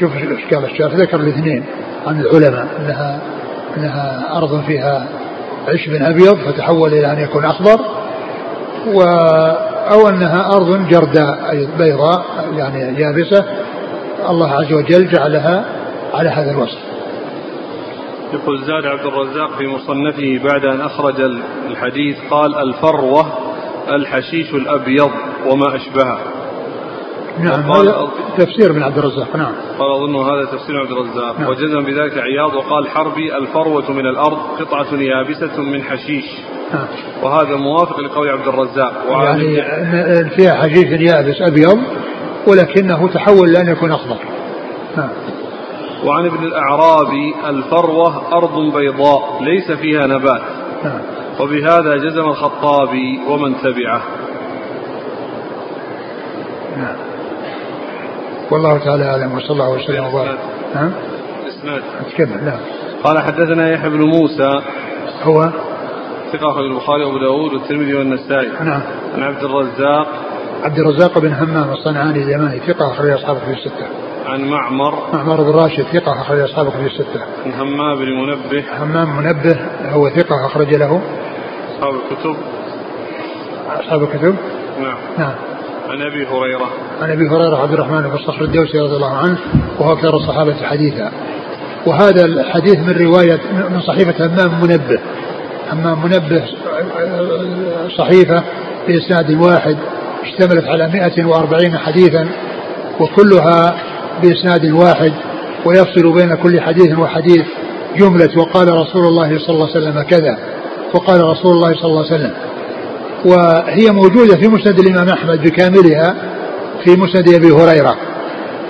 شوف 0.00 0.12
إشكال 0.16 0.64
الشارع 0.64 0.94
ذكر 0.94 1.20
الاثنين 1.20 1.64
عن 2.06 2.20
العلماء 2.20 2.68
أنها 2.78 3.20
أنها 3.76 4.36
أرض 4.36 4.64
فيها 4.66 5.08
عشب 5.68 5.92
أبيض 5.92 6.36
فتحول 6.36 6.92
إلى 6.92 7.12
أن 7.12 7.18
يكون 7.18 7.44
أخضر 7.44 7.80
و 8.94 9.02
أو 9.92 10.08
أنها 10.08 10.56
أرض 10.56 10.88
جرداء 10.88 11.68
بيضاء 11.78 12.24
يعني 12.56 13.00
يابسة. 13.00 13.44
الله 14.28 14.52
عز 14.52 14.72
وجل 14.72 15.08
جعلها 15.08 15.64
على 16.14 16.28
هذا 16.28 16.50
الوصف. 16.50 16.78
يقول 18.32 18.64
زاد 18.64 18.86
عبد 18.86 19.06
الرزاق 19.06 19.58
في 19.58 19.66
مصنفه 19.66 20.40
بعد 20.44 20.64
أن 20.64 20.80
أخرج 20.80 21.20
الحديث 21.70 22.16
قال 22.30 22.54
الفروة 22.54 23.26
الحشيش 23.92 24.54
الأبيض 24.54 25.10
وما 25.46 25.76
أشبهه. 25.76 26.18
نعم 27.38 27.72
هذا 27.72 28.08
تفسير 28.38 28.72
من 28.72 28.82
عبد 28.82 28.98
الرزاق 28.98 29.36
نعم 29.36 29.52
قال 29.78 29.90
أظن 29.92 30.16
هذا 30.16 30.44
تفسير 30.44 30.76
عبد 30.80 30.90
الرزاق 30.90 31.40
نعم. 31.40 31.48
وجزم 31.48 31.84
بذلك 31.84 32.18
عياض 32.18 32.54
وقال 32.54 32.88
حربي 32.88 33.36
الفروة 33.36 33.92
من 33.92 34.06
الأرض 34.06 34.38
قطعة 34.60 34.94
يابسة 34.94 35.62
من 35.62 35.82
حشيش 35.82 36.24
نعم. 36.74 36.86
وهذا 37.22 37.56
موافق 37.56 38.00
لقول 38.00 38.28
عبد 38.28 38.48
الرزاق 38.48 38.92
يعني 39.10 39.62
فيها 40.30 40.54
حشيش 40.54 41.00
يابس 41.00 41.36
أبيض 41.40 41.78
ولكنه 42.46 43.08
تحول 43.08 43.52
لأن 43.52 43.68
يكون 43.68 43.92
أخضر 43.92 44.18
نعم. 44.96 45.08
وعن 46.04 46.26
ابن 46.26 46.44
الأعرابي 46.44 47.34
الفروة 47.48 48.32
أرض 48.32 48.76
بيضاء 48.76 49.42
ليس 49.42 49.72
فيها 49.72 50.06
نبات 50.06 50.42
نعم. 50.84 51.00
وبهذا 51.40 51.96
جزم 51.96 52.24
الخطابي 52.24 53.20
ومن 53.28 53.54
تبعه 53.62 54.02
نعم 56.76 57.05
والله 58.50 58.78
تعالى 58.78 59.04
أعلم 59.04 59.36
وصلى 59.36 59.50
الله 59.50 59.70
وسلم 59.70 60.04
وبارك. 60.04 60.38
نعم 60.74 60.92
إسناد. 61.48 61.82
تكمل 62.10 62.44
نعم 62.44 62.58
قال 63.04 63.18
حدثنا 63.18 63.72
يحيى 63.72 63.90
بن 63.90 64.00
موسى. 64.00 64.60
هو؟ 65.22 65.50
ثقة 66.32 66.50
أخرج 66.50 66.64
البخاري 66.64 67.04
وأبو 67.04 67.18
داود 67.18 67.52
والترمذي 67.52 67.94
والنسائي. 67.94 68.48
نعم. 68.60 68.80
عن 69.14 69.22
عبد 69.22 69.44
الرزاق. 69.44 70.08
عبد 70.64 70.78
الرزاق 70.78 71.18
بن 71.18 71.32
همام 71.32 71.72
الصنعاني 71.72 72.22
اليماني 72.22 72.58
ثقة 72.58 72.92
أخرج 72.92 73.10
أصحابه 73.10 73.38
في 73.38 73.50
الستة. 73.50 73.86
عن 74.26 74.40
معمر. 74.40 74.94
معمر 75.12 75.42
بن 75.42 75.50
راشد 75.50 75.82
ثقة 75.82 76.12
أخرج 76.12 76.40
أصحابه 76.40 76.70
في 76.70 76.86
الستة. 76.86 77.20
عن 77.46 77.52
همام 77.52 77.98
بن 77.98 78.04
منبه. 78.04 78.64
همام 78.80 79.16
منبه 79.16 79.56
هو 79.90 80.10
ثقة 80.10 80.46
أخرج 80.46 80.74
له. 80.74 81.00
أصحاب 81.76 81.94
الكتب. 81.94 82.36
أصحاب 83.80 84.02
الكتب؟ 84.02 84.36
نعم. 84.80 84.96
نعم. 85.18 85.34
عن 85.90 86.02
أبي 86.02 86.26
هريرة. 86.26 86.70
عن 87.02 87.10
أبي 87.10 87.28
هريرة 87.28 87.56
عبد 87.62 87.72
الرحمن 87.72 88.02
بن 88.02 88.14
الصخر 88.14 88.44
الدوسي 88.44 88.78
رضي 88.78 88.96
الله 88.96 89.16
عنه 89.16 89.38
وهو 89.78 89.92
أكثر 89.92 90.16
الصحابه 90.16 90.54
حديثا. 90.62 91.12
وهذا 91.86 92.24
الحديث 92.24 92.78
من 92.78 93.06
رواية 93.06 93.40
من 93.70 93.80
صحيفة 93.80 94.26
همام 94.26 94.60
منبه. 94.62 94.98
همام 95.72 96.02
منبه 96.02 96.44
صحيفة 97.98 98.42
بإسناد 98.88 99.30
واحد 99.30 99.76
اشتملت 100.22 100.64
على 100.64 100.88
140 100.88 101.78
حديثا 101.78 102.28
وكلها 103.00 103.76
بإسناد 104.22 104.66
واحد 104.66 105.12
ويفصل 105.64 106.12
بين 106.12 106.34
كل 106.34 106.60
حديث 106.60 106.98
وحديث 106.98 107.44
جملة 107.96 108.38
وقال 108.38 108.68
رسول 108.68 109.06
الله 109.06 109.38
صلى 109.38 109.54
الله 109.54 109.68
عليه 109.70 109.78
وسلم 109.78 110.02
كذا 110.02 110.38
وقال 110.94 111.20
رسول 111.20 111.52
الله 111.52 111.74
صلى 111.74 111.84
الله 111.84 112.04
عليه 112.04 112.14
وسلم 112.14 112.34
وهي 113.26 113.90
موجودة 113.90 114.36
في 114.36 114.48
مسند 114.48 114.78
الإمام 114.78 115.08
أحمد 115.08 115.42
بكاملها 115.42 116.14
في 116.84 116.90
مسند 116.96 117.28
أبي 117.28 117.50
هريرة 117.52 117.96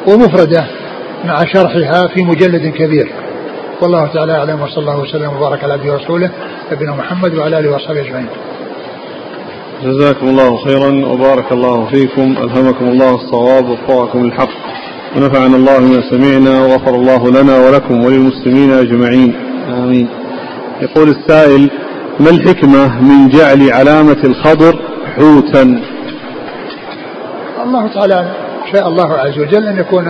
ومفردة 0.08 0.66
مع 1.24 1.44
شرحها 1.44 2.08
في 2.14 2.22
مجلد 2.22 2.72
كبير. 2.78 3.12
والله 3.82 4.06
تعالى 4.06 4.32
أعلم 4.32 4.60
وصلى 4.60 4.78
الله 4.78 5.00
وسلم 5.00 5.36
وبارك 5.36 5.64
على 5.64 5.72
عبده 5.72 5.92
ورسوله 5.92 6.30
نبينا 6.72 6.94
محمد 6.94 7.34
وعلى 7.34 7.58
آله 7.58 7.70
وأصحابه 7.70 8.00
أجمعين. 8.00 8.28
جزاكم 9.84 10.28
الله 10.28 10.56
خيرا 10.64 11.06
وبارك 11.06 11.52
الله 11.52 11.86
فيكم 11.90 12.34
ألهمكم 12.42 12.84
الله 12.88 13.14
الصواب 13.14 13.68
ووفقكم 13.68 14.24
الحق 14.24 14.48
ونفعنا 15.16 15.56
الله 15.56 15.80
ما 15.80 16.02
سمعنا 16.10 16.60
وغفر 16.60 16.94
الله 16.94 17.30
لنا 17.30 17.58
ولكم 17.58 18.04
وللمسلمين 18.04 18.70
أجمعين. 18.72 19.34
آمين. 19.68 20.08
يقول 20.82 21.08
السائل 21.08 21.70
ما 22.20 22.30
الحكمة 22.30 23.02
من 23.02 23.28
جعل 23.28 23.70
علامة 23.70 24.16
الخضر 24.24 24.78
حوتا؟ 25.16 25.80
الله 27.64 27.88
تعالى 27.94 28.30
شاء 28.72 28.88
الله 28.88 29.12
عز 29.12 29.38
وجل 29.38 29.66
أن 29.66 29.78
يكون 29.78 30.06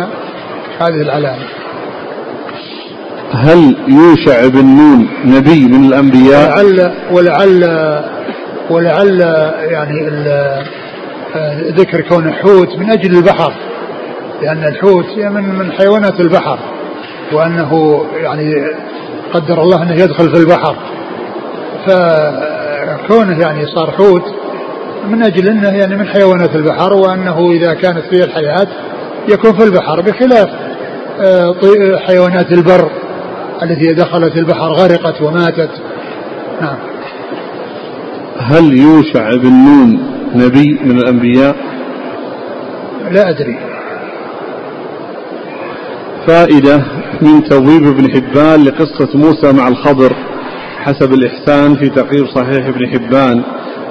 هذه 0.78 1.02
العلامة. 1.02 1.42
هل 3.32 3.76
يوشع 3.88 4.46
بن 4.48 4.64
نون 4.64 5.08
نبي 5.24 5.64
من 5.64 5.84
الأنبياء؟ 5.84 6.50
ولعل 6.50 6.92
ولعل 7.10 7.64
ولعل 8.70 9.20
يعني 9.70 10.10
ذكر 11.70 12.00
كونه 12.00 12.32
حوت 12.32 12.78
من 12.78 12.90
أجل 12.90 13.16
البحر 13.16 13.52
لأن 14.42 14.64
الحوت 14.64 15.18
من 15.18 15.58
من 15.58 15.72
حيوانات 15.72 16.20
البحر 16.20 16.58
وأنه 17.32 18.04
يعني 18.14 18.54
قدر 19.34 19.62
الله 19.62 19.82
أنه 19.82 19.94
يدخل 19.94 20.34
في 20.34 20.40
البحر. 20.40 20.76
فكونه 21.86 23.40
يعني 23.40 23.66
صار 23.66 23.90
حوت 23.90 24.24
من 25.08 25.22
أجل 25.22 25.48
إنه 25.48 25.68
يعني 25.68 25.96
من 25.96 26.06
حيوانات 26.06 26.56
البحر 26.56 26.92
وأنه 26.92 27.50
إذا 27.52 27.74
كانت 27.74 28.02
فيه 28.10 28.24
الحياة 28.24 28.66
يكون 29.28 29.52
في 29.52 29.64
البحر 29.64 30.00
بخلاف 30.00 30.48
آه، 31.20 31.54
حيوانات 32.06 32.52
البر 32.52 32.90
التي 33.62 33.94
دخلت 33.94 34.36
البحر 34.36 34.72
غرقت 34.72 35.22
وماتت. 35.22 35.70
نعم. 36.60 36.76
هل 38.38 38.78
يوشع 38.78 39.30
بن 39.36 39.52
نون 39.52 39.98
نبي 40.34 40.78
من 40.84 40.98
الأنبياء؟ 40.98 41.56
لا 43.10 43.30
أدري. 43.30 43.58
فائدة 46.26 46.82
من 47.22 47.44
توظيف 47.44 47.86
ابن 47.86 48.10
حبان 48.10 48.64
لقصة 48.64 49.08
موسى 49.14 49.52
مع 49.52 49.68
الخضر. 49.68 50.16
حسب 50.86 51.12
الإحسان 51.12 51.76
في 51.76 51.88
تقرير 51.88 52.26
صحيح 52.26 52.66
ابن 52.66 52.86
حبان. 52.88 53.42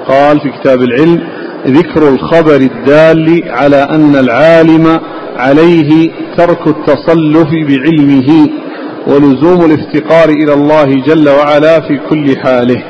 قال 0.08 0.40
في 0.40 0.50
كتاب 0.60 0.82
العلم 0.82 1.28
ذكر 1.66 2.08
الخبر 2.08 2.56
الدال 2.56 3.42
على 3.46 3.76
أن 3.76 4.16
العالم 4.16 5.00
عليه 5.36 6.10
ترك 6.36 6.66
التصلف 6.66 7.48
بعلمه 7.50 8.48
ولزوم 9.06 9.64
الافتقار 9.64 10.28
إلى 10.28 10.54
الله 10.54 10.84
جل 10.84 11.28
وعلا 11.28 11.80
في 11.80 12.00
كل 12.10 12.36
حاله. 12.36 12.82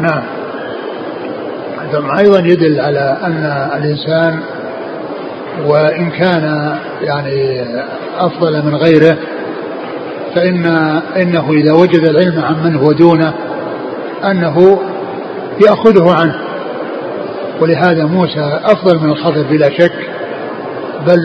نعم. 0.00 0.22
ثم 1.92 2.18
أيضا 2.18 2.38
يدل 2.38 2.80
على 2.80 3.18
أن 3.24 3.44
الإنسان 3.76 4.40
وإن 5.66 6.10
كان 6.10 6.76
يعني 7.02 7.64
أفضل 8.18 8.62
من 8.66 8.74
غيره 8.74 9.16
فإن 10.34 10.66
إنه 11.16 11.52
إذا 11.52 11.72
وجد 11.72 12.08
العلم 12.08 12.44
عن 12.44 12.64
من 12.64 12.76
هو 12.76 12.92
دونه 12.92 13.34
أنه 14.24 14.78
يأخذه 15.66 16.14
عنه. 16.14 16.34
ولهذا 17.60 18.04
موسى 18.04 18.60
أفضل 18.64 18.98
من 18.98 19.10
الخضر 19.10 19.42
بلا 19.42 19.70
شك 19.78 19.92
بل 21.06 21.18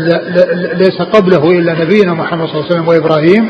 ليس 0.74 1.02
قبله 1.02 1.52
إلا 1.52 1.74
نبينا 1.74 2.14
محمد 2.14 2.48
صلى 2.48 2.56
الله 2.56 2.66
عليه 2.66 2.76
وسلم 2.76 2.88
وإبراهيم. 2.88 3.50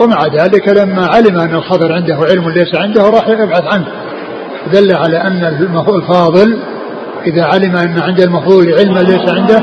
ومع 0.00 0.26
ذلك 0.26 0.68
لما 0.68 1.06
علم 1.06 1.38
أن 1.38 1.54
الخضر 1.54 1.92
عنده 1.92 2.14
علم 2.14 2.50
ليس 2.50 2.74
عنده 2.74 3.02
راح 3.02 3.28
يبحث 3.28 3.74
عنه. 3.74 3.86
دل 4.72 4.96
على 4.96 5.16
أن 5.16 5.44
الفاضل 5.88 6.58
إذا 7.26 7.44
علم 7.44 7.76
أن 7.76 7.98
عند 7.98 8.20
المفضول 8.20 8.74
علما 8.74 9.00
ليس 9.00 9.32
عنده 9.32 9.62